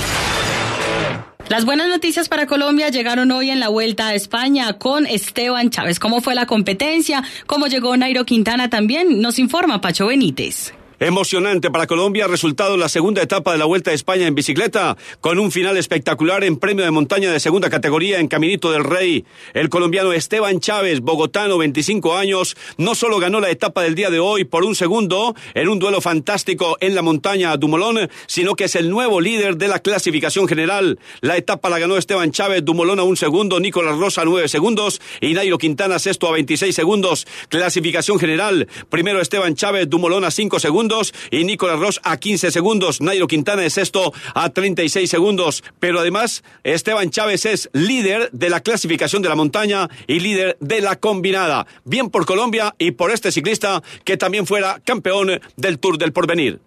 Las 1.50 1.66
buenas 1.66 1.90
noticias 1.90 2.30
para 2.30 2.48
Colombia 2.48 2.90
llegaron 2.90 3.32
hoy 3.32 3.50
en 3.50 3.60
la 3.60 3.68
Vuelta 3.68 4.08
a 4.08 4.14
España 4.16 4.74
con 4.74 5.06
Esteban 5.06 5.70
Chávez. 5.70 6.00
¿Cómo 6.00 6.22
fue 6.22 6.34
la 6.34 6.46
competencia? 6.46 7.24
¿Cómo 7.46 7.68
llegó 7.68 7.96
Nairo 7.98 8.26
Quintana 8.26 8.70
también? 8.70 9.22
Nos 9.22 9.38
informa 9.38 9.82
Pacho 9.82 10.08
Benítez. 10.08 10.74
Emocionante 11.04 11.72
para 11.72 11.88
Colombia, 11.88 12.28
resultado 12.28 12.78
la 12.78 12.88
segunda 12.88 13.24
etapa 13.24 13.52
de 13.52 13.58
la 13.58 13.66
Vuelta 13.66 13.90
a 13.90 13.96
España 13.96 14.28
en 14.28 14.36
bicicleta, 14.36 14.98
con 15.20 15.40
un 15.40 15.52
final 15.52 15.76
espectacular 15.78 16.44
en 16.44 16.58
premio 16.58 16.86
de 16.86 16.92
montaña 16.92 17.32
de 17.32 17.40
segunda 17.40 17.72
categoría 17.72 18.20
en 18.20 18.28
Caminito 18.28 18.72
del 18.72 18.84
Rey. 18.84 19.26
El 19.56 19.70
colombiano 19.70 20.14
Esteban 20.14 20.60
Chávez, 20.60 21.00
bogotano, 21.00 21.58
25 21.58 22.16
años, 22.16 22.56
no 22.78 22.94
solo 22.94 23.18
ganó 23.18 23.40
la 23.40 23.50
etapa 23.50 23.82
del 23.82 23.96
día 23.96 24.12
de 24.12 24.20
hoy 24.20 24.44
por 24.44 24.64
un 24.64 24.76
segundo 24.76 25.34
en 25.56 25.70
un 25.70 25.80
duelo 25.80 26.02
fantástico 26.02 26.78
en 26.82 26.94
la 26.94 27.02
montaña 27.02 27.58
Dumolón, 27.58 28.08
sino 28.28 28.54
que 28.54 28.66
es 28.66 28.76
el 28.76 28.92
nuevo 28.92 29.22
líder 29.22 29.58
de 29.58 29.70
la 29.70 29.80
clasificación 29.80 30.48
general. 30.48 31.00
La 31.22 31.36
etapa 31.36 31.72
la 31.72 31.80
ganó 31.80 31.98
Esteban 31.98 32.32
Chávez, 32.32 32.64
Dumolón 32.64 33.00
a 33.00 33.04
un 33.04 33.18
segundo, 33.18 33.60
Nicolás 33.60 33.98
Rosa 33.98 34.22
a 34.22 34.26
nueve 34.26 34.48
segundos 34.48 35.02
y 35.20 35.34
Nairo 35.34 35.58
Quintana 35.58 35.98
sexto 35.98 36.28
a 36.28 36.34
26 36.34 36.76
segundos. 36.76 37.26
Clasificación 37.50 38.20
general, 38.20 38.68
primero 38.92 39.20
Esteban 39.20 39.56
Chávez, 39.56 39.90
Dumolón 39.90 40.26
a 40.26 40.30
cinco 40.30 40.60
segundos 40.60 40.91
y 41.32 41.44
Nicolás 41.44 41.80
Ross 41.80 42.02
a 42.04 42.18
15 42.18 42.52
segundos. 42.52 43.02
Nairo 43.02 43.28
Quintana 43.28 43.64
es 43.66 43.74
sexto 43.74 44.14
a 44.34 44.50
36 44.50 45.10
segundos. 45.10 45.64
Pero 45.80 46.00
además, 46.00 46.44
Esteban 46.64 47.10
Chávez 47.10 47.46
es 47.46 47.70
líder 47.74 48.30
de 48.32 48.50
la 48.50 48.60
clasificación 48.60 49.22
de 49.22 49.30
la 49.30 49.36
montaña 49.36 49.90
y 50.08 50.20
líder 50.20 50.58
de 50.60 50.82
la 50.82 50.98
combinada. 50.98 51.66
Bien 51.86 52.10
por 52.10 52.26
Colombia 52.26 52.76
y 52.78 52.92
por 52.92 53.12
este 53.12 53.32
ciclista 53.32 53.82
que 54.04 54.18
también 54.18 54.46
fuera 54.46 54.82
campeón 54.84 55.40
del 55.56 55.80
Tour 55.80 55.98
del 55.98 56.14
Porvenir. 56.14 56.60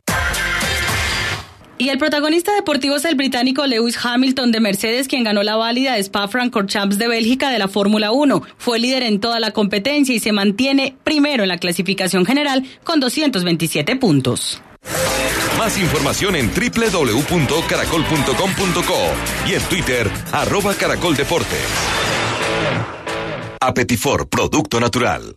Y 1.77 1.89
el 1.89 1.99
protagonista 1.99 2.55
deportivo 2.55 2.95
es 2.97 3.05
el 3.05 3.17
británico 3.17 3.67
Lewis 3.67 3.99
Hamilton 4.03 4.53
de 4.53 4.61
Mercedes, 4.61 5.09
quien 5.09 5.25
ganó 5.25 5.43
la 5.43 5.57
válida 5.57 5.95
de 5.95 6.01
Spa-Francorchamps 6.01 6.99
de 6.99 7.09
Bélgica 7.09 7.51
de 7.51 7.59
la 7.59 7.69
Fórmula 7.69 8.13
1. 8.13 8.43
Fue 8.59 8.79
líder 8.79 9.03
en 9.03 9.19
toda 9.21 9.41
la 9.41 9.51
competencia 9.51 10.15
y 10.15 10.21
se 10.21 10.31
mantiene 10.33 10.97
primero 11.03 11.43
en 11.43 11.49
la 11.49 11.59
clasificación 11.59 12.25
general 12.25 12.65
con 12.85 13.01
227 13.01 13.97
puntos. 13.97 14.63
Más 15.59 15.77
información 15.79 16.37
en 16.37 16.51
www.caracol.com.co 16.51 19.49
y 19.49 19.55
en 19.55 19.63
Twitter, 19.63 20.09
arroba 20.33 20.75
caracoldeportes. 20.75 21.65
Apetifor, 23.61 24.29
producto 24.29 24.79
natural. 24.79 25.37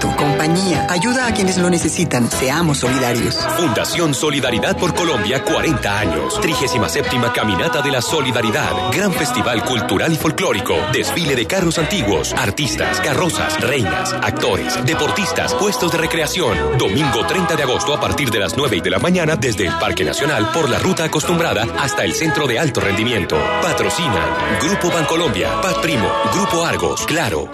compañía, 0.00 0.86
ayuda 0.90 1.26
a 1.26 1.32
quienes 1.32 1.58
lo 1.58 1.70
necesitan. 1.70 2.30
Seamos 2.30 2.78
solidarios. 2.78 3.36
Fundación 3.56 4.14
Solidaridad 4.14 4.76
por 4.76 4.94
Colombia, 4.94 5.42
40 5.42 5.98
años. 5.98 6.40
37 6.40 7.08
Caminata 7.34 7.82
de 7.82 7.90
la 7.90 8.02
Solidaridad. 8.02 8.90
Gran 8.92 9.12
Festival 9.12 9.64
Cultural 9.64 10.12
y 10.12 10.16
Folclórico. 10.16 10.74
Desfile 10.92 11.34
de 11.34 11.46
carros 11.46 11.78
antiguos, 11.78 12.32
artistas, 12.34 13.00
carrozas, 13.00 13.60
reinas, 13.60 14.12
actores, 14.12 14.84
deportistas, 14.84 15.54
puestos 15.54 15.92
de 15.92 15.98
recreación. 15.98 16.78
Domingo 16.78 17.26
30 17.26 17.56
de 17.56 17.62
agosto 17.62 17.94
a 17.94 18.00
partir 18.00 18.30
de 18.30 18.40
las 18.40 18.56
9 18.56 18.80
de 18.82 18.90
la 18.90 18.98
mañana 18.98 19.36
desde 19.36 19.66
el 19.66 19.74
Parque 19.78 20.04
Nacional 20.04 20.50
por 20.52 20.68
la 20.68 20.78
ruta 20.78 21.04
acostumbrada 21.04 21.66
hasta 21.78 22.04
el 22.04 22.14
Centro 22.14 22.46
de 22.46 22.58
Alto 22.58 22.80
Rendimiento. 22.80 23.36
Patrocina 23.62 24.58
Grupo 24.60 24.90
Bancolombia, 24.90 25.60
Pat 25.60 25.80
Primo, 25.80 26.08
Grupo 26.32 26.64
Argos, 26.64 27.04
Claro. 27.06 27.50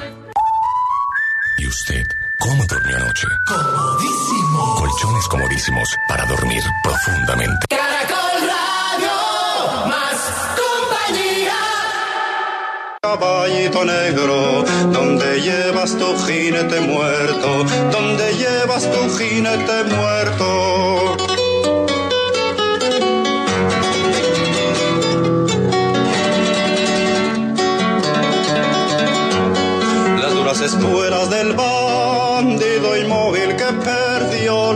¿Y 1.58 1.66
usted 1.66 2.21
cómo 2.42 2.64
durmió 2.66 2.96
anoche? 2.96 3.28
Comodísimo. 3.46 4.74
Colchones 4.76 5.28
comodísimos 5.28 5.88
para 6.08 6.26
dormir 6.26 6.62
profundamente. 6.82 7.66
Caracol 7.68 8.36
Radio, 8.52 9.88
más 9.88 10.18
compañía. 10.62 11.60
Caballito 13.00 13.84
negro, 13.84 14.64
donde 14.92 15.40
llevas 15.40 15.96
tu 15.96 16.18
jinete 16.26 16.80
muerto, 16.80 17.64
donde 17.92 18.34
llevas 18.34 18.90
tu 18.90 19.16
jinete 19.16 19.84
muerto. 19.84 21.16
Las 30.20 30.34
duras 30.34 30.60
espuelas 30.60 31.30
del 31.30 31.52
bandido 31.52 31.81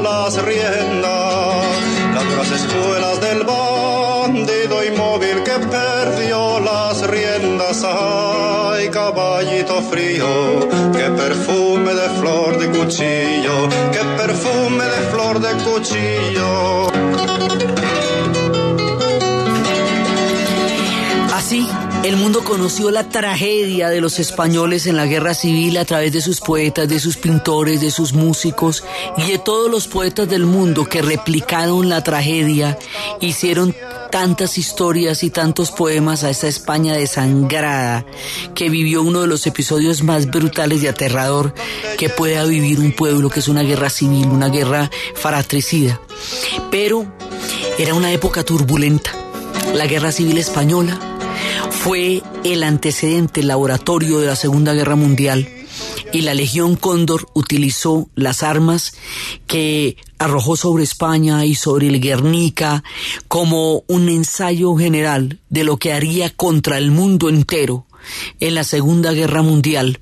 las 0.06 0.42
riendas. 0.44 1.66
Las 2.14 2.24
duras 2.30 2.50
espuelas 2.52 3.20
del 3.20 3.40
bandido 3.44 4.84
inmóvil 4.84 5.42
que 5.42 5.56
perdió 5.78 6.60
las 6.60 7.06
riendas. 7.08 7.84
Ay, 7.84 8.88
caballito 8.90 9.82
frío, 9.90 10.28
qué 10.96 11.06
perfume 11.22 11.92
de 11.94 12.08
flor 12.20 12.58
de 12.58 12.66
cuchillo, 12.78 13.56
qué 13.94 14.02
perfume 14.20 14.84
de 14.84 15.00
flor 15.10 15.40
de 15.40 15.52
cuchillo. 15.64 16.86
Así, 21.46 21.64
el 22.02 22.16
mundo 22.16 22.42
conoció 22.42 22.90
la 22.90 23.08
tragedia 23.08 23.88
de 23.88 24.00
los 24.00 24.18
españoles 24.18 24.88
en 24.88 24.96
la 24.96 25.06
guerra 25.06 25.32
civil 25.32 25.76
a 25.76 25.84
través 25.84 26.12
de 26.12 26.20
sus 26.20 26.40
poetas, 26.40 26.88
de 26.88 26.98
sus 26.98 27.16
pintores, 27.16 27.80
de 27.80 27.92
sus 27.92 28.14
músicos 28.14 28.82
y 29.16 29.30
de 29.30 29.38
todos 29.38 29.70
los 29.70 29.86
poetas 29.86 30.28
del 30.28 30.44
mundo 30.44 30.86
que 30.86 31.02
replicaron 31.02 31.88
la 31.88 32.02
tragedia, 32.02 32.76
hicieron 33.20 33.76
tantas 34.10 34.58
historias 34.58 35.22
y 35.22 35.30
tantos 35.30 35.70
poemas 35.70 36.24
a 36.24 36.30
esta 36.30 36.48
España 36.48 36.94
desangrada 36.94 38.04
que 38.56 38.68
vivió 38.68 39.02
uno 39.02 39.20
de 39.20 39.28
los 39.28 39.46
episodios 39.46 40.02
más 40.02 40.26
brutales 40.26 40.82
y 40.82 40.88
aterrador 40.88 41.54
que 41.96 42.08
pueda 42.08 42.42
vivir 42.42 42.80
un 42.80 42.90
pueblo, 42.90 43.30
que 43.30 43.38
es 43.38 43.46
una 43.46 43.62
guerra 43.62 43.88
civil, 43.88 44.26
una 44.26 44.48
guerra 44.48 44.90
fratricida. 45.14 46.00
Pero 46.72 47.06
era 47.78 47.94
una 47.94 48.10
época 48.10 48.42
turbulenta. 48.42 49.12
La 49.74 49.86
guerra 49.86 50.10
civil 50.10 50.38
española 50.38 51.15
fue 51.70 52.22
el 52.44 52.62
antecedente, 52.62 53.42
laboratorio 53.42 54.18
de 54.18 54.26
la 54.26 54.36
Segunda 54.36 54.72
Guerra 54.74 54.96
Mundial 54.96 55.48
y 56.12 56.22
la 56.22 56.34
Legión 56.34 56.76
Cóndor 56.76 57.28
utilizó 57.34 58.08
las 58.14 58.42
armas 58.42 58.94
que 59.46 59.96
arrojó 60.18 60.56
sobre 60.56 60.84
España 60.84 61.44
y 61.44 61.54
sobre 61.54 61.88
el 61.88 62.00
Guernica 62.00 62.82
como 63.28 63.84
un 63.86 64.08
ensayo 64.08 64.74
general 64.76 65.38
de 65.50 65.64
lo 65.64 65.76
que 65.76 65.92
haría 65.92 66.30
contra 66.30 66.78
el 66.78 66.90
mundo 66.90 67.28
entero 67.28 67.86
en 68.40 68.54
la 68.54 68.64
Segunda 68.64 69.12
Guerra 69.12 69.42
Mundial. 69.42 70.00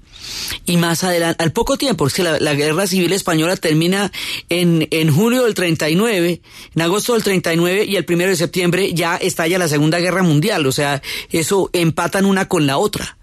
Y 0.67 0.77
más 0.77 1.05
adelante, 1.05 1.43
al 1.43 1.53
poco 1.53 1.77
tiempo, 1.77 2.07
es 2.07 2.15
que 2.15 2.23
la, 2.23 2.39
la, 2.39 2.55
guerra 2.55 2.87
civil 2.87 3.13
española 3.13 3.57
termina 3.57 4.13
en, 4.49 4.89
en 4.91 5.15
julio 5.15 5.45
del 5.45 5.55
39, 5.55 6.41
en 6.75 6.83
agosto 6.83 7.15
del 7.15 7.23
39 7.23 7.85
y 7.85 7.97
el 7.97 8.05
primero 8.05 8.31
de 8.31 8.37
septiembre 8.37 8.93
ya 8.95 9.17
estalla 9.17 9.59
la 9.59 9.69
Segunda 9.69 9.99
Guerra 9.99 10.23
Mundial, 10.23 10.67
o 10.67 10.73
sea, 10.73 11.03
eso 11.31 11.71
empatan 11.73 12.25
una 12.25 12.49
con 12.49 12.67
la 12.67 12.79
otra. 12.79 13.17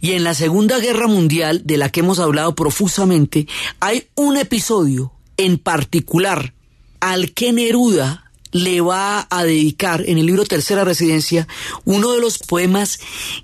Y 0.00 0.12
en 0.12 0.24
la 0.24 0.34
Segunda 0.34 0.78
Guerra 0.78 1.06
Mundial, 1.06 1.62
de 1.64 1.76
la 1.76 1.88
que 1.88 2.00
hemos 2.00 2.18
hablado 2.18 2.54
profusamente, 2.54 3.46
hay 3.80 4.06
un 4.14 4.36
episodio 4.36 5.12
en 5.36 5.58
particular 5.58 6.52
al 7.00 7.32
que 7.32 7.52
Neruda 7.52 8.30
le 8.52 8.82
va 8.82 9.26
a 9.30 9.44
dedicar 9.44 10.04
en 10.06 10.18
el 10.18 10.26
libro 10.26 10.44
Tercera 10.44 10.84
Residencia 10.84 11.48
uno 11.84 12.12
de 12.12 12.20
los 12.20 12.38
poemas 12.38 13.00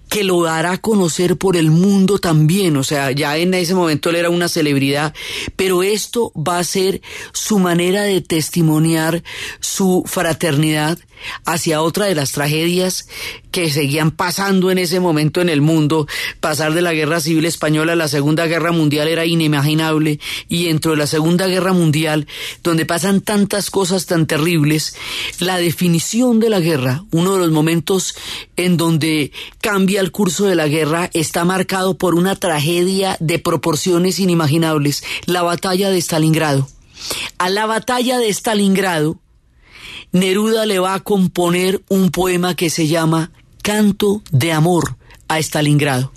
que 0.09 0.25
lo 0.25 0.43
dará 0.43 0.73
a 0.73 0.79
conocer 0.79 1.37
por 1.37 1.57
el 1.57 1.71
mundo 1.71 2.19
también. 2.19 2.77
O 2.77 2.85
sea, 2.85 3.11
ya 3.11 3.37
en 3.37 3.55
ese 3.55 3.75
momento 3.75 4.11
él 4.11 4.17
era 4.17 4.31
una 4.31 4.49
celebridad, 4.49 5.15
pero 5.57 5.83
esto 5.83 6.33
va 6.35 6.59
a 6.59 6.65
ser 6.65 7.01
su 7.33 7.59
manera 7.59 8.03
de 8.03 8.21
testimoniar 8.21 9.23
su 9.61 10.03
fraternidad 10.07 10.99
hacia 11.45 11.83
otra 11.83 12.07
de 12.07 12.15
las 12.15 12.33
tragedias 12.33 13.09
que 13.51 13.71
seguían 13.71 14.11
pasando 14.11 14.71
en 14.71 14.79
ese 14.79 15.01
momento 15.01 15.41
en 15.41 15.49
el 15.49 15.61
mundo. 15.61 16.07
Pasar 16.41 16.75
de 16.75 16.83
la 16.83 16.93
Guerra 16.93 17.21
Civil 17.21 17.45
Española 17.45 17.93
a 17.93 17.97
la 17.97 18.09
Segunda 18.09 18.47
Guerra 18.47 18.73
Mundial 18.73 19.09
era 19.09 19.27
inimaginable 19.27 20.21
y 20.49 20.67
dentro 20.67 20.93
de 20.93 20.99
la 20.99 21.07
Segunda 21.07 21.47
Guerra 21.47 21.73
Mundial, 21.73 22.27
donde 22.63 22.87
pasan 22.87 23.21
tantas 23.21 23.71
cosas 23.71 24.07
tan 24.07 24.27
terribles, 24.27 24.97
la 25.41 25.59
definición 25.59 26.41
de 26.41 26.51
la 26.51 26.61
guerra, 26.61 27.05
uno 27.11 27.35
de 27.35 27.41
los 27.41 27.51
momentos 27.51 28.15
en 28.57 28.77
donde 28.77 29.33
cambia 29.61 29.98
el 30.01 30.13
curso 30.13 30.47
de 30.47 30.55
la 30.55 30.69
guerra, 30.69 31.11
está 31.13 31.45
marcado 31.45 31.97
por 31.97 32.15
una 32.15 32.37
tragedia 32.37 33.17
de 33.21 33.39
proporciones 33.39 34.19
inimaginables, 34.19 35.05
la 35.27 35.43
batalla 35.43 35.91
de 35.91 36.01
Stalingrado. 36.01 36.69
A 37.39 37.49
la 37.51 37.67
batalla 37.67 38.19
de 38.19 38.29
Stalingrado, 38.29 39.19
Neruda 40.13 40.67
le 40.67 40.79
va 40.79 40.95
a 40.95 41.01
componer 41.01 41.83
un 41.89 42.11
poema 42.11 42.55
que 42.55 42.71
se 42.71 42.87
llama 42.87 43.31
Canto 43.63 44.23
de 44.31 44.53
Amor 44.53 44.97
a 45.29 45.39
Stalingrado. 45.39 46.13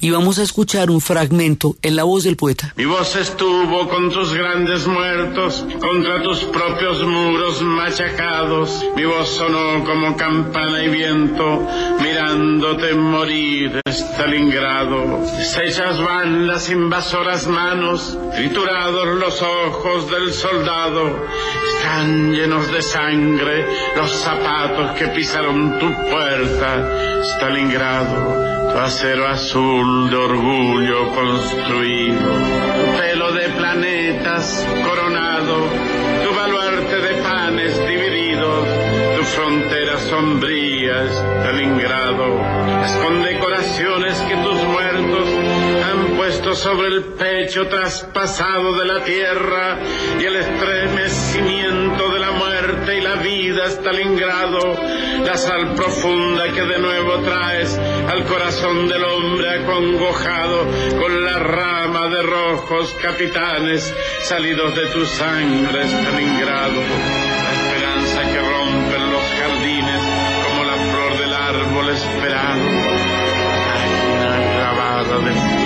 Y 0.00 0.10
vamos 0.10 0.38
a 0.38 0.42
escuchar 0.42 0.90
un 0.90 1.00
fragmento 1.00 1.76
en 1.82 1.96
la 1.96 2.04
voz 2.04 2.24
del 2.24 2.36
poeta. 2.36 2.72
Mi 2.76 2.84
voz 2.84 3.16
estuvo 3.16 3.88
con 3.88 4.10
tus 4.10 4.32
grandes 4.32 4.86
muertos, 4.86 5.66
contra 5.80 6.22
tus 6.22 6.44
propios 6.44 7.02
muros 7.04 7.62
machacados. 7.62 8.84
Mi 8.96 9.04
voz 9.04 9.28
sonó 9.28 9.84
como 9.84 10.16
campana 10.16 10.82
y 10.84 10.88
viento, 10.88 11.66
mirándote 12.00 12.94
morir, 12.94 13.80
Stalingrado. 13.88 15.20
Deshechas 15.36 16.00
van 16.02 16.46
las 16.46 16.68
invasoras 16.70 17.46
manos, 17.46 18.18
triturados 18.34 19.06
los 19.18 19.42
ojos 19.42 20.10
del 20.10 20.32
soldado. 20.32 21.26
Están 21.76 22.32
llenos 22.32 22.70
de 22.72 22.82
sangre 22.82 23.66
los 23.96 24.10
zapatos 24.10 24.98
que 24.98 25.08
pisaron 25.08 25.78
tu 25.78 25.86
puerta, 26.10 27.22
Stalingrado. 27.36 28.57
Acero 28.78 29.26
azul 29.26 30.08
de 30.08 30.16
orgullo 30.16 31.10
construido, 31.12 32.30
pelo 32.96 33.32
de 33.32 33.48
planetas 33.50 34.66
coronado, 34.84 35.66
tu 36.24 36.34
baluarte 36.34 36.96
de 36.96 37.22
panes 37.22 37.76
divididos, 37.88 38.66
tu 39.16 39.24
frontera 39.24 39.98
sombría, 39.98 41.06
Stalingrado, 41.06 42.38
las 42.80 42.96
condecoraciones 42.98 44.16
que 44.20 44.36
tus 44.36 44.62
muertos 44.62 45.28
han 45.90 46.16
puesto 46.16 46.54
sobre 46.54 46.88
el 46.88 47.04
pecho 47.04 47.66
traspasado 47.66 48.78
de 48.78 48.84
la 48.86 49.02
tierra 49.02 49.78
y 50.20 50.24
el 50.24 50.36
estremecimiento 50.36 52.10
de 52.10 52.17
y 52.94 53.00
la 53.00 53.16
vida, 53.16 53.66
Stalingrado, 53.66 54.60
la 55.24 55.36
sal 55.36 55.74
profunda 55.74 56.44
que 56.52 56.62
de 56.62 56.78
nuevo 56.78 57.18
traes 57.18 57.78
al 57.78 58.24
corazón 58.24 58.88
del 58.88 59.04
hombre 59.04 59.62
acongojado 59.62 60.66
con 60.98 61.24
la 61.24 61.38
rama 61.38 62.08
de 62.08 62.22
rojos 62.22 62.94
capitanes 63.02 63.94
salidos 64.22 64.74
de 64.74 64.86
tu 64.86 65.04
sangre, 65.04 65.84
Stalingrado, 65.86 66.80
la 66.80 67.52
esperanza 67.52 68.22
que 68.22 68.40
rompen 68.40 69.10
los 69.12 69.24
jardines 69.38 70.02
como 70.44 70.64
la 70.64 70.76
flor 70.90 71.18
del 71.18 71.34
árbol 71.34 71.88
esperado, 71.90 72.64
la 74.20 74.54
grabada 74.54 75.18
de 75.18 75.57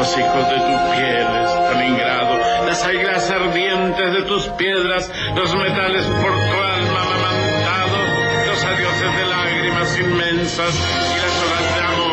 los 0.00 0.16
hijos 0.16 0.48
de 0.48 0.56
tu 0.56 0.96
piel, 0.96 1.26
Stalingrado, 1.44 2.38
las 2.64 2.82
águilas 2.84 3.30
ardientes 3.30 4.14
de 4.14 4.22
tus 4.22 4.48
piedras, 4.56 5.10
los 5.36 5.54
metales 5.54 6.06
por 6.06 6.32
tu 6.32 6.56
alma 6.56 7.02
amamantados, 7.02 8.08
los 8.46 8.64
adioses 8.64 9.16
de 9.18 9.26
lágrimas 9.26 9.98
inmensas 9.98 10.74
y 10.74 11.16
las 11.20 11.34
horas 11.44 11.74
de 11.74 11.80
amor, 11.82 12.09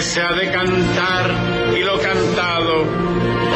se 0.00 0.22
ha 0.22 0.32
de 0.32 0.50
cantar 0.52 1.34
y 1.76 1.82
lo 1.82 1.98
cantado, 1.98 2.82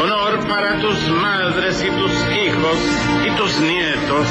honor 0.01 0.45
para 0.47 0.79
tus 0.81 1.09
madres 1.09 1.81
y 1.81 1.89
tus 1.89 2.11
hijos 2.11 2.77
y 3.25 3.31
tus 3.37 3.59
nietos, 3.61 4.27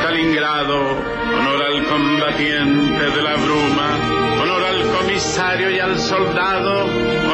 Stalingrado, 0.00 0.76
honor 0.76 1.62
al 1.62 1.84
combatiente 1.86 3.10
de 3.10 3.22
la 3.22 3.34
bruma, 3.34 4.42
honor 4.42 4.64
al 4.64 4.82
comisario 4.96 5.70
y 5.70 5.80
al 5.80 5.98
soldado, 5.98 6.84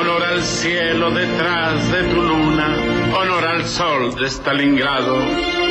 honor 0.00 0.22
al 0.22 0.42
cielo 0.42 1.10
detrás 1.10 1.92
de 1.92 2.02
tu 2.04 2.22
luna, 2.22 2.74
honor 3.14 3.44
al 3.44 3.66
sol 3.66 4.14
de 4.14 4.30
Stalingrado, 4.30 5.14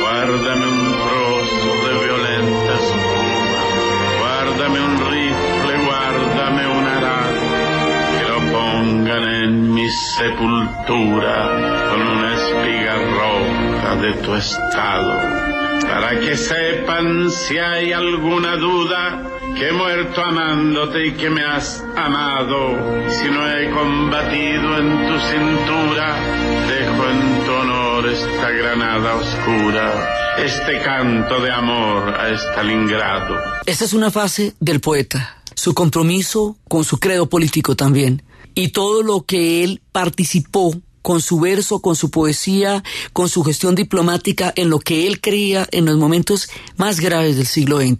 guárdame 0.00 0.66
un 0.66 0.92
trozo 0.92 1.88
de 1.88 2.11
en 9.18 9.74
mi 9.74 9.88
sepultura 9.90 11.88
con 11.90 12.00
una 12.00 12.34
espiga 12.34 12.94
roja 12.94 13.96
de 13.96 14.12
tu 14.22 14.34
estado 14.34 15.52
para 15.82 16.18
que 16.18 16.36
sepan 16.36 17.30
si 17.30 17.58
hay 17.58 17.92
alguna 17.92 18.56
duda 18.56 19.22
que 19.54 19.68
he 19.68 19.72
muerto 19.72 20.22
amándote 20.22 21.06
y 21.06 21.12
que 21.12 21.28
me 21.28 21.42
has 21.44 21.84
amado. 21.96 23.10
Si 23.10 23.28
no 23.28 23.50
he 23.50 23.70
combatido 23.70 24.78
en 24.78 25.06
tu 25.06 25.20
cintura, 25.20 26.16
dejo 26.68 27.10
en 27.10 27.44
tu 27.44 27.52
honor 27.52 28.08
esta 28.08 28.50
granada 28.50 29.16
oscura, 29.16 30.36
este 30.38 30.80
canto 30.80 31.40
de 31.40 31.50
amor 31.50 32.08
a 32.08 32.30
Stalingrado. 32.30 33.36
Esta 33.66 33.84
es 33.84 33.92
una 33.92 34.10
fase 34.10 34.54
del 34.60 34.80
poeta, 34.80 35.42
su 35.54 35.74
compromiso 35.74 36.56
con 36.68 36.84
su 36.84 36.98
credo 36.98 37.28
político 37.28 37.76
también, 37.76 38.22
y 38.54 38.68
todo 38.68 39.02
lo 39.02 39.22
que 39.22 39.64
él 39.64 39.80
participó 39.92 40.72
con 41.02 41.20
su 41.20 41.40
verso, 41.40 41.80
con 41.80 41.96
su 41.96 42.10
poesía, 42.10 42.82
con 43.12 43.28
su 43.28 43.42
gestión 43.42 43.74
diplomática 43.74 44.52
en 44.56 44.70
lo 44.70 44.78
que 44.78 45.06
él 45.06 45.20
creía 45.20 45.68
en 45.72 45.84
los 45.84 45.98
momentos 45.98 46.48
más 46.76 47.00
graves 47.00 47.36
del 47.36 47.46
siglo 47.46 47.80
XX, 47.80 47.98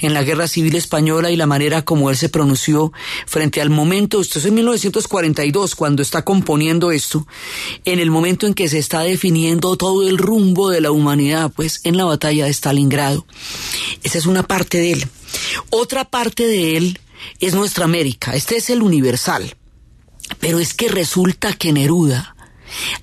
en 0.00 0.14
la 0.14 0.22
Guerra 0.22 0.46
Civil 0.46 0.76
Española 0.76 1.30
y 1.30 1.36
la 1.36 1.46
manera 1.46 1.82
como 1.82 2.10
él 2.10 2.16
se 2.16 2.28
pronunció 2.28 2.92
frente 3.26 3.60
al 3.60 3.70
momento, 3.70 4.20
esto 4.20 4.38
es 4.38 4.44
en 4.44 4.54
1942 4.54 5.74
cuando 5.74 6.02
está 6.02 6.22
componiendo 6.22 6.92
esto, 6.92 7.26
en 7.84 7.98
el 7.98 8.10
momento 8.10 8.46
en 8.46 8.54
que 8.54 8.68
se 8.68 8.78
está 8.78 9.00
definiendo 9.00 9.76
todo 9.76 10.06
el 10.06 10.18
rumbo 10.18 10.68
de 10.68 10.82
la 10.82 10.90
humanidad, 10.90 11.50
pues 11.56 11.80
en 11.84 11.96
la 11.96 12.04
batalla 12.04 12.44
de 12.44 12.52
Stalingrado. 12.52 13.26
Esa 14.02 14.18
es 14.18 14.26
una 14.26 14.42
parte 14.42 14.78
de 14.78 14.92
él. 14.92 15.08
Otra 15.70 16.04
parte 16.04 16.46
de 16.46 16.76
él 16.76 17.00
es 17.40 17.54
nuestra 17.54 17.86
América, 17.86 18.34
este 18.34 18.56
es 18.56 18.68
el 18.68 18.82
universal. 18.82 19.56
Pero 20.40 20.58
es 20.58 20.74
que 20.74 20.88
resulta 20.88 21.52
que 21.52 21.72
Neruda, 21.72 22.36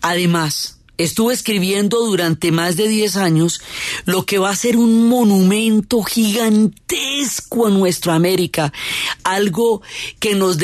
además, 0.01 0.79
estuvo 0.97 1.31
escribiendo 1.31 1.99
durante 2.05 2.51
más 2.51 2.75
de 2.75 2.87
10 2.87 3.17
años 3.17 3.61
lo 4.05 4.25
que 4.25 4.37
va 4.37 4.51
a 4.51 4.55
ser 4.55 4.77
un 4.77 5.07
monumento 5.09 6.03
gigantesco 6.03 7.65
a 7.67 7.69
nuestra 7.69 8.15
América, 8.15 8.71
algo 9.23 9.81
que 10.19 10.35
nos, 10.35 10.57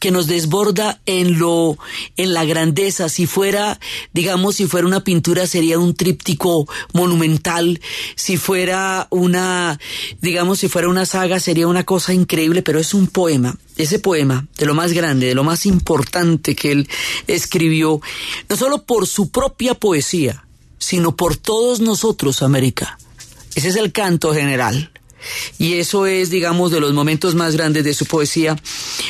que 0.00 0.10
nos 0.10 0.26
desborda 0.26 1.00
en 1.06 1.38
lo, 1.38 1.76
en 2.16 2.32
la 2.32 2.44
grandeza. 2.44 3.08
Si 3.08 3.26
fuera, 3.26 3.78
digamos, 4.12 4.56
si 4.56 4.66
fuera 4.66 4.86
una 4.86 5.04
pintura 5.04 5.46
sería 5.46 5.78
un 5.78 5.94
tríptico 5.94 6.66
monumental, 6.92 7.80
si 8.14 8.36
fuera 8.36 9.08
una, 9.10 9.78
digamos, 10.20 10.60
si 10.60 10.68
fuera 10.68 10.88
una 10.88 11.06
saga 11.06 11.38
sería 11.38 11.68
una 11.68 11.84
cosa 11.84 12.14
increíble, 12.14 12.62
pero 12.62 12.80
es 12.80 12.94
un 12.94 13.06
poema 13.06 13.56
ese 13.76 13.98
poema, 13.98 14.46
de 14.58 14.66
lo 14.66 14.74
más 14.74 14.92
grande, 14.92 15.26
de 15.26 15.34
lo 15.34 15.44
más 15.44 15.66
importante 15.66 16.54
que 16.54 16.72
él 16.72 16.88
escribió, 17.26 18.00
no 18.48 18.56
solo 18.56 18.84
por 18.84 19.06
su 19.06 19.30
propia 19.30 19.74
poesía, 19.74 20.46
sino 20.78 21.16
por 21.16 21.36
todos 21.36 21.80
nosotros, 21.80 22.42
América. 22.42 22.98
Ese 23.54 23.68
es 23.68 23.76
el 23.76 23.92
canto 23.92 24.32
general. 24.34 24.92
Y 25.58 25.74
eso 25.74 26.06
es, 26.06 26.30
digamos, 26.30 26.70
de 26.70 26.80
los 26.80 26.92
momentos 26.92 27.34
más 27.34 27.56
grandes 27.56 27.84
de 27.84 27.94
su 27.94 28.06
poesía. 28.06 28.56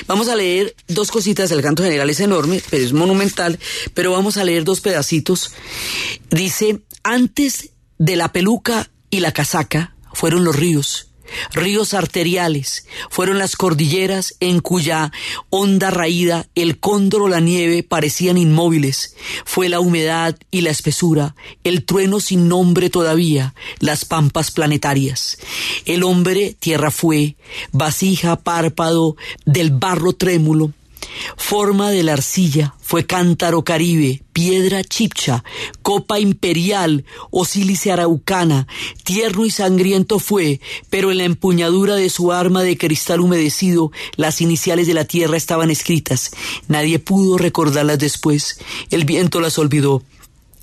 Vamos 0.07 0.29
a 0.29 0.37
leer 0.37 0.75
dos 0.89 1.11
cositas, 1.11 1.51
el 1.51 1.63
canto 1.63 1.83
general 1.83 2.09
es 2.09 2.21
enorme, 2.21 2.63
pero 2.71 2.85
es 2.85 2.93
monumental, 2.93 3.59
pero 3.93 4.13
vamos 4.13 4.37
a 4.37 4.45
leer 4.45 4.65
dos 4.65 4.81
pedacitos. 4.81 5.53
Dice, 6.31 6.81
antes 7.03 7.71
de 7.99 8.17
la 8.17 8.33
peluca 8.33 8.89
y 9.11 9.21
la 9.21 9.33
casaca 9.33 9.95
fueron 10.15 10.45
los 10.45 10.57
ríos 10.57 11.06
Ríos 11.53 11.95
arteriales 11.95 12.87
fueron 13.11 13.39
las 13.39 13.57
cordilleras 13.57 14.35
en 14.41 14.61
cuya 14.61 15.13
honda 15.51 15.91
raída 15.91 16.47
el 16.55 16.79
cóndor 16.79 17.23
o 17.23 17.29
la 17.29 17.41
nieve 17.41 17.83
parecían 17.83 18.39
inmóviles. 18.39 19.15
Fue 19.45 19.69
la 19.69 19.81
humedad 19.81 20.37
y 20.51 20.61
la 20.63 20.71
espesura, 20.71 21.35
el 21.65 21.85
trueno 21.85 22.21
sin 22.21 22.49
nombre 22.49 22.91
todavía, 22.91 23.55
las 23.79 24.05
pampas 24.05 24.51
planetarias. 24.51 25.39
El 25.85 26.03
hombre 26.03 26.57
tierra 26.59 26.91
fue, 26.91 27.37
vasija, 27.73 28.37
párpado, 28.37 29.17
del 29.45 29.71
barro 29.71 30.13
trémulo, 30.13 30.73
forma 31.37 31.91
de 31.91 32.03
la 32.03 32.15
arcilla, 32.15 32.75
fue 32.81 33.07
cántaro 33.07 33.65
caribe, 33.65 34.23
piedra 34.33 34.85
chipcha, 34.85 35.45
copa 35.83 36.21
imperial 36.21 37.05
o 37.31 37.45
sílice 37.45 37.93
araucana, 37.93 38.67
tierno 39.05 39.45
y 39.45 39.51
sangriento 39.51 40.19
fue, 40.19 40.61
pero 40.91 41.11
en 41.11 41.19
la 41.19 41.25
empuñadura 41.25 41.95
de 41.97 42.11
su 42.11 42.33
arma 42.33 42.63
de 42.63 42.77
cristal 42.79 43.21
humedecido 43.21 43.91
las 44.17 44.41
iniciales 44.41 44.87
de 44.87 44.95
la 44.95 45.05
tierra 45.05 45.37
estaban 45.37 45.71
escritas. 45.71 46.33
Nadie 46.69 46.99
pudo 46.99 47.39
recordarlas 47.39 47.99
después. 47.99 48.59
El 48.91 49.05
viento 49.05 49.41
las 49.41 49.59
olvidó. 49.59 50.03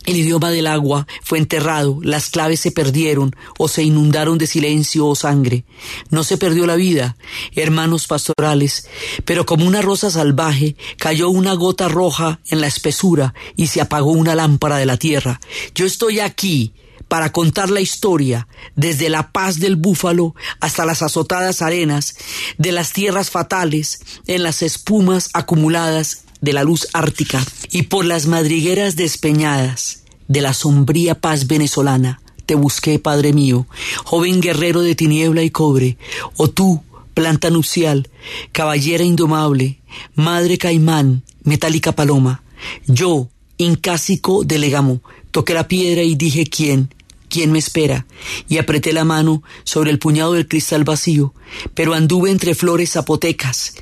El 0.06 0.18
idioma 0.18 0.52
del 0.52 0.68
agua 0.68 1.08
fue 1.22 1.38
enterrado, 1.38 2.00
las 2.02 2.30
claves 2.30 2.60
se 2.60 2.72
perdieron 2.72 3.36
o 3.58 3.68
se 3.68 3.84
inundaron 3.84 4.38
de 4.38 4.48
silencio 4.48 5.08
o 5.08 5.16
sangre. 5.16 5.64
No 6.10 6.24
se 6.24 6.38
perdió 6.38 6.66
la 6.66 6.76
vida, 6.76 7.16
hermanos 7.56 8.08
pastorales, 8.08 8.88
pero 9.24 9.46
como 9.46 9.66
una 9.66 9.82
rosa 9.82 10.12
salvaje 10.12 10.76
cayó 10.98 11.30
una 11.30 11.54
gota 11.54 11.88
roja 11.88 12.40
en 12.50 12.60
la 12.60 12.68
espesura 12.68 13.34
y 13.56 13.68
se 13.68 13.80
apagó 13.80 14.12
una 14.12 14.36
lámpara 14.36 14.78
de 14.78 14.86
la 14.86 14.98
tierra. 14.98 15.40
Yo 15.74 15.86
estoy 15.86 16.20
aquí 16.20 16.74
para 17.08 17.32
contar 17.32 17.70
la 17.70 17.80
historia 17.80 18.48
desde 18.76 19.08
la 19.08 19.32
paz 19.32 19.60
del 19.60 19.76
búfalo 19.76 20.36
hasta 20.60 20.86
las 20.86 21.02
azotadas 21.02 21.62
arenas 21.62 22.16
de 22.58 22.72
las 22.72 22.92
tierras 22.92 23.30
fatales 23.30 24.02
en 24.28 24.44
las 24.44 24.64
espumas 24.64 25.30
acumuladas 25.34 26.24
de 26.44 26.52
la 26.52 26.66
luz 26.66 26.90
ártica 26.92 27.42
y 27.72 27.84
por 27.84 28.04
las 28.04 28.28
madrigueras 28.28 28.98
despeñadas 28.98 30.04
de 30.28 30.42
la 30.42 30.54
sombría 30.54 31.16
paz 31.16 31.48
venezolana. 31.48 32.22
Te 32.46 32.56
busqué, 32.56 33.00
Padre 33.00 33.32
mío, 33.32 33.66
joven 34.04 34.42
guerrero 34.42 34.82
de 34.82 34.94
tiniebla 34.94 35.42
y 35.42 35.50
cobre, 35.52 35.98
o 36.36 36.50
tú, 36.50 36.84
planta 37.14 37.50
nupcial, 37.50 38.10
caballera 38.52 39.06
indomable, 39.06 39.80
madre 40.16 40.58
caimán, 40.58 41.24
metálica 41.44 41.94
paloma. 41.94 42.44
Yo, 42.88 43.30
incásico 43.58 44.44
de 44.44 44.60
legamo, 44.60 45.00
toqué 45.32 45.54
la 45.54 45.70
piedra 45.70 46.04
y 46.04 46.16
dije 46.16 46.46
quién, 46.46 46.94
¿Quién 47.34 47.52
me 47.52 47.58
espera? 47.58 48.06
Y 48.48 48.60
apreté 48.60 48.94
la 48.94 49.06
mano 49.06 49.42
sobre 49.64 49.90
el 49.90 49.98
puñado 49.98 50.34
del 50.34 50.48
cristal 50.48 50.84
vacío, 50.84 51.34
pero 51.74 51.96
anduve 51.96 52.30
entre 52.30 52.54
flores 52.54 52.92
zapotecas, 52.92 53.74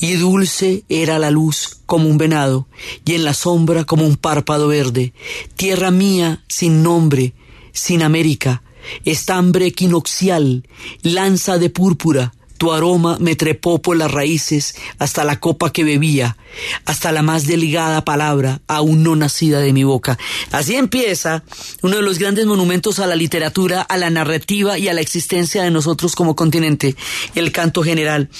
y 0.00 0.14
dulce 0.14 0.84
era 0.88 1.18
la 1.18 1.30
luz 1.30 1.80
como 1.84 2.08
un 2.08 2.16
venado, 2.16 2.66
y 3.04 3.12
en 3.12 3.24
la 3.24 3.34
sombra 3.34 3.84
como 3.84 4.06
un 4.06 4.16
párpado 4.16 4.68
verde, 4.68 5.12
tierra 5.54 5.90
mía 5.90 6.42
sin 6.48 6.82
nombre, 6.82 7.34
sin 7.72 8.02
América, 8.02 8.62
estambre 9.04 9.66
equinoxial, 9.66 10.66
lanza 11.02 11.58
de 11.58 11.68
púrpura, 11.68 12.32
tu 12.58 12.72
aroma 12.72 13.18
me 13.20 13.36
trepó 13.36 13.80
por 13.80 13.96
las 13.96 14.10
raíces 14.10 14.74
hasta 14.98 15.24
la 15.24 15.40
copa 15.40 15.72
que 15.72 15.84
bebía, 15.84 16.36
hasta 16.84 17.12
la 17.12 17.22
más 17.22 17.46
delgada 17.46 18.04
palabra 18.04 18.60
aún 18.66 19.02
no 19.02 19.16
nacida 19.16 19.60
de 19.60 19.72
mi 19.72 19.84
boca. 19.84 20.18
Así 20.52 20.76
empieza 20.76 21.42
uno 21.82 21.96
de 21.96 22.02
los 22.02 22.18
grandes 22.18 22.46
monumentos 22.46 22.98
a 22.98 23.06
la 23.06 23.16
literatura, 23.16 23.82
a 23.82 23.96
la 23.96 24.10
narrativa 24.10 24.78
y 24.78 24.88
a 24.88 24.94
la 24.94 25.00
existencia 25.00 25.62
de 25.62 25.70
nosotros 25.70 26.14
como 26.14 26.36
continente, 26.36 26.96
el 27.34 27.52
canto 27.52 27.82
general. 27.82 28.30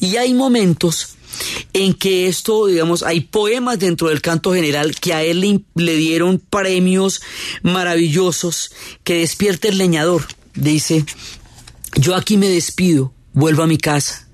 Y 0.00 0.16
hay 0.16 0.34
momentos 0.34 1.16
en 1.72 1.94
que 1.94 2.26
esto, 2.26 2.66
digamos, 2.66 3.02
hay 3.02 3.20
poemas 3.20 3.78
dentro 3.78 4.08
del 4.08 4.20
canto 4.20 4.52
general 4.52 4.94
que 4.98 5.14
a 5.14 5.22
él 5.22 5.40
le, 5.40 5.60
le 5.76 5.94
dieron 5.94 6.38
premios 6.38 7.22
maravillosos 7.62 8.72
que 9.04 9.14
despierta 9.14 9.68
el 9.68 9.78
leñador. 9.78 10.26
Dice, 10.54 11.04
yo 11.94 12.16
aquí 12.16 12.36
me 12.36 12.48
despido 12.48 13.12
Vuelvo 13.32 13.62
a 13.62 13.66
mi 13.66 13.78
casa, 13.78 14.28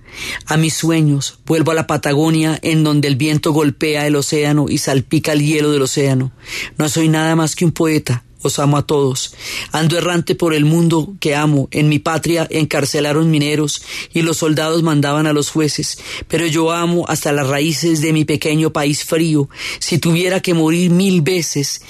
a 0.47 0.57
mis 0.57 0.75
sueños, 0.75 1.39
vuelvo 1.45 1.73
a 1.73 1.75
la 1.75 1.87
Patagonia 1.87 2.59
en 2.63 2.83
donde 2.83 3.09
el 3.09 3.17
viento 3.17 3.53
golpea 3.53 4.07
el 4.07 4.17
océano 4.17 4.67
y 4.69 4.79
salpica 4.79 5.33
el 5.33 5.45
hielo 5.45 5.71
del 5.71 5.83
océano. 5.83 6.33
No 6.79 6.89
soy 6.89 7.09
nada 7.09 7.37
más 7.37 7.55
que 7.55 7.67
un 7.67 7.73
poeta, 7.73 8.25
os 8.47 8.59
amo 8.59 8.77
a 8.77 8.87
todos. 8.87 9.35
Ando 9.73 9.99
errante 9.99 10.35
por 10.35 10.55
el 10.55 10.65
mundo 10.65 11.15
que 11.21 11.35
amo. 11.35 11.69
En 11.73 11.89
mi 11.89 11.99
patria 11.99 12.47
encarcelaron 12.51 13.31
mineros 13.31 13.83
y 14.15 14.23
los 14.23 14.39
soldados 14.39 14.83
mandaban 14.83 15.27
a 15.27 15.33
los 15.33 15.51
jueces. 15.51 15.99
Pero 16.29 16.47
yo 16.47 16.73
amo 16.73 17.05
hasta 17.09 17.33
las 17.33 17.49
raíces 17.49 18.01
de 18.01 18.13
mi 18.13 18.25
pequeño 18.25 18.73
país 18.73 19.05
frío. 19.05 19.49
Si 19.79 19.99
tuviera 19.99 20.41
que 20.41 20.55
morir 20.55 20.91
mil 20.91 21.21
veces, 21.23 21.83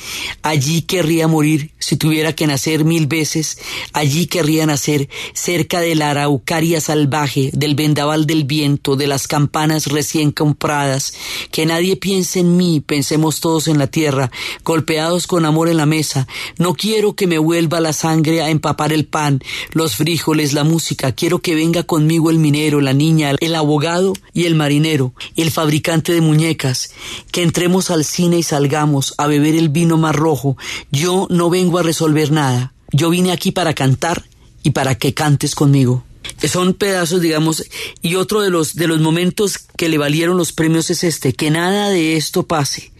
allí 0.42 0.82
querría 0.82 1.28
morir. 1.28 1.70
Si 1.86 1.96
tuviera 1.96 2.32
que 2.32 2.48
nacer 2.48 2.84
mil 2.84 3.06
veces, 3.06 3.58
allí 3.92 4.26
querría 4.26 4.66
nacer, 4.66 5.08
cerca 5.34 5.78
de 5.78 5.94
la 5.94 6.10
araucaria 6.10 6.80
salvaje, 6.80 7.50
del 7.52 7.76
vendaval 7.76 8.26
del 8.26 8.42
viento, 8.42 8.96
de 8.96 9.06
las 9.06 9.28
campanas 9.28 9.86
recién 9.86 10.32
compradas. 10.32 11.14
Que 11.52 11.64
nadie 11.64 11.94
piense 11.94 12.40
en 12.40 12.56
mí, 12.56 12.80
pensemos 12.80 13.38
todos 13.38 13.68
en 13.68 13.78
la 13.78 13.86
tierra, 13.86 14.32
golpeados 14.64 15.28
con 15.28 15.44
amor 15.44 15.68
en 15.68 15.76
la 15.76 15.86
mesa, 15.86 16.26
no 16.58 16.74
quiero 16.74 17.14
que 17.14 17.28
me 17.28 17.38
vuelva 17.38 17.78
la 17.78 17.92
sangre 17.92 18.42
a 18.42 18.50
empapar 18.50 18.92
el 18.92 19.06
pan, 19.06 19.38
los 19.70 19.94
frijoles, 19.94 20.54
la 20.54 20.64
música. 20.64 21.12
Quiero 21.12 21.38
que 21.38 21.54
venga 21.54 21.84
conmigo 21.84 22.30
el 22.30 22.40
minero, 22.40 22.80
la 22.80 22.94
niña, 22.94 23.36
el 23.38 23.54
abogado 23.54 24.12
y 24.32 24.46
el 24.46 24.56
marinero, 24.56 25.14
el 25.36 25.52
fabricante 25.52 26.12
de 26.12 26.20
muñecas. 26.20 26.90
Que 27.30 27.44
entremos 27.44 27.92
al 27.92 28.04
cine 28.04 28.38
y 28.38 28.42
salgamos 28.42 29.14
a 29.18 29.28
beber 29.28 29.54
el 29.54 29.68
vino 29.68 29.98
más 29.98 30.16
rojo. 30.16 30.56
Yo 30.90 31.28
no 31.30 31.48
vengo 31.48 31.75
a 31.78 31.82
resolver 31.82 32.30
nada. 32.30 32.72
Yo 32.92 33.10
vine 33.10 33.32
aquí 33.32 33.52
para 33.52 33.74
cantar 33.74 34.24
y 34.62 34.70
para 34.70 34.96
que 34.96 35.14
cantes 35.14 35.54
conmigo 35.54 36.04
son 36.44 36.74
pedazos, 36.74 37.20
digamos, 37.20 37.64
y 38.02 38.16
otro 38.16 38.40
de 38.40 38.50
los, 38.50 38.74
de 38.74 38.86
los 38.86 39.00
momentos 39.00 39.58
que 39.58 39.88
le 39.88 39.98
valieron 39.98 40.36
los 40.36 40.52
premios 40.52 40.90
es 40.90 41.04
este, 41.04 41.32
que 41.32 41.50
nada 41.50 41.88
de 41.88 42.16
esto 42.16 42.44
pase, 42.44 42.92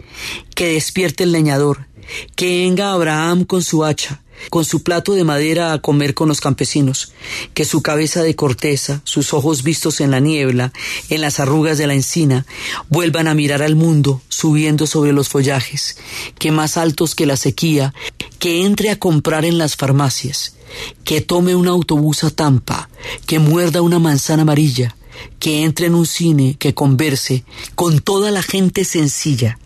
que 0.54 0.72
despierte 0.72 1.24
el 1.24 1.32
leñador, 1.32 1.86
que 2.34 2.60
venga 2.60 2.92
Abraham 2.92 3.44
con 3.44 3.62
su 3.62 3.84
hacha, 3.84 4.22
con 4.50 4.64
su 4.64 4.82
plato 4.82 5.14
de 5.14 5.24
madera 5.24 5.72
a 5.72 5.80
comer 5.80 6.14
con 6.14 6.28
los 6.28 6.40
campesinos, 6.40 7.12
que 7.54 7.64
su 7.64 7.82
cabeza 7.82 8.22
de 8.22 8.36
corteza, 8.36 9.00
sus 9.04 9.34
ojos 9.34 9.62
vistos 9.62 10.00
en 10.00 10.10
la 10.10 10.20
niebla, 10.20 10.72
en 11.08 11.20
las 11.20 11.40
arrugas 11.40 11.78
de 11.78 11.86
la 11.86 11.94
encina, 11.94 12.46
vuelvan 12.88 13.28
a 13.28 13.34
mirar 13.34 13.62
al 13.62 13.76
mundo 13.76 14.22
subiendo 14.28 14.86
sobre 14.86 15.12
los 15.12 15.28
follajes, 15.28 15.98
que 16.38 16.52
más 16.52 16.76
altos 16.76 17.14
que 17.14 17.26
la 17.26 17.36
sequía, 17.36 17.94
que 18.38 18.64
entre 18.64 18.90
a 18.90 18.98
comprar 18.98 19.44
en 19.44 19.58
las 19.58 19.76
farmacias, 19.76 20.56
que 21.04 21.20
tome 21.20 21.54
un 21.54 21.68
autobús 21.68 22.24
a 22.24 22.30
Tampa, 22.30 22.88
que 23.26 23.38
muerda 23.38 23.82
una 23.82 23.98
manzana 23.98 24.42
amarilla, 24.42 24.96
que 25.38 25.64
entre 25.64 25.86
en 25.86 25.94
un 25.94 26.06
cine, 26.06 26.56
que 26.58 26.74
converse 26.74 27.44
con 27.74 28.00
toda 28.00 28.30
la 28.30 28.42
gente 28.42 28.84
sencilla, 28.84 29.58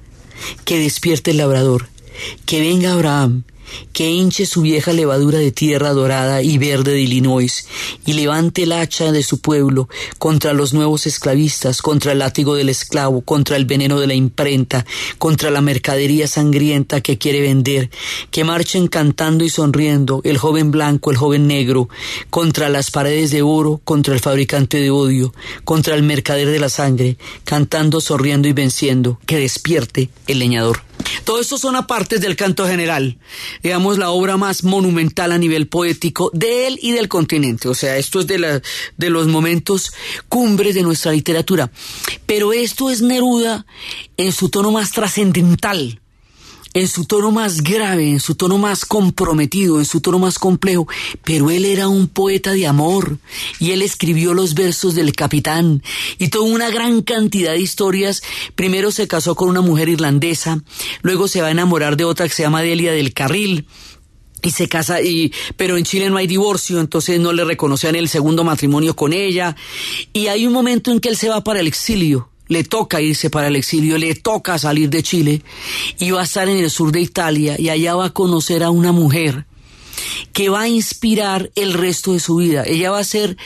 que 0.64 0.78
despierte 0.78 1.32
el 1.32 1.38
labrador, 1.38 1.88
que 2.46 2.60
venga 2.60 2.92
Abraham, 2.92 3.44
que 3.92 4.10
hinche 4.10 4.46
su 4.46 4.62
vieja 4.62 4.92
levadura 4.92 5.38
de 5.38 5.52
tierra 5.52 5.90
dorada 5.90 6.42
y 6.42 6.58
verde 6.58 6.92
de 6.92 7.00
Illinois, 7.00 7.66
y 8.06 8.12
levante 8.12 8.62
el 8.64 8.72
hacha 8.72 9.12
de 9.12 9.22
su 9.22 9.40
pueblo 9.40 9.88
contra 10.18 10.52
los 10.52 10.72
nuevos 10.72 11.06
esclavistas, 11.06 11.82
contra 11.82 12.12
el 12.12 12.20
látigo 12.20 12.54
del 12.54 12.68
esclavo, 12.68 13.20
contra 13.22 13.56
el 13.56 13.64
veneno 13.64 14.00
de 14.00 14.06
la 14.06 14.14
imprenta, 14.14 14.86
contra 15.18 15.50
la 15.50 15.60
mercadería 15.60 16.26
sangrienta 16.26 17.00
que 17.00 17.18
quiere 17.18 17.40
vender, 17.40 17.90
que 18.30 18.44
marchen 18.44 18.88
cantando 18.88 19.44
y 19.44 19.50
sonriendo 19.50 20.20
el 20.24 20.38
joven 20.38 20.70
blanco, 20.70 21.10
el 21.10 21.16
joven 21.16 21.46
negro, 21.46 21.88
contra 22.30 22.68
las 22.68 22.90
paredes 22.90 23.30
de 23.30 23.42
oro, 23.42 23.80
contra 23.84 24.14
el 24.14 24.20
fabricante 24.20 24.78
de 24.78 24.90
odio, 24.90 25.34
contra 25.64 25.94
el 25.94 26.02
mercader 26.02 26.48
de 26.48 26.58
la 26.58 26.68
sangre, 26.68 27.16
cantando, 27.44 28.00
sonriendo 28.00 28.48
y 28.48 28.52
venciendo, 28.52 29.18
que 29.26 29.38
despierte 29.38 30.10
el 30.26 30.38
leñador. 30.38 30.82
Todo 31.24 31.40
esto 31.40 31.58
son 31.58 31.76
apartes 31.76 32.20
del 32.20 32.36
canto 32.36 32.66
general, 32.66 33.18
digamos 33.62 33.98
la 33.98 34.10
obra 34.10 34.36
más 34.36 34.64
monumental 34.64 35.32
a 35.32 35.38
nivel 35.38 35.68
poético 35.68 36.30
de 36.32 36.66
él 36.66 36.78
y 36.82 36.92
del 36.92 37.08
continente. 37.08 37.68
O 37.68 37.74
sea, 37.74 37.96
esto 37.96 38.20
es 38.20 38.26
de, 38.26 38.38
la, 38.38 38.62
de 38.96 39.10
los 39.10 39.26
momentos 39.26 39.92
cumbres 40.28 40.74
de 40.74 40.82
nuestra 40.82 41.12
literatura. 41.12 41.70
Pero 42.26 42.52
esto 42.52 42.90
es 42.90 43.02
Neruda 43.02 43.66
en 44.16 44.32
su 44.32 44.48
tono 44.48 44.72
más 44.72 44.92
trascendental 44.92 46.00
en 46.72 46.88
su 46.88 47.04
tono 47.04 47.30
más 47.30 47.62
grave, 47.62 48.08
en 48.10 48.20
su 48.20 48.34
tono 48.34 48.58
más 48.58 48.84
comprometido, 48.84 49.78
en 49.78 49.84
su 49.84 50.00
tono 50.00 50.18
más 50.18 50.38
complejo, 50.38 50.86
pero 51.24 51.50
él 51.50 51.64
era 51.64 51.88
un 51.88 52.08
poeta 52.08 52.52
de 52.52 52.66
amor 52.66 53.18
y 53.58 53.72
él 53.72 53.82
escribió 53.82 54.34
los 54.34 54.54
versos 54.54 54.94
del 54.94 55.12
capitán 55.12 55.82
y 56.18 56.28
toda 56.28 56.44
una 56.44 56.70
gran 56.70 57.02
cantidad 57.02 57.52
de 57.52 57.60
historias. 57.60 58.22
Primero 58.54 58.92
se 58.92 59.08
casó 59.08 59.34
con 59.34 59.48
una 59.48 59.60
mujer 59.60 59.88
irlandesa, 59.88 60.62
luego 61.02 61.28
se 61.28 61.40
va 61.40 61.48
a 61.48 61.52
enamorar 61.52 61.96
de 61.96 62.04
otra 62.04 62.28
que 62.28 62.34
se 62.34 62.42
llama 62.42 62.62
Delia 62.62 62.92
del 62.92 63.12
Carril 63.12 63.66
y 64.42 64.50
se 64.52 64.68
casa 64.68 65.02
y 65.02 65.32
pero 65.56 65.76
en 65.76 65.84
Chile 65.84 66.08
no 66.08 66.16
hay 66.16 66.26
divorcio, 66.26 66.80
entonces 66.80 67.20
no 67.20 67.32
le 67.32 67.44
reconocían 67.44 67.96
el 67.96 68.08
segundo 68.08 68.44
matrimonio 68.44 68.94
con 68.94 69.12
ella 69.12 69.56
y 70.12 70.28
hay 70.28 70.46
un 70.46 70.52
momento 70.52 70.90
en 70.90 71.00
que 71.00 71.08
él 71.08 71.16
se 71.16 71.28
va 71.28 71.42
para 71.42 71.60
el 71.60 71.66
exilio 71.66 72.29
le 72.50 72.64
toca 72.64 73.00
irse 73.00 73.30
para 73.30 73.46
el 73.46 73.56
exilio, 73.56 73.96
le 73.96 74.14
toca 74.16 74.58
salir 74.58 74.90
de 74.90 75.04
Chile 75.04 75.42
y 75.98 76.10
va 76.10 76.20
a 76.20 76.24
estar 76.24 76.48
en 76.48 76.58
el 76.58 76.68
sur 76.68 76.90
de 76.90 77.00
Italia 77.00 77.54
y 77.58 77.68
allá 77.68 77.94
va 77.94 78.06
a 78.06 78.10
conocer 78.10 78.64
a 78.64 78.70
una 78.70 78.90
mujer 78.90 79.46
que 80.32 80.48
va 80.48 80.62
a 80.62 80.68
inspirar 80.68 81.52
el 81.54 81.72
resto 81.72 82.12
de 82.12 82.18
su 82.18 82.36
vida. 82.36 82.64
Ella 82.66 82.90
va 82.90 82.98
a 82.98 83.04
ser 83.04 83.36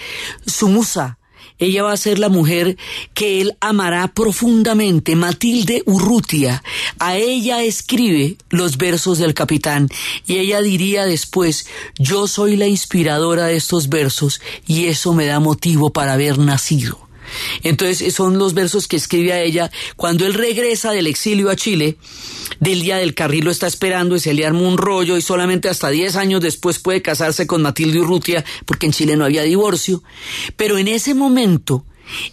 su 0.47 0.69
musa, 0.69 1.19
ella 1.59 1.83
va 1.83 1.93
a 1.93 1.99
ser 1.99 2.19
la 2.19 2.31
mujer 2.31 2.79
que 3.13 3.43
él 3.43 3.59
amará 3.61 4.09
profundamente, 4.09 5.17
Matilde 5.17 5.83
Urrutia. 5.85 6.63
A 6.99 7.19
ella 7.19 7.63
escribe 7.63 8.39
los 8.49 8.79
versos 8.79 9.19
del 9.19 9.35
capitán 9.35 9.91
y 10.27 10.39
ella 10.39 10.63
diría 10.63 11.05
después, 11.05 11.67
yo 11.99 12.27
soy 12.27 12.57
la 12.57 12.69
inspiradora 12.69 13.49
de 13.49 13.57
estos 13.57 13.91
versos 13.91 14.41
y 14.67 14.87
eso 14.87 15.13
me 15.13 15.27
da 15.27 15.41
motivo 15.41 15.91
para 15.91 16.15
haber 16.15 16.39
nacido. 16.39 17.04
Entonces 17.63 18.15
son 18.15 18.39
los 18.39 18.55
versos 18.55 18.87
que 18.89 18.97
escribe 18.97 19.33
a 19.33 19.41
ella 19.41 19.71
cuando 19.97 20.27
él 20.27 20.35
regresa 20.35 20.93
del 20.93 21.07
exilio 21.07 21.51
a 21.51 21.57
Chile, 21.57 21.97
del 22.61 22.83
día 22.83 22.97
del 22.97 23.15
carril 23.15 23.45
lo 23.45 23.51
está 23.51 23.67
esperando 23.67 24.17
y 24.17 24.21
se 24.21 24.35
le 24.35 24.47
arma 24.47 24.61
un 24.61 24.79
rollo 24.79 25.17
y 25.17 25.23
solamente 25.23 25.69
hasta 25.69 25.91
10 25.91 26.17
años 26.17 26.41
después 26.41 26.79
puede 26.79 27.03
casarse 27.03 27.47
con 27.47 27.63
Matilde 27.63 28.01
Urrutia 28.01 28.45
porque 28.65 28.87
en 28.87 28.93
Chile 28.93 29.17
no 29.17 29.25
había 29.25 29.43
divorcio. 29.43 30.03
Pero 30.57 30.79
en 30.79 30.89
ese 30.89 31.15
momento 31.15 31.85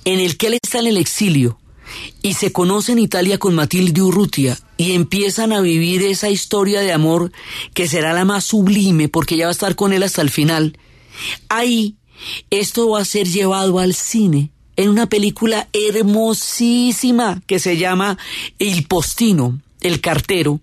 en 0.06 0.20
el 0.20 0.38
que 0.38 0.48
él 0.48 0.60
está 0.62 0.80
en 0.80 0.88
el 0.88 0.98
exilio 0.98 1.60
y 2.22 2.34
se 2.34 2.52
conoce 2.52 2.94
en 2.94 3.00
Italia 3.00 3.38
con 3.38 3.56
Matilde 3.56 4.02
Urrutia 4.02 4.58
y 4.78 4.94
empiezan 4.94 5.52
a 5.54 5.62
vivir 5.62 6.04
esa 6.04 6.30
historia 6.30 6.82
de 6.82 6.94
amor 6.94 7.32
que 7.74 7.88
será 7.88 8.14
la 8.14 8.26
más 8.26 8.46
sublime 8.46 9.10
porque 9.10 9.36
ella 9.36 9.46
va 9.46 9.50
a 9.50 9.54
estar 9.54 9.76
con 9.76 9.94
él 9.94 10.04
hasta 10.04 10.22
el 10.22 10.30
final, 10.30 10.78
ahí 11.50 11.98
esto 12.50 12.90
va 12.90 13.02
a 13.02 13.06
ser 13.06 13.28
llevado 13.28 13.80
al 13.80 13.94
cine 13.94 14.52
en 14.82 14.90
una 14.90 15.08
película 15.08 15.68
hermosísima 15.74 17.42
que 17.48 17.60
se 17.60 17.78
llama 17.78 18.18
El 18.60 18.86
Postino 18.86 19.60
el 19.82 20.00
cartero, 20.00 20.60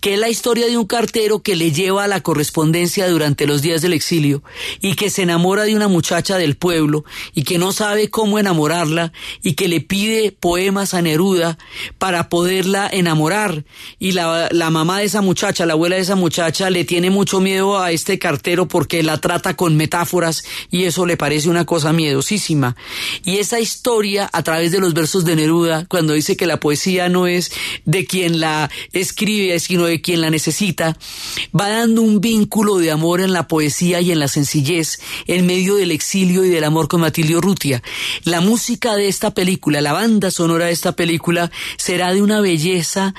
que 0.00 0.14
es 0.14 0.20
la 0.20 0.28
historia 0.28 0.66
de 0.66 0.76
un 0.76 0.86
cartero 0.86 1.42
que 1.42 1.56
le 1.56 1.72
lleva 1.72 2.04
a 2.04 2.08
la 2.08 2.20
correspondencia 2.20 3.08
durante 3.08 3.46
los 3.46 3.62
días 3.62 3.82
del 3.82 3.92
exilio 3.92 4.42
y 4.80 4.94
que 4.94 5.10
se 5.10 5.22
enamora 5.22 5.64
de 5.64 5.74
una 5.74 5.88
muchacha 5.88 6.38
del 6.38 6.56
pueblo 6.56 7.04
y 7.34 7.44
que 7.44 7.58
no 7.58 7.72
sabe 7.72 8.10
cómo 8.10 8.38
enamorarla 8.38 9.12
y 9.42 9.54
que 9.54 9.68
le 9.68 9.80
pide 9.80 10.32
poemas 10.32 10.94
a 10.94 11.02
Neruda 11.02 11.58
para 11.98 12.28
poderla 12.28 12.88
enamorar. 12.90 13.64
Y 13.98 14.12
la, 14.12 14.48
la 14.50 14.70
mamá 14.70 15.00
de 15.00 15.06
esa 15.06 15.20
muchacha, 15.20 15.66
la 15.66 15.74
abuela 15.74 15.96
de 15.96 16.02
esa 16.02 16.16
muchacha 16.16 16.70
le 16.70 16.84
tiene 16.84 17.10
mucho 17.10 17.40
miedo 17.40 17.78
a 17.78 17.92
este 17.92 18.18
cartero 18.18 18.68
porque 18.68 19.02
la 19.02 19.18
trata 19.18 19.56
con 19.56 19.76
metáforas 19.76 20.44
y 20.70 20.84
eso 20.84 21.06
le 21.06 21.16
parece 21.16 21.48
una 21.48 21.64
cosa 21.64 21.92
miedosísima. 21.92 22.76
Y 23.24 23.38
esa 23.38 23.60
historia 23.60 24.28
a 24.32 24.42
través 24.42 24.72
de 24.72 24.80
los 24.80 24.94
versos 24.94 25.24
de 25.24 25.36
Neruda 25.36 25.86
cuando 25.88 26.12
dice 26.12 26.36
que 26.36 26.46
la 26.46 26.60
poesía 26.60 27.08
no 27.08 27.26
es 27.26 27.52
de 27.84 28.06
quien 28.06 28.40
la 28.40 28.70
escribe, 28.92 29.53
sino 29.60 29.84
de 29.84 30.00
quien 30.00 30.20
la 30.20 30.30
necesita, 30.30 30.96
va 31.58 31.68
dando 31.68 32.02
un 32.02 32.20
vínculo 32.20 32.78
de 32.78 32.90
amor 32.90 33.20
en 33.20 33.32
la 33.32 33.48
poesía 33.48 34.00
y 34.00 34.12
en 34.12 34.18
la 34.18 34.28
sencillez, 34.28 34.98
en 35.26 35.46
medio 35.46 35.76
del 35.76 35.90
exilio 35.90 36.44
y 36.44 36.48
del 36.48 36.64
amor 36.64 36.88
con 36.88 37.00
Matilde 37.00 37.40
Rutia. 37.40 37.82
La 38.24 38.40
música 38.40 38.96
de 38.96 39.08
esta 39.08 39.32
película, 39.32 39.80
la 39.80 39.92
banda 39.92 40.30
sonora 40.30 40.66
de 40.66 40.72
esta 40.72 40.92
película, 40.92 41.50
será 41.76 42.12
de 42.12 42.22
una 42.22 42.40
belleza 42.40 43.14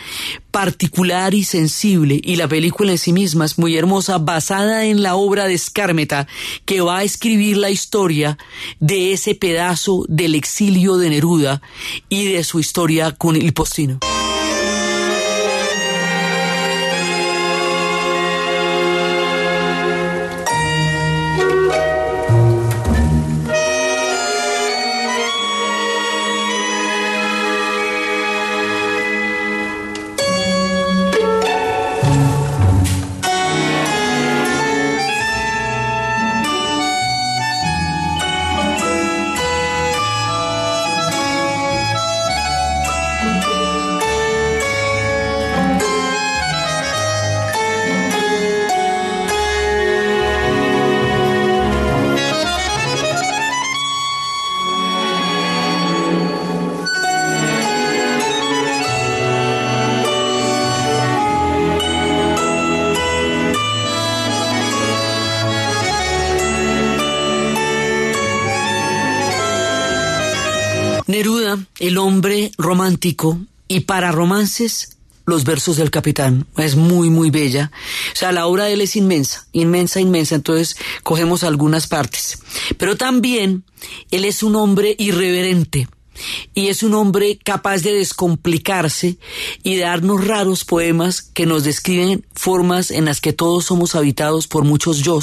particular 0.51 1.33
y 1.33 1.43
sensible, 1.43 2.19
y 2.23 2.37
la 2.37 2.47
película 2.47 2.91
en 2.91 2.97
sí 2.97 3.11
misma 3.11 3.45
es 3.45 3.57
muy 3.57 3.75
hermosa, 3.77 4.17
basada 4.17 4.85
en 4.85 5.03
la 5.03 5.15
obra 5.15 5.47
de 5.47 5.53
Escármeta, 5.53 6.27
que 6.65 6.81
va 6.81 6.99
a 6.99 7.03
escribir 7.03 7.57
la 7.57 7.69
historia 7.69 8.37
de 8.79 9.11
ese 9.11 9.35
pedazo 9.35 10.05
del 10.07 10.35
exilio 10.35 10.97
de 10.97 11.09
Neruda 11.09 11.61
y 12.09 12.25
de 12.25 12.43
su 12.43 12.59
historia 12.59 13.11
con 13.11 13.35
el 13.35 13.53
postino. 13.53 13.99
Y 73.67 73.81
para 73.81 74.11
romances, 74.11 74.95
los 75.25 75.43
versos 75.43 75.77
del 75.77 75.91
capitán. 75.91 76.45
Es 76.57 76.75
muy, 76.75 77.09
muy 77.09 77.31
bella. 77.31 77.71
O 78.13 78.15
sea, 78.15 78.31
la 78.31 78.47
obra 78.47 78.65
de 78.65 78.73
él 78.73 78.81
es 78.81 78.95
inmensa, 78.95 79.47
inmensa, 79.51 79.99
inmensa. 79.99 80.35
Entonces, 80.35 80.77
cogemos 81.03 81.43
algunas 81.43 81.87
partes. 81.87 82.39
Pero 82.77 82.95
también, 82.95 83.63
él 84.11 84.25
es 84.25 84.43
un 84.43 84.55
hombre 84.55 84.95
irreverente. 84.97 85.87
Y 86.53 86.67
es 86.67 86.81
un 86.81 86.93
hombre 86.93 87.37
capaz 87.43 87.81
de 87.81 87.91
descomplicarse 87.91 89.17
y 89.63 89.75
de 89.75 89.81
darnos 89.81 90.25
raros 90.25 90.63
poemas 90.63 91.21
que 91.21 91.45
nos 91.45 91.65
describen 91.65 92.25
formas 92.33 92.89
en 92.89 93.03
las 93.03 93.19
que 93.19 93.33
todos 93.33 93.65
somos 93.65 93.95
habitados 93.95 94.47
por 94.47 94.63
muchos 94.63 94.99
yo. 94.99 95.19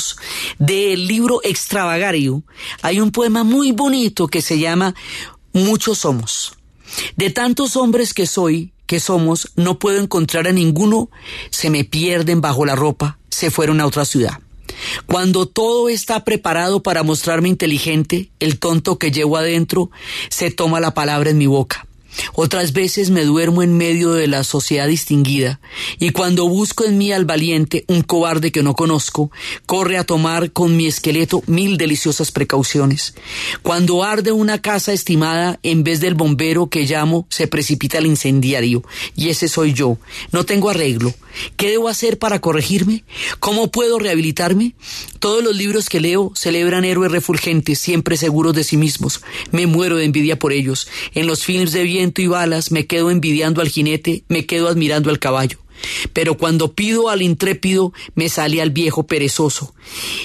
Del 0.58 1.06
libro 1.06 1.40
Extravagario 1.44 2.42
hay 2.82 3.00
un 3.00 3.10
poema 3.10 3.42
muy 3.42 3.72
bonito 3.72 4.26
que 4.28 4.42
se 4.42 4.58
llama 4.58 4.94
muchos 5.54 6.00
somos. 6.00 6.52
De 7.16 7.30
tantos 7.30 7.76
hombres 7.76 8.14
que 8.14 8.26
soy, 8.26 8.72
que 8.86 9.00
somos, 9.00 9.52
no 9.56 9.78
puedo 9.78 10.00
encontrar 10.00 10.46
a 10.46 10.52
ninguno, 10.52 11.10
se 11.50 11.70
me 11.70 11.84
pierden 11.84 12.40
bajo 12.40 12.64
la 12.64 12.76
ropa, 12.76 13.18
se 13.30 13.50
fueron 13.50 13.80
a 13.80 13.86
otra 13.86 14.04
ciudad. 14.04 14.38
Cuando 15.06 15.46
todo 15.46 15.88
está 15.88 16.24
preparado 16.24 16.82
para 16.82 17.02
mostrarme 17.02 17.48
inteligente, 17.48 18.30
el 18.40 18.58
tonto 18.58 18.98
que 18.98 19.10
llevo 19.10 19.36
adentro 19.36 19.90
se 20.28 20.50
toma 20.50 20.80
la 20.80 20.94
palabra 20.94 21.30
en 21.30 21.38
mi 21.38 21.46
boca. 21.46 21.86
Otras 22.34 22.72
veces 22.72 23.10
me 23.10 23.24
duermo 23.24 23.62
en 23.62 23.76
medio 23.76 24.12
de 24.12 24.26
la 24.26 24.44
sociedad 24.44 24.88
distinguida, 24.88 25.60
y 25.98 26.10
cuando 26.10 26.48
busco 26.48 26.84
en 26.84 26.98
mí 26.98 27.12
al 27.12 27.24
valiente, 27.24 27.84
un 27.88 28.02
cobarde 28.02 28.52
que 28.52 28.62
no 28.62 28.74
conozco, 28.74 29.30
corre 29.66 29.98
a 29.98 30.04
tomar 30.04 30.52
con 30.52 30.76
mi 30.76 30.86
esqueleto 30.86 31.42
mil 31.46 31.76
deliciosas 31.76 32.32
precauciones. 32.32 33.14
Cuando 33.62 34.04
arde 34.04 34.32
una 34.32 34.60
casa 34.60 34.92
estimada, 34.92 35.58
en 35.62 35.84
vez 35.84 36.00
del 36.00 36.14
bombero 36.14 36.68
que 36.68 36.84
llamo, 36.84 37.26
se 37.30 37.46
precipita 37.46 37.98
el 37.98 38.06
incendiario, 38.06 38.82
y 39.16 39.28
ese 39.28 39.48
soy 39.48 39.72
yo. 39.72 39.98
No 40.30 40.44
tengo 40.44 40.70
arreglo. 40.70 41.14
¿Qué 41.56 41.70
debo 41.70 41.88
hacer 41.88 42.18
para 42.18 42.40
corregirme? 42.40 43.04
¿Cómo 43.40 43.70
puedo 43.70 43.98
rehabilitarme? 43.98 44.74
Todos 45.18 45.42
los 45.42 45.56
libros 45.56 45.88
que 45.88 46.00
leo 46.00 46.32
celebran 46.34 46.84
héroes 46.84 47.10
refulgentes, 47.10 47.78
siempre 47.78 48.16
seguros 48.16 48.54
de 48.54 48.64
sí 48.64 48.76
mismos. 48.76 49.22
Me 49.50 49.66
muero 49.66 49.96
de 49.96 50.04
envidia 50.04 50.38
por 50.38 50.52
ellos. 50.52 50.88
En 51.14 51.26
los 51.26 51.44
films 51.44 51.72
de 51.72 51.84
y 52.02 52.26
balas 52.26 52.72
me 52.72 52.86
quedo 52.86 53.10
envidiando 53.10 53.60
al 53.60 53.68
jinete, 53.68 54.24
me 54.28 54.46
quedo 54.46 54.68
admirando 54.68 55.10
al 55.10 55.18
caballo. 55.18 55.58
Pero 56.12 56.36
cuando 56.36 56.74
pido 56.74 57.08
al 57.08 57.22
intrépido, 57.22 57.92
me 58.14 58.28
sale 58.28 58.60
al 58.62 58.70
viejo 58.70 59.06
perezoso. 59.06 59.74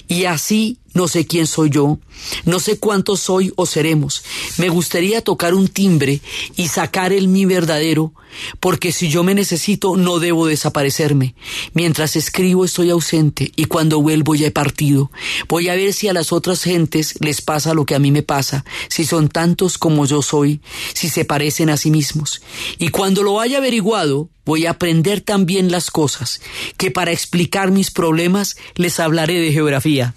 Y 0.08 0.26
así 0.26 0.78
no 0.98 1.08
sé 1.08 1.28
quién 1.28 1.46
soy 1.46 1.70
yo, 1.70 2.00
no 2.46 2.60
sé 2.60 2.80
cuánto 2.80 3.16
soy 3.18 3.54
o 3.56 3.68
seremos. 3.68 4.24
Me 4.58 4.70
gustaría 4.70 5.22
tocar 5.22 5.54
un 5.54 5.68
timbre 5.68 6.22
y 6.56 6.68
sacar 6.70 7.14
el 7.14 7.28
mi 7.28 7.46
verdadero, 7.46 8.14
porque 8.60 8.92
si 8.92 9.08
yo 9.08 9.24
me 9.24 9.36
necesito 9.36 9.96
no 9.96 10.18
debo 10.18 10.48
desaparecerme. 10.48 11.36
Mientras 11.74 12.16
escribo 12.16 12.66
estoy 12.66 12.90
ausente 12.90 13.52
y 13.56 13.66
cuando 13.66 14.02
vuelvo 14.02 14.34
ya 14.34 14.48
he 14.48 14.52
partido. 14.52 15.12
Voy 15.48 15.70
a 15.70 15.76
ver 15.76 15.94
si 15.94 16.08
a 16.08 16.14
las 16.14 16.34
otras 16.34 16.64
gentes 16.64 17.14
les 17.20 17.42
pasa 17.42 17.76
lo 17.76 17.86
que 17.86 17.94
a 17.94 18.00
mí 18.00 18.12
me 18.12 18.24
pasa, 18.24 18.66
si 18.90 19.06
son 19.06 19.30
tantos 19.30 19.78
como 19.78 20.08
yo 20.08 20.24
soy, 20.24 20.62
si 20.94 21.10
se 21.10 21.26
parecen 21.26 21.70
a 21.70 21.78
sí 21.78 21.92
mismos. 21.92 22.42
Y 22.80 22.90
cuando 22.90 23.22
lo 23.22 23.40
haya 23.40 23.60
averiguado, 23.60 24.30
voy 24.48 24.66
a 24.66 24.72
aprender 24.72 25.20
también 25.20 25.72
las 25.72 25.92
cosas, 25.92 26.40
que 26.78 26.90
para 26.90 27.12
explicar 27.12 27.70
mis 27.70 27.92
problemas 27.92 28.56
les 28.76 29.00
hablaré 29.00 29.40
de 29.42 29.52
geografía. 29.52 30.16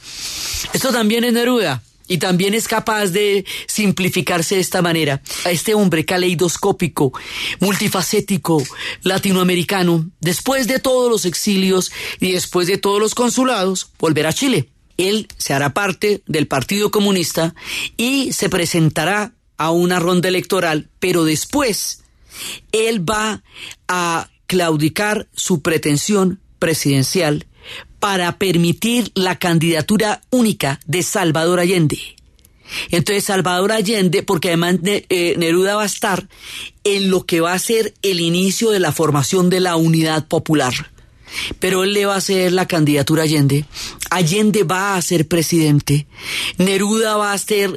Esto 0.73 0.93
también 0.93 1.25
es 1.25 1.33
Neruda. 1.33 1.83
Y 2.07 2.19
también 2.19 2.55
es 2.55 2.67
capaz 2.67 3.11
de 3.11 3.45
simplificarse 3.69 4.57
de 4.57 4.61
esta 4.61 4.83
manera. 4.83 5.23
A 5.45 5.53
este 5.53 5.75
hombre 5.75 6.05
caleidoscópico, 6.05 7.13
multifacético, 7.61 8.61
latinoamericano, 9.03 10.11
después 10.19 10.67
de 10.67 10.81
todos 10.81 11.09
los 11.09 11.25
exilios 11.25 11.93
y 12.19 12.33
después 12.33 12.67
de 12.67 12.79
todos 12.79 12.99
los 12.99 13.15
consulados, 13.15 13.93
volver 13.97 14.27
a 14.27 14.33
Chile 14.33 14.71
él 15.09 15.29
se 15.39 15.55
hará 15.55 15.73
parte 15.73 16.23
del 16.27 16.47
Partido 16.47 16.91
Comunista 16.91 17.55
y 17.97 18.33
se 18.33 18.49
presentará 18.49 19.33
a 19.57 19.71
una 19.71 19.99
ronda 19.99 20.29
electoral, 20.29 20.91
pero 20.99 21.25
después 21.25 22.03
él 22.73 23.09
va 23.09 23.43
a 23.89 24.31
claudicar 24.47 25.29
su 25.33 25.63
pretensión 25.63 26.41
presidencial 26.59 27.47
para 28.01 28.39
permitir 28.39 29.13
la 29.15 29.39
candidatura 29.39 30.23
única 30.31 30.81
de 30.87 31.03
Salvador 31.03 31.61
Allende. 31.61 31.99
Entonces 32.91 33.25
Salvador 33.25 33.73
Allende, 33.73 34.23
porque 34.23 34.49
además 34.49 34.77
eh, 34.85 35.35
Neruda 35.39 35.77
va 35.77 35.83
a 35.83 35.87
estar 35.87 36.29
en 36.85 37.11
lo 37.11 37.27
que 37.27 37.41
va 37.41 37.53
a 37.53 37.59
ser 37.59 37.95
el 38.03 38.21
inicio 38.21 38.71
de 38.71 38.81
la 38.81 38.93
formación 38.93 39.51
de 39.51 39.61
la 39.61 39.77
unidad 39.77 40.27
popular 40.27 40.73
pero 41.59 41.85
él 41.85 41.93
le 41.93 42.07
va 42.07 42.15
a 42.15 42.19
hacer 42.19 42.53
la 42.53 42.67
candidatura 42.67 43.23
a 43.23 43.25
Allende. 43.25 43.65
Allende 44.11 44.65
va 44.65 44.97
a 44.97 45.03
ser 45.03 45.29
presidente. 45.29 46.07
Neruda 46.59 47.17
va 47.17 47.33
a, 47.33 47.39
ser, 47.39 47.71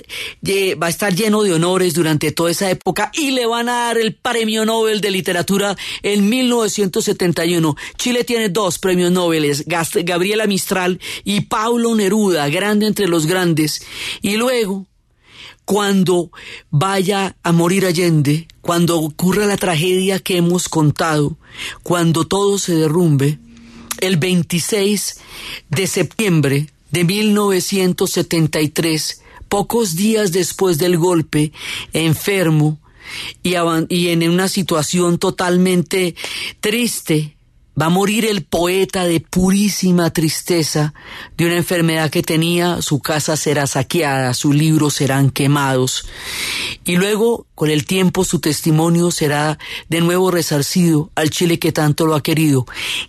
va 0.81 0.87
a 0.87 0.89
estar 0.89 1.15
lleno 1.15 1.43
de 1.43 1.53
honores 1.53 1.93
durante 1.93 2.31
toda 2.31 2.51
esa 2.51 2.69
época 2.69 3.11
y 3.13 3.31
le 3.31 3.45
van 3.45 3.69
a 3.69 3.87
dar 3.87 3.97
el 3.97 4.15
premio 4.15 4.65
Nobel 4.65 5.01
de 5.01 5.11
literatura 5.11 5.75
en 6.01 6.29
1971. 6.29 7.75
Chile 7.97 8.23
tiene 8.23 8.49
dos 8.49 8.79
premios 8.79 9.11
Nobel, 9.11 9.63
Gabriela 9.65 10.47
Mistral 10.47 10.99
y 11.23 11.41
Paulo 11.41 11.95
Neruda, 11.95 12.49
grande 12.49 12.87
entre 12.87 13.07
los 13.07 13.25
grandes. 13.25 13.85
Y 14.21 14.37
luego, 14.37 14.87
cuando 15.65 16.31
vaya 16.69 17.35
a 17.43 17.51
morir 17.51 17.85
Allende, 17.85 18.47
cuando 18.61 18.99
ocurra 18.99 19.45
la 19.45 19.57
tragedia 19.57 20.19
que 20.19 20.37
hemos 20.37 20.69
contado, 20.69 21.37
cuando 21.83 22.25
todo 22.25 22.57
se 22.57 22.75
derrumbe, 22.75 23.39
el 24.03 24.17
26 24.17 25.17
de 25.69 25.87
septiembre 25.87 26.69
de 26.91 27.05
1973, 27.05 29.21
pocos 29.47 29.95
días 29.95 30.31
después 30.31 30.77
del 30.77 30.97
golpe, 30.97 31.51
enfermo 31.93 32.79
y, 33.41 33.55
y 33.89 34.09
en 34.09 34.29
una 34.29 34.49
situación 34.49 35.17
totalmente 35.17 36.15
triste, 36.59 37.35
Va 37.79 37.87
a 37.87 37.89
morir 37.89 38.25
el 38.25 38.43
poeta 38.43 39.05
de 39.05 39.19
purísima 39.19 40.11
tristeza 40.11 40.93
de 41.37 41.47
una 41.47 41.57
enfermedad 41.57 42.11
que 42.11 42.21
tenía, 42.21 42.83
su 42.83 42.99
casa 42.99 43.35
será 43.35 43.65
saqueada, 43.65 44.35
sus 44.35 44.53
libros 44.53 44.93
serán 44.93 45.31
quemados. 45.31 46.05
Y 46.85 46.97
luego, 46.97 47.47
con 47.55 47.69
el 47.69 47.85
tiempo, 47.85 48.23
su 48.23 48.39
testimonio 48.39 49.11
será 49.11 49.59
de 49.89 50.01
nuevo 50.01 50.31
resarcido 50.31 51.09
al 51.15 51.29
Chile 51.29 51.59
que 51.59 51.71
tanto 51.71 52.05
lo 52.05 52.15
ha 52.15 52.23
querido. 52.23 52.65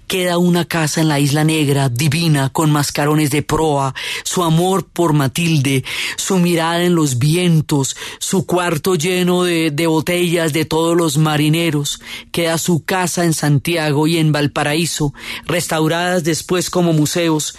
Queda 0.07 0.39
una 0.39 0.65
casa 0.65 1.01
en 1.01 1.09
la 1.09 1.21
Isla 1.21 1.45
Negra, 1.45 1.89
divina, 1.89 2.51
con 2.51 2.71
mascarones 2.71 3.31
de 3.31 3.43
proa, 3.43 3.95
su 4.25 4.43
amor 4.43 4.87
por 4.87 5.13
Matilde, 5.13 5.85
su 6.17 6.39
mirada 6.39 6.85
en 6.85 6.95
los 6.95 7.19
vientos, 7.19 7.97
su 8.19 8.45
cuarto 8.45 8.97
lleno 8.97 9.45
de, 9.45 9.71
de 9.71 9.87
botellas 9.87 10.53
de 10.53 10.65
todos 10.65 10.97
los 10.97 11.17
marineros. 11.17 12.01
Queda 12.33 12.59
su 12.59 12.85
casa 12.85 13.25
en 13.25 13.35
Santiago 13.35 14.07
y 14.07 14.19
en 14.19 14.33
Valparaíso 14.33 14.65
Paraíso, 14.65 15.13
restauradas 15.47 16.25
después 16.25 16.71
como 16.71 16.95
museos, 16.95 17.55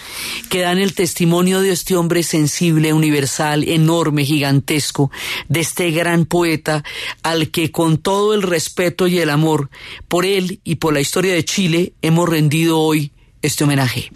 que 0.49 0.61
dan 0.61 0.79
el 0.79 0.95
testimonio 0.95 1.61
de 1.61 1.71
este 1.71 1.95
hombre 1.95 2.23
sensible, 2.23 2.93
universal, 2.93 3.63
enorme, 3.63 4.25
gigantesco, 4.25 5.11
de 5.47 5.59
este 5.59 5.91
gran 5.91 6.25
poeta 6.25 6.74
al 7.23 7.49
que 7.49 7.71
con 7.71 7.97
todo 7.97 8.33
el 8.33 8.41
respeto 8.41 9.07
y 9.07 9.19
el 9.19 9.29
amor 9.29 9.69
por 10.07 10.25
él 10.25 10.59
y 10.63 10.75
por 10.75 10.93
la 10.93 11.01
historia 11.01 11.33
de 11.33 11.45
Chile 11.45 11.93
hemos 12.01 12.27
rendido 12.27 12.79
hoy 12.79 13.11
este 13.41 13.63
homenaje. 13.63 14.11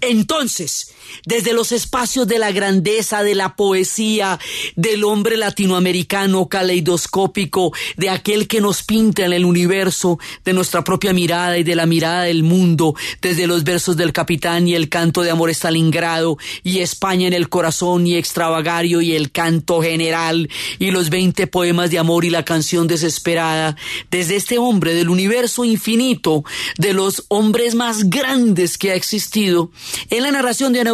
Entonces, 0.00 0.94
desde 1.26 1.52
los 1.52 1.72
espacios 1.72 2.26
de 2.26 2.38
la 2.38 2.52
grandeza, 2.52 3.22
de 3.22 3.34
la 3.34 3.56
poesía, 3.56 4.38
del 4.76 5.04
hombre 5.04 5.36
latinoamericano 5.36 6.48
caleidoscópico, 6.48 7.72
de 7.96 8.10
aquel 8.10 8.48
que 8.48 8.60
nos 8.60 8.82
pinta 8.82 9.24
en 9.24 9.32
el 9.32 9.44
universo, 9.44 10.18
de 10.44 10.52
nuestra 10.52 10.84
propia 10.84 11.12
mirada 11.12 11.58
y 11.58 11.64
de 11.64 11.74
la 11.74 11.86
mirada 11.86 12.22
del 12.22 12.42
mundo, 12.42 12.94
desde 13.20 13.46
los 13.46 13.64
versos 13.64 13.96
del 13.96 14.12
capitán 14.12 14.68
y 14.68 14.74
el 14.74 14.88
canto 14.88 15.22
de 15.22 15.30
amor 15.30 15.50
Stalingrado, 15.50 16.38
y 16.62 16.80
España 16.80 17.28
en 17.28 17.34
el 17.34 17.48
corazón 17.48 18.06
y 18.06 18.16
extravagario 18.16 19.00
y 19.00 19.14
el 19.14 19.30
canto 19.30 19.82
general, 19.82 20.48
y 20.78 20.90
los 20.90 21.10
veinte 21.10 21.46
poemas 21.46 21.90
de 21.90 21.98
amor 21.98 22.24
y 22.24 22.30
la 22.30 22.44
canción 22.44 22.86
desesperada, 22.86 23.76
desde 24.10 24.36
este 24.36 24.58
hombre 24.58 24.94
del 24.94 25.08
universo 25.08 25.64
infinito, 25.64 26.44
de 26.78 26.92
los 26.92 27.24
hombres 27.28 27.74
más 27.74 28.10
grandes 28.10 28.78
que 28.78 28.90
ha 28.90 28.94
existido, 28.94 29.70
en 30.10 30.22
la 30.22 30.30
narración 30.30 30.72
de 30.72 30.80
Ana 30.80 30.93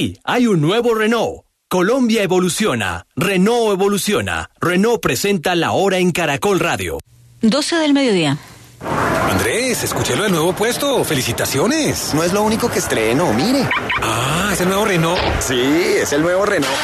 Sí, 0.00 0.18
hay 0.24 0.46
un 0.46 0.62
nuevo 0.62 0.94
Renault. 0.94 1.42
Colombia 1.68 2.22
evoluciona. 2.22 3.04
Renault 3.16 3.74
evoluciona. 3.74 4.48
Renault 4.58 4.98
presenta 4.98 5.54
la 5.54 5.72
hora 5.72 5.98
en 5.98 6.10
Caracol 6.10 6.58
Radio. 6.58 6.96
12 7.42 7.76
del 7.76 7.92
mediodía. 7.92 8.38
Andrés, 9.30 9.84
escuché 9.84 10.16
lo 10.16 10.22
del 10.22 10.32
nuevo 10.32 10.54
puesto. 10.54 11.04
Felicitaciones. 11.04 12.14
No 12.14 12.22
es 12.22 12.32
lo 12.32 12.40
único 12.40 12.70
que 12.70 12.78
estreno, 12.78 13.30
mire. 13.34 13.68
Ah, 14.00 14.48
es 14.54 14.62
el 14.62 14.68
nuevo 14.68 14.86
Renault. 14.86 15.20
Sí, 15.40 15.60
es 16.00 16.10
el 16.14 16.22
nuevo 16.22 16.46
Renault. 16.46 16.74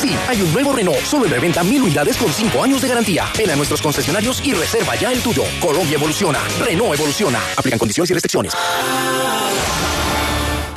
Sí, 0.00 0.10
hay 0.26 0.42
un 0.42 0.52
nuevo 0.52 0.72
Renault, 0.72 1.00
solo 1.04 1.26
en 1.26 1.30
reventa 1.30 1.62
mil 1.62 1.82
unidades 1.82 2.16
con 2.16 2.32
5 2.32 2.64
años 2.64 2.82
de 2.82 2.88
garantía. 2.88 3.24
Ven 3.38 3.50
a 3.50 3.56
nuestros 3.56 3.80
concesionarios 3.80 4.44
y 4.44 4.52
reserva 4.52 4.96
ya 4.96 5.12
el 5.12 5.22
tuyo. 5.22 5.44
Colombia 5.60 5.94
evoluciona. 5.94 6.40
Renault 6.58 6.94
evoluciona. 6.94 7.38
Aplican 7.56 7.78
condiciones 7.78 8.10
y 8.10 8.14
restricciones. 8.14 8.52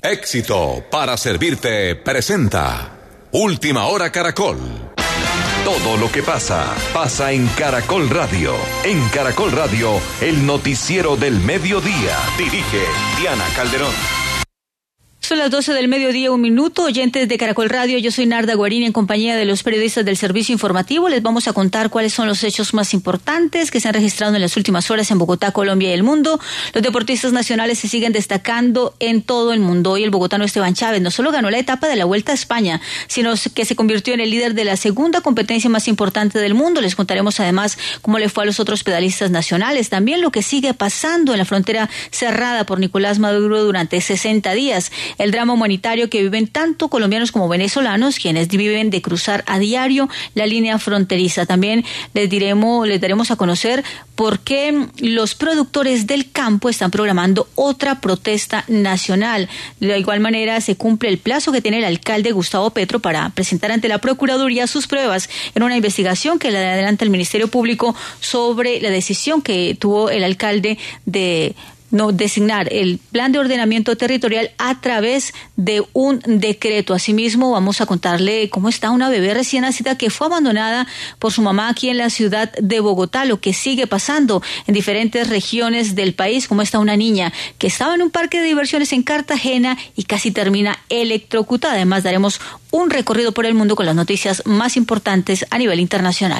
Éxito 0.03 0.83
para 0.89 1.15
servirte 1.15 1.95
presenta 1.95 2.97
Última 3.33 3.85
Hora 3.85 4.11
Caracol. 4.11 4.57
Todo 5.63 5.95
lo 5.95 6.11
que 6.11 6.23
pasa, 6.23 6.73
pasa 6.91 7.31
en 7.33 7.45
Caracol 7.49 8.09
Radio. 8.09 8.55
En 8.83 9.07
Caracol 9.09 9.51
Radio, 9.51 10.01
el 10.19 10.43
noticiero 10.47 11.17
del 11.17 11.39
mediodía. 11.39 12.17
Dirige 12.35 12.83
Diana 13.19 13.45
Calderón. 13.55 14.20
Son 15.23 15.37
las 15.37 15.51
12 15.51 15.73
del 15.73 15.87
mediodía, 15.87 16.31
un 16.31 16.41
minuto. 16.41 16.83
Oyentes 16.83 17.29
de 17.29 17.37
Caracol 17.37 17.69
Radio, 17.69 17.99
yo 17.99 18.09
soy 18.09 18.25
Narda 18.25 18.55
Guarín 18.55 18.81
en 18.81 18.91
compañía 18.91 19.35
de 19.35 19.45
los 19.45 19.61
periodistas 19.61 20.03
del 20.03 20.17
servicio 20.17 20.51
informativo. 20.51 21.09
Les 21.09 21.21
vamos 21.21 21.47
a 21.47 21.53
contar 21.53 21.91
cuáles 21.91 22.11
son 22.11 22.27
los 22.27 22.43
hechos 22.43 22.73
más 22.73 22.95
importantes 22.95 23.69
que 23.69 23.79
se 23.79 23.87
han 23.87 23.93
registrado 23.93 24.33
en 24.33 24.41
las 24.41 24.57
últimas 24.57 24.89
horas 24.89 25.11
en 25.11 25.19
Bogotá, 25.19 25.51
Colombia 25.51 25.91
y 25.91 25.93
el 25.93 26.01
mundo. 26.01 26.39
Los 26.73 26.81
deportistas 26.81 27.33
nacionales 27.33 27.77
se 27.77 27.87
siguen 27.87 28.13
destacando 28.13 28.95
en 28.99 29.21
todo 29.21 29.53
el 29.53 29.59
mundo. 29.59 29.91
Hoy 29.91 30.03
el 30.03 30.09
bogotano 30.09 30.43
Esteban 30.43 30.73
Chávez 30.73 31.03
no 31.03 31.11
solo 31.11 31.31
ganó 31.31 31.51
la 31.51 31.59
etapa 31.59 31.87
de 31.87 31.97
la 31.97 32.05
Vuelta 32.05 32.31
a 32.31 32.35
España, 32.35 32.81
sino 33.05 33.33
que 33.53 33.63
se 33.63 33.75
convirtió 33.75 34.15
en 34.15 34.21
el 34.21 34.31
líder 34.31 34.55
de 34.55 34.65
la 34.65 34.75
segunda 34.75 35.21
competencia 35.21 35.69
más 35.69 35.87
importante 35.87 36.39
del 36.39 36.55
mundo. 36.55 36.81
Les 36.81 36.95
contaremos 36.95 37.39
además 37.39 37.77
cómo 38.01 38.17
le 38.17 38.27
fue 38.27 38.43
a 38.43 38.47
los 38.47 38.59
otros 38.59 38.83
pedalistas 38.83 39.29
nacionales. 39.29 39.89
También 39.89 40.19
lo 40.19 40.31
que 40.31 40.41
sigue 40.41 40.73
pasando 40.73 41.31
en 41.31 41.37
la 41.37 41.45
frontera 41.45 41.91
cerrada 42.09 42.65
por 42.65 42.79
Nicolás 42.79 43.19
Maduro 43.19 43.63
durante 43.63 44.01
60 44.01 44.51
días. 44.53 44.91
El 45.17 45.31
drama 45.31 45.53
humanitario 45.53 46.09
que 46.09 46.21
viven 46.21 46.47
tanto 46.47 46.89
colombianos 46.89 47.31
como 47.31 47.47
venezolanos, 47.47 48.19
quienes 48.19 48.47
viven 48.47 48.89
de 48.89 49.01
cruzar 49.01 49.43
a 49.47 49.59
diario 49.59 50.09
la 50.35 50.45
línea 50.45 50.77
fronteriza. 50.79 51.45
También 51.45 51.83
les 52.13 52.29
diremos, 52.29 52.87
les 52.87 53.01
daremos 53.01 53.31
a 53.31 53.35
conocer 53.35 53.83
por 54.15 54.39
qué 54.39 54.87
los 54.97 55.35
productores 55.35 56.07
del 56.07 56.31
campo 56.31 56.69
están 56.69 56.91
programando 56.91 57.47
otra 57.55 58.01
protesta 58.01 58.63
nacional. 58.67 59.49
De 59.79 59.97
igual 59.97 60.19
manera, 60.19 60.61
se 60.61 60.75
cumple 60.75 61.09
el 61.09 61.17
plazo 61.17 61.51
que 61.51 61.61
tiene 61.61 61.79
el 61.79 61.85
alcalde 61.85 62.31
Gustavo 62.31 62.69
Petro 62.69 62.99
para 62.99 63.29
presentar 63.29 63.71
ante 63.71 63.87
la 63.87 63.97
Procuraduría 63.97 64.67
sus 64.67 64.87
pruebas 64.87 65.29
en 65.55 65.63
una 65.63 65.75
investigación 65.75 66.39
que 66.39 66.51
le 66.51 66.57
adelanta 66.57 67.03
el 67.03 67.09
Ministerio 67.09 67.47
Público 67.47 67.95
sobre 68.19 68.79
la 68.81 68.89
decisión 68.89 69.41
que 69.41 69.75
tuvo 69.79 70.09
el 70.09 70.23
alcalde 70.23 70.77
de 71.05 71.55
no 71.91 72.11
designar 72.11 72.71
el 72.71 72.99
plan 73.11 73.31
de 73.31 73.39
ordenamiento 73.39 73.95
territorial 73.95 74.51
a 74.57 74.81
través 74.81 75.33
de 75.55 75.83
un 75.93 76.21
decreto. 76.25 76.93
Asimismo, 76.93 77.51
vamos 77.51 77.81
a 77.81 77.85
contarle 77.85 78.49
cómo 78.49 78.69
está 78.69 78.89
una 78.91 79.09
bebé 79.09 79.33
recién 79.33 79.61
nacida 79.61 79.97
que 79.97 80.09
fue 80.09 80.27
abandonada 80.27 80.87
por 81.19 81.31
su 81.31 81.41
mamá 81.41 81.69
aquí 81.69 81.89
en 81.89 81.97
la 81.97 82.09
ciudad 82.09 82.51
de 82.53 82.79
Bogotá, 82.79 83.25
lo 83.25 83.39
que 83.39 83.53
sigue 83.53 83.87
pasando 83.87 84.41
en 84.67 84.73
diferentes 84.73 85.29
regiones 85.29 85.95
del 85.95 86.13
país, 86.13 86.47
cómo 86.47 86.61
está 86.61 86.79
una 86.79 86.97
niña 86.97 87.33
que 87.57 87.67
estaba 87.67 87.95
en 87.95 88.01
un 88.01 88.09
parque 88.09 88.39
de 88.39 88.47
diversiones 88.47 88.93
en 88.93 89.03
Cartagena 89.03 89.77
y 89.95 90.03
casi 90.03 90.31
termina 90.31 90.79
electrocutada. 90.89 91.73
Además, 91.73 92.03
daremos 92.03 92.39
un 92.71 92.89
recorrido 92.89 93.33
por 93.33 93.45
el 93.45 93.53
mundo 93.53 93.75
con 93.75 93.85
las 93.85 93.95
noticias 93.95 94.43
más 94.45 94.77
importantes 94.77 95.45
a 95.49 95.57
nivel 95.57 95.79
internacional. 95.79 96.39